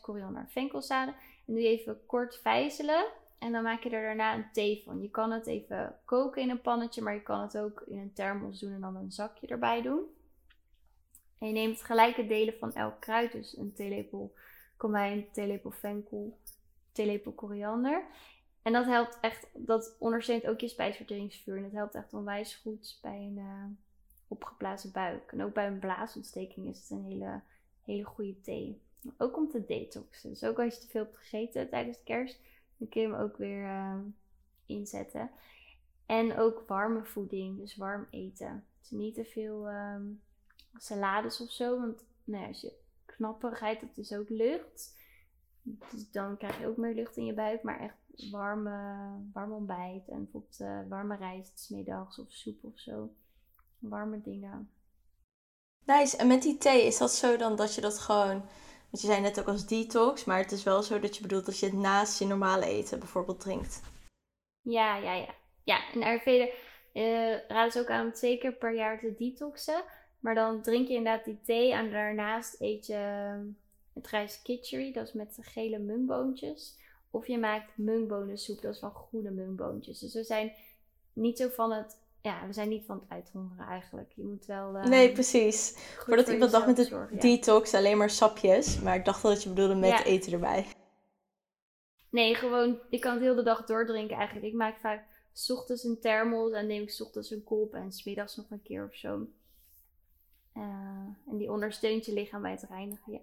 koriander, 0.00 0.44
venkelzaden. 0.48 1.14
En 1.46 1.54
doe 1.54 1.62
je 1.62 1.68
even 1.68 2.06
kort 2.06 2.36
vijzelen. 2.36 3.04
En 3.38 3.52
dan 3.52 3.62
maak 3.62 3.82
je 3.82 3.90
er 3.90 4.02
daarna 4.02 4.34
een 4.34 4.52
thee 4.52 4.82
van. 4.84 5.02
Je 5.02 5.10
kan 5.10 5.30
het 5.30 5.46
even 5.46 5.98
koken 6.04 6.42
in 6.42 6.50
een 6.50 6.60
pannetje, 6.60 7.02
maar 7.02 7.14
je 7.14 7.22
kan 7.22 7.40
het 7.40 7.58
ook 7.58 7.82
in 7.86 7.98
een 7.98 8.12
thermos 8.12 8.60
doen 8.60 8.72
en 8.72 8.80
dan 8.80 8.96
een 8.96 9.12
zakje 9.12 9.46
erbij 9.46 9.82
doen. 9.82 10.02
En 11.38 11.46
je 11.46 11.52
neemt 11.52 11.82
gelijke 11.82 12.26
delen 12.26 12.54
van 12.58 12.74
elk 12.74 13.00
kruid. 13.00 13.32
Dus 13.32 13.56
een 13.56 13.72
theelepel 13.72 14.34
komijn, 14.76 15.26
theelepel 15.32 15.70
venkel, 15.70 16.38
theelepel 16.92 17.32
koriander. 17.32 18.04
En 18.62 18.72
dat 18.72 18.84
helpt 18.84 19.18
echt, 19.20 19.46
dat 19.52 19.96
ondersteunt 19.98 20.46
ook 20.46 20.60
je 20.60 20.68
spijsverteringsvuur. 20.68 21.56
En 21.56 21.62
dat 21.62 21.72
helpt 21.72 21.94
echt 21.94 22.12
onwijs 22.12 22.54
goed 22.54 22.98
bij 23.02 23.16
een 23.16 23.36
uh, 23.38 23.64
opgeblazen 24.28 24.92
buik. 24.92 25.32
En 25.32 25.42
ook 25.42 25.54
bij 25.54 25.66
een 25.66 25.78
blaasontsteking 25.78 26.68
is 26.68 26.80
het 26.80 26.90
een 26.90 27.04
hele, 27.04 27.40
hele 27.82 28.04
goede 28.04 28.40
thee. 28.40 28.82
Ook 29.18 29.36
om 29.36 29.50
te 29.50 29.64
detoxen. 29.64 30.30
Dus 30.30 30.44
ook 30.44 30.58
als 30.58 30.74
je 30.74 30.80
te 30.80 30.88
veel 30.88 31.02
hebt 31.02 31.16
gegeten 31.16 31.68
tijdens 31.68 31.96
de 31.96 32.04
kerst, 32.04 32.40
dan 32.76 32.88
kun 32.88 33.00
je 33.00 33.08
hem 33.08 33.16
ook 33.16 33.36
weer 33.36 33.62
uh, 33.62 33.98
inzetten. 34.66 35.30
En 36.06 36.38
ook 36.38 36.64
warme 36.66 37.04
voeding, 37.04 37.58
dus 37.58 37.76
warm 37.76 38.06
eten. 38.10 38.64
Dus 38.80 38.90
niet 38.90 39.14
te 39.14 39.24
veel 39.24 39.68
um, 39.68 40.20
salades 40.76 41.40
of 41.40 41.50
zo, 41.50 41.80
want 41.80 42.04
nou 42.24 42.42
ja, 42.42 42.48
als 42.48 42.60
je 42.60 42.72
knapperigheid, 43.04 43.80
dat 43.80 43.96
is 43.96 44.12
ook 44.12 44.28
lucht. 44.28 44.96
Dus 45.62 46.10
dan 46.10 46.36
krijg 46.36 46.60
je 46.60 46.66
ook 46.66 46.76
meer 46.76 46.94
lucht 46.94 47.16
in 47.16 47.24
je 47.24 47.34
buik, 47.34 47.62
maar 47.62 47.80
echt 47.80 48.30
warme, 48.30 49.08
warm 49.32 49.52
ontbijt. 49.52 50.08
En 50.08 50.22
bijvoorbeeld 50.22 50.60
uh, 50.60 50.80
warme 50.88 51.16
rijst, 51.16 51.60
smiddags 51.60 52.18
of 52.18 52.32
soep 52.32 52.64
of 52.64 52.78
zo. 52.78 53.14
Warme 53.88 54.20
dingen. 54.22 54.70
Nice. 55.84 56.16
En 56.16 56.26
met 56.26 56.42
die 56.42 56.58
thee, 56.58 56.86
is 56.86 56.98
dat 56.98 57.12
zo 57.12 57.36
dan 57.36 57.56
dat 57.56 57.74
je 57.74 57.80
dat 57.80 57.98
gewoon 57.98 58.42
want 58.94 59.06
je 59.06 59.12
zei 59.12 59.22
net 59.22 59.40
ook 59.40 59.48
als 59.48 59.66
detox, 59.66 60.24
maar 60.24 60.38
het 60.38 60.52
is 60.52 60.62
wel 60.62 60.82
zo 60.82 61.00
dat 61.00 61.16
je 61.16 61.22
bedoelt 61.22 61.46
dat 61.46 61.58
je 61.58 61.66
het 61.66 61.74
naast 61.74 62.18
je 62.18 62.26
normale 62.26 62.66
eten 62.66 62.98
bijvoorbeeld 62.98 63.40
drinkt. 63.40 63.80
Ja, 64.60 64.96
ja, 64.96 65.14
ja. 65.14 65.34
Ja, 65.64 65.92
en 65.92 66.02
Ayurveda 66.02 66.52
uh, 66.92 67.48
raden 67.48 67.72
ze 67.72 67.80
ook 67.80 67.90
aan 67.90 68.06
om 68.06 68.12
twee 68.12 68.38
keer 68.38 68.52
per 68.52 68.74
jaar 68.74 68.98
te 68.98 69.14
detoxen. 69.18 69.84
Maar 70.20 70.34
dan 70.34 70.62
drink 70.62 70.88
je 70.88 70.94
inderdaad 70.94 71.24
die 71.24 71.40
thee 71.44 71.72
en 71.72 71.90
daarnaast 71.90 72.60
eet 72.60 72.86
je 72.86 72.94
ehm, 72.94 73.46
het 73.94 74.06
rijst 74.06 74.42
kitchery, 74.42 74.92
dat 74.92 75.06
is 75.06 75.12
met 75.12 75.38
gele 75.40 75.78
mungboontjes. 75.78 76.78
Of 77.10 77.26
je 77.26 77.38
maakt 77.38 77.76
mungbonensoep, 77.76 78.60
dat 78.60 78.74
is 78.74 78.80
van 78.80 78.94
groene 78.94 79.30
mungboontjes. 79.30 79.98
Dus 79.98 80.14
we 80.14 80.24
zijn 80.24 80.52
niet 81.12 81.38
zo 81.38 81.48
van 81.48 81.72
het 81.72 81.98
ja, 82.24 82.46
we 82.46 82.52
zijn 82.52 82.68
niet 82.68 82.84
van 82.84 83.00
het 83.00 83.08
uithongeren 83.08 83.66
eigenlijk. 83.66 84.12
Je 84.12 84.24
moet 84.24 84.46
wel. 84.46 84.76
Uh, 84.76 84.84
nee, 84.84 85.12
precies. 85.12 85.74
Voordat 85.76 86.28
iemand 86.28 86.50
dacht 86.50 86.66
met 86.66 86.76
de 86.76 87.16
detox 87.18 87.74
alleen 87.74 87.96
maar 87.96 88.10
sapjes. 88.10 88.80
Maar 88.80 88.94
ik 88.94 89.04
dacht 89.04 89.22
dat 89.22 89.42
je 89.42 89.48
bedoelde 89.48 89.74
met 89.74 90.04
eten 90.04 90.32
erbij. 90.32 90.66
Nee, 92.10 92.34
gewoon, 92.34 92.78
ik 92.90 93.00
kan 93.00 93.12
het 93.12 93.22
heel 93.22 93.34
de 93.34 93.42
dag 93.42 93.64
doordrinken 93.64 94.16
eigenlijk. 94.16 94.46
Ik 94.46 94.54
maak 94.54 94.78
vaak 94.78 95.06
s 95.32 95.50
ochtends 95.50 95.84
een 95.84 96.00
thermos 96.00 96.52
en 96.52 96.66
neem 96.66 96.82
ik 96.82 96.90
s 96.90 97.00
ochtends 97.00 97.30
een 97.30 97.44
kop 97.44 97.74
en 97.74 97.92
smiddags 97.92 98.36
nog 98.36 98.50
een 98.50 98.62
keer 98.62 98.84
of 98.84 98.94
zo. 98.94 99.26
Uh, 100.54 100.62
en 101.26 101.36
die 101.36 101.50
ondersteunt 101.50 102.06
je 102.06 102.12
lichaam 102.12 102.42
bij 102.42 102.50
het 102.50 102.66
reinigen. 102.68 103.12
Ja. 103.12 103.20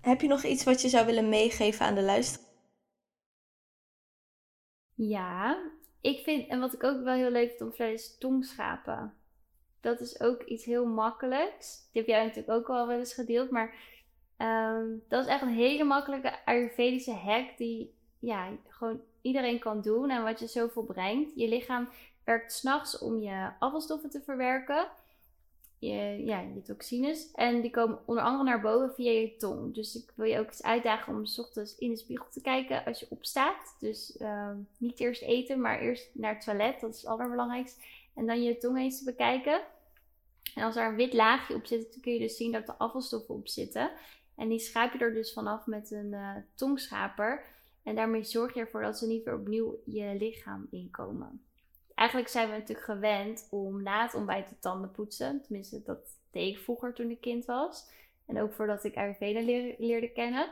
Heb 0.00 0.20
je 0.20 0.28
nog 0.28 0.42
iets 0.42 0.64
wat 0.64 0.82
je 0.82 0.88
zou 0.88 1.06
willen 1.06 1.28
meegeven 1.28 1.86
aan 1.86 1.94
de 1.94 2.02
luisteraar? 2.02 2.52
Ja, 4.94 5.72
ik 6.04 6.18
vind, 6.18 6.48
en 6.48 6.60
wat 6.60 6.72
ik 6.72 6.84
ook 6.84 7.02
wel 7.02 7.14
heel 7.14 7.30
leuk 7.30 7.48
vind 7.48 7.60
om 7.60 7.68
te 7.68 7.74
vertellen, 7.74 7.94
is 7.94 8.18
tongschapen. 8.18 9.14
Dat 9.80 10.00
is 10.00 10.20
ook 10.20 10.42
iets 10.42 10.64
heel 10.64 10.86
makkelijks. 10.86 11.88
Die 11.92 12.02
heb 12.02 12.10
jij 12.10 12.24
natuurlijk 12.24 12.58
ook 12.58 12.68
al 12.68 12.86
wel 12.86 12.98
eens 12.98 13.14
gedeeld. 13.14 13.50
Maar 13.50 13.74
ehm, 14.36 14.86
dat 15.08 15.24
is 15.24 15.30
echt 15.30 15.42
een 15.42 15.48
hele 15.48 15.84
makkelijke 15.84 16.44
Ayurvedische 16.44 17.12
hack 17.12 17.56
die 17.56 17.94
ja, 18.18 18.48
gewoon 18.68 19.00
iedereen 19.20 19.58
kan 19.58 19.80
doen. 19.80 20.10
En 20.10 20.22
wat 20.22 20.38
je 20.38 20.46
zoveel 20.46 20.84
brengt. 20.84 21.32
Je 21.34 21.48
lichaam 21.48 21.88
werkt 22.24 22.52
s'nachts 22.52 22.98
om 22.98 23.18
je 23.18 23.50
afvalstoffen 23.58 24.10
te 24.10 24.22
verwerken 24.22 24.86
je, 25.78 26.24
ja, 26.24 26.40
je 26.40 26.62
toxines. 26.62 27.30
En 27.32 27.60
die 27.60 27.70
komen 27.70 27.98
onder 28.04 28.24
andere 28.24 28.44
naar 28.44 28.60
boven 28.60 28.94
via 28.94 29.10
je 29.10 29.36
tong. 29.36 29.74
Dus 29.74 29.94
ik 29.94 30.12
wil 30.14 30.26
je 30.26 30.38
ook 30.38 30.46
eens 30.46 30.62
uitdagen 30.62 31.14
om 31.14 31.26
s 31.26 31.38
ochtends 31.38 31.78
in 31.78 31.90
de 31.90 31.96
spiegel 31.96 32.26
te 32.30 32.40
kijken 32.40 32.84
als 32.84 33.00
je 33.00 33.06
opstaat. 33.08 33.76
Dus 33.80 34.16
uh, 34.20 34.50
niet 34.76 35.00
eerst 35.00 35.22
eten, 35.22 35.60
maar 35.60 35.80
eerst 35.80 36.10
naar 36.12 36.34
het 36.34 36.44
toilet. 36.44 36.80
Dat 36.80 36.94
is 36.94 37.00
het 37.00 37.10
allerbelangrijkste. 37.10 37.82
En 38.14 38.26
dan 38.26 38.42
je 38.42 38.58
tong 38.58 38.78
eens 38.78 38.98
te 38.98 39.04
bekijken. 39.04 39.60
En 40.54 40.62
als 40.62 40.76
er 40.76 40.88
een 40.88 40.96
wit 40.96 41.12
laagje 41.12 41.54
op 41.54 41.66
zit, 41.66 41.92
dan 41.92 42.00
kun 42.00 42.12
je 42.12 42.18
dus 42.18 42.36
zien 42.36 42.52
dat 42.52 42.68
er 42.68 42.74
afvalstoffen 42.74 43.34
op 43.34 43.48
zitten. 43.48 43.90
En 44.36 44.48
die 44.48 44.58
schaap 44.58 44.92
je 44.92 44.98
er 44.98 45.14
dus 45.14 45.32
vanaf 45.32 45.66
met 45.66 45.90
een 45.90 46.12
uh, 46.12 46.36
tongschaper. 46.54 47.44
En 47.82 47.94
daarmee 47.94 48.24
zorg 48.24 48.54
je 48.54 48.60
ervoor 48.60 48.82
dat 48.82 48.98
ze 48.98 49.06
niet 49.06 49.24
weer 49.24 49.34
opnieuw 49.34 49.80
je 49.84 50.16
lichaam 50.18 50.66
inkomen 50.70 51.44
eigenlijk 51.94 52.28
zijn 52.28 52.50
we 52.50 52.56
natuurlijk 52.56 52.86
gewend 52.86 53.46
om 53.50 53.82
na 53.82 54.02
het 54.02 54.14
ontbijt 54.14 54.48
de 54.48 54.58
tanden 54.58 54.90
poetsen. 54.90 55.42
Tenminste, 55.42 55.82
dat 55.82 55.98
deed 56.30 56.54
ik 56.54 56.62
vroeger 56.62 56.92
toen 56.92 57.10
ik 57.10 57.20
kind 57.20 57.44
was. 57.44 57.88
En 58.26 58.40
ook 58.40 58.52
voordat 58.52 58.84
ik 58.84 58.96
Ayurveda 58.96 59.40
leerde, 59.78 60.08
kennen. 60.08 60.48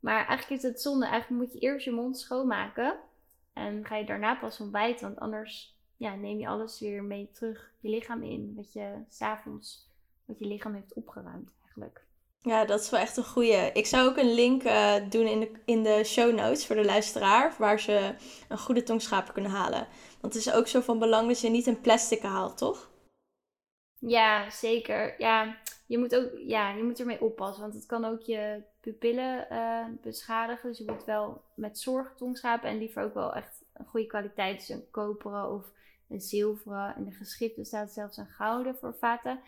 Maar 0.00 0.26
eigenlijk 0.26 0.62
is 0.62 0.62
het 0.62 0.80
zonde. 0.80 1.06
Eigenlijk 1.06 1.42
moet 1.42 1.52
je 1.52 1.66
eerst 1.66 1.84
je 1.84 1.92
mond 1.92 2.18
schoonmaken. 2.18 2.96
En 3.52 3.86
ga 3.86 3.96
je 3.96 4.04
daarna 4.04 4.34
pas 4.34 4.60
ontbijten, 4.60 5.06
want 5.06 5.20
anders 5.20 5.74
ja, 5.96 6.14
neem 6.14 6.38
je 6.38 6.48
alles 6.48 6.80
weer 6.80 7.02
mee 7.02 7.30
terug 7.32 7.72
je 7.80 7.88
lichaam 7.88 8.22
in. 8.22 8.52
Wat 8.56 8.72
je 8.72 8.94
s'avonds, 9.08 9.88
wat 10.24 10.38
je 10.38 10.46
lichaam 10.46 10.74
heeft 10.74 10.92
opgeruimd 10.92 11.50
eigenlijk. 11.62 12.04
Ja, 12.44 12.64
dat 12.64 12.80
is 12.80 12.90
wel 12.90 13.00
echt 13.00 13.16
een 13.16 13.24
goeie. 13.24 13.72
Ik 13.72 13.86
zou 13.86 14.08
ook 14.08 14.16
een 14.16 14.34
link 14.34 14.64
uh, 14.64 14.94
doen 15.10 15.26
in 15.26 15.40
de, 15.40 15.50
in 15.64 15.82
de 15.82 16.04
show 16.04 16.34
notes 16.34 16.66
voor 16.66 16.76
de 16.76 16.84
luisteraar, 16.84 17.54
waar 17.58 17.80
ze 17.80 18.14
een 18.48 18.58
goede 18.58 18.82
tongschaper 18.82 19.32
kunnen 19.32 19.50
halen. 19.50 19.86
Want 20.20 20.34
het 20.34 20.46
is 20.46 20.52
ook 20.52 20.66
zo 20.66 20.80
van 20.80 20.98
belang 20.98 21.28
dat 21.28 21.40
je 21.40 21.50
niet 21.50 21.66
een 21.66 21.80
plastic 21.80 22.22
haalt, 22.22 22.58
toch? 22.58 22.90
Ja, 23.98 24.50
zeker. 24.50 25.14
Ja, 25.18 25.56
je 25.86 25.98
moet, 25.98 26.16
ook, 26.16 26.30
ja, 26.46 26.70
je 26.70 26.82
moet 26.82 27.00
ermee 27.00 27.20
oppassen, 27.20 27.62
want 27.62 27.74
het 27.74 27.86
kan 27.86 28.04
ook 28.04 28.22
je 28.22 28.62
pupillen 28.80 29.46
uh, 29.50 29.86
beschadigen. 30.02 30.68
Dus 30.68 30.78
je 30.78 30.92
moet 30.92 31.04
wel 31.04 31.44
met 31.56 31.78
zorg 31.78 32.14
tongschapen 32.16 32.68
en 32.68 32.78
liever 32.78 33.02
ook 33.02 33.14
wel 33.14 33.34
echt 33.34 33.64
een 33.72 33.86
goede 33.86 34.06
kwaliteit. 34.06 34.58
Dus 34.58 34.68
een 34.68 34.90
koperen 34.90 35.52
of 35.52 35.64
een 36.08 36.20
zilveren. 36.20 36.94
En 36.96 37.04
de 37.04 37.12
geschriften 37.12 37.64
staat 37.64 37.92
zelfs 37.92 38.16
een 38.16 38.26
gouden 38.26 38.76
voor 38.76 38.96
vaten. 39.00 39.40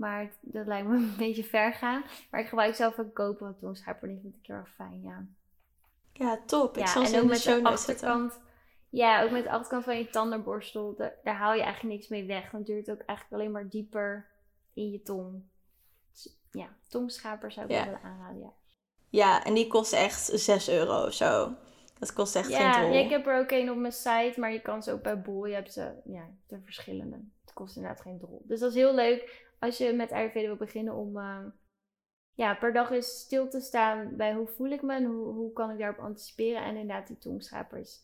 Maar 0.00 0.30
dat 0.40 0.66
lijkt 0.66 0.88
me 0.88 0.96
een 1.06 1.14
beetje 1.16 1.44
ver 1.44 1.72
gaan. 1.72 2.04
Maar 2.30 2.40
ik 2.40 2.48
gebruik 2.48 2.74
zelf 2.74 2.98
een 2.98 3.12
koperen 3.12 3.56
tongschaper. 3.60 4.08
Die 4.08 4.20
vind 4.20 4.34
ik 4.34 4.46
heel 4.46 4.56
erg 4.56 4.74
fijn, 4.74 5.02
ja. 5.02 5.26
Ja, 6.12 6.40
top. 6.46 6.76
Ik 6.76 6.82
ja, 6.82 6.92
zal 6.92 7.06
ze 7.06 7.16
en 7.16 7.22
ook 7.22 7.28
met 7.28 7.42
de 7.42 7.62
achterkant. 7.62 8.32
Zetten. 8.32 8.48
Ja, 8.88 9.22
ook 9.22 9.30
met 9.30 9.42
de 9.42 9.50
achterkant 9.50 9.84
van 9.84 9.98
je 9.98 10.10
tandenborstel. 10.10 10.94
Daar, 10.96 11.14
daar 11.22 11.34
haal 11.34 11.54
je 11.54 11.62
eigenlijk 11.62 11.94
niks 11.94 12.08
mee 12.08 12.26
weg. 12.26 12.50
Dan 12.50 12.62
duurt 12.62 12.86
het 12.86 13.00
ook 13.00 13.06
eigenlijk 13.06 13.40
alleen 13.40 13.52
maar 13.52 13.68
dieper 13.68 14.28
in 14.74 14.90
je 14.90 15.02
tong. 15.02 15.42
Dus, 16.12 16.38
ja, 16.50 16.68
tongschaper 16.88 17.52
zou 17.52 17.66
ik 17.66 17.72
wel 17.72 17.84
willen 17.84 18.02
aanraden, 18.02 18.40
ja. 18.40 18.52
Ja, 19.08 19.44
en 19.44 19.54
die 19.54 19.66
kost 19.66 19.92
echt 19.92 20.30
6 20.34 20.68
euro 20.68 21.06
of 21.06 21.14
zo. 21.14 21.54
Dat 21.98 22.12
kost 22.12 22.36
echt 22.36 22.46
geen 22.46 22.72
tol. 22.72 22.92
Ja, 22.92 23.00
ik 23.00 23.10
heb 23.10 23.26
er 23.26 23.38
ook 23.38 23.50
een 23.50 23.70
op 23.70 23.76
mijn 23.76 23.92
site, 23.92 24.34
maar 24.36 24.52
je 24.52 24.60
kan 24.60 24.82
ze 24.82 24.92
ook 24.92 25.02
bij 25.02 25.20
Bol. 25.20 25.46
Je 25.46 25.54
hebt 25.54 25.72
ze, 25.72 25.92
ja, 26.04 26.28
de 26.46 26.60
verschillende. 26.64 27.16
Het 27.40 27.52
kost 27.52 27.76
inderdaad 27.76 28.00
geen 28.00 28.18
drol. 28.18 28.42
Dus 28.44 28.60
dat 28.60 28.70
is 28.70 28.76
heel 28.76 28.94
leuk 28.94 29.49
als 29.60 29.78
je 29.78 29.92
met 29.92 30.12
Ayurveda 30.12 30.46
wil 30.46 30.56
beginnen 30.56 30.94
om 30.94 31.16
uh, 31.16 31.46
ja, 32.34 32.54
per 32.54 32.72
dag 32.72 32.90
eens 32.90 33.18
stil 33.18 33.48
te 33.48 33.60
staan 33.60 34.16
bij 34.16 34.34
hoe 34.34 34.46
voel 34.46 34.70
ik 34.70 34.82
me 34.82 34.94
en 34.94 35.04
hoe, 35.04 35.32
hoe 35.34 35.52
kan 35.52 35.70
ik 35.70 35.78
daarop 35.78 35.98
anticiperen. 35.98 36.62
En 36.62 36.76
inderdaad, 36.76 37.06
die 37.06 37.18
tongschaper 37.18 37.78
is 37.78 38.00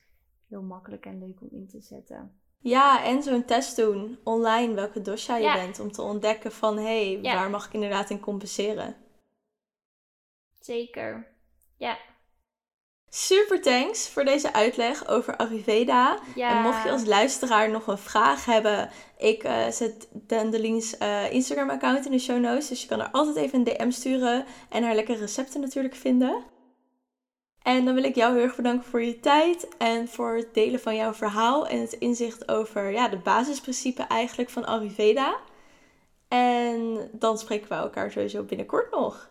heel 0.48 0.62
makkelijk 0.62 1.06
en 1.06 1.18
leuk 1.18 1.40
om 1.40 1.48
in 1.50 1.68
te 1.68 1.80
zetten. 1.80 2.40
Ja, 2.58 3.04
en 3.04 3.22
zo'n 3.22 3.44
test 3.44 3.76
doen 3.76 4.18
online 4.24 4.74
welke 4.74 5.00
dosha 5.00 5.36
je 5.36 5.52
bent. 5.52 5.80
Om 5.80 5.92
te 5.92 6.02
ontdekken 6.02 6.52
van, 6.52 6.76
hé, 6.78 7.14
hey, 7.14 7.34
waar 7.34 7.50
mag 7.50 7.66
ik 7.66 7.72
inderdaad 7.72 8.10
in 8.10 8.20
compenseren? 8.20 8.96
Zeker, 10.60 11.26
ja. 11.76 11.98
Super 13.08 13.62
thanks 13.62 14.08
voor 14.08 14.24
deze 14.24 14.52
uitleg 14.52 15.08
over 15.08 15.36
Ayurveda. 15.36 16.18
En 16.36 16.62
mocht 16.62 16.82
je 16.82 16.90
als 16.90 17.04
luisteraar 17.04 17.70
nog 17.70 17.86
een 17.86 17.98
vraag 17.98 18.44
hebben, 18.44 18.90
ik 19.18 19.44
uh, 19.44 19.68
zet 19.68 20.08
Dandeline's 20.12 20.96
uh, 21.02 21.32
Instagram 21.32 21.70
account 21.70 22.04
in 22.04 22.10
de 22.10 22.18
show 22.18 22.40
notes. 22.40 22.68
Dus 22.68 22.82
je 22.82 22.88
kan 22.88 23.00
er 23.00 23.10
altijd 23.10 23.36
even 23.36 23.58
een 23.58 23.64
DM 23.64 23.90
sturen 23.90 24.44
en 24.68 24.82
haar 24.82 24.94
lekkere 24.94 25.18
recepten 25.18 25.60
natuurlijk 25.60 25.94
vinden. 25.94 26.44
En 27.62 27.84
dan 27.84 27.94
wil 27.94 28.04
ik 28.04 28.14
jou 28.14 28.34
heel 28.34 28.42
erg 28.42 28.56
bedanken 28.56 28.90
voor 28.90 29.02
je 29.02 29.20
tijd 29.20 29.68
en 29.78 30.08
voor 30.08 30.36
het 30.36 30.54
delen 30.54 30.80
van 30.80 30.96
jouw 30.96 31.14
verhaal 31.14 31.66
en 31.66 31.80
het 31.80 31.92
inzicht 31.92 32.48
over 32.48 32.90
ja, 32.90 33.08
de 33.08 33.18
basisprincipe 33.18 34.02
eigenlijk 34.02 34.50
van 34.50 34.66
Ayurveda. 34.66 35.36
En 36.28 37.08
dan 37.12 37.38
spreken 37.38 37.68
we 37.68 37.74
elkaar 37.74 38.10
sowieso 38.10 38.42
binnenkort 38.42 38.90
nog. 38.90 39.30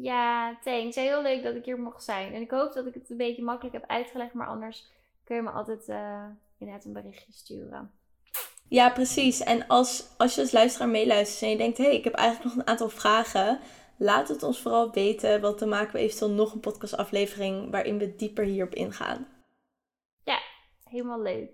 Ja, 0.00 0.58
thanks. 0.64 0.96
Heel 0.96 1.22
leuk 1.22 1.42
dat 1.42 1.54
ik 1.54 1.64
hier 1.64 1.80
mocht 1.80 2.04
zijn. 2.04 2.34
En 2.34 2.40
ik 2.40 2.50
hoop 2.50 2.72
dat 2.72 2.86
ik 2.86 2.94
het 2.94 3.10
een 3.10 3.16
beetje 3.16 3.42
makkelijk 3.42 3.74
heb 3.74 3.84
uitgelegd, 3.86 4.32
maar 4.32 4.46
anders 4.46 4.86
kun 5.24 5.36
je 5.36 5.42
me 5.42 5.50
altijd 5.50 5.88
uh, 5.88 6.24
inderdaad 6.58 6.84
een 6.84 6.92
berichtje 6.92 7.32
sturen. 7.32 7.92
Ja, 8.68 8.90
precies. 8.90 9.40
En 9.40 9.66
als, 9.66 10.08
als 10.16 10.34
je 10.34 10.40
als 10.40 10.52
luisteraar 10.52 10.88
meeluistert 10.88 11.42
en 11.42 11.50
je 11.50 11.56
denkt, 11.56 11.78
hé, 11.78 11.84
hey, 11.84 11.94
ik 11.94 12.04
heb 12.04 12.14
eigenlijk 12.14 12.44
nog 12.44 12.64
een 12.64 12.70
aantal 12.70 12.88
vragen, 12.88 13.60
laat 13.96 14.28
het 14.28 14.42
ons 14.42 14.60
vooral 14.60 14.92
weten, 14.92 15.40
want 15.40 15.58
dan 15.58 15.68
maken 15.68 15.92
we 15.92 15.98
eventueel 15.98 16.30
nog 16.30 16.52
een 16.52 16.60
podcastaflevering 16.60 17.70
waarin 17.70 17.98
we 17.98 18.16
dieper 18.16 18.44
hierop 18.44 18.74
ingaan. 18.74 19.26
Ja, 20.24 20.38
helemaal 20.84 21.22
leuk. 21.22 21.50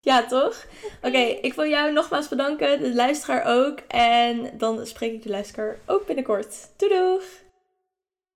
Ja, 0.00 0.26
toch? 0.26 0.66
Oké, 1.02 1.18
ik 1.18 1.54
wil 1.54 1.66
jou 1.66 1.92
nogmaals 1.92 2.28
bedanken, 2.28 2.80
de 2.80 2.94
luisteraar 2.94 3.44
ook. 3.44 3.78
En 3.88 4.58
dan 4.58 4.86
spreek 4.86 5.12
ik 5.12 5.22
de 5.22 5.30
luisteraar 5.30 5.78
ook 5.86 6.06
binnenkort. 6.06 6.72
Doei 6.76 6.94
doeg! 6.94 7.44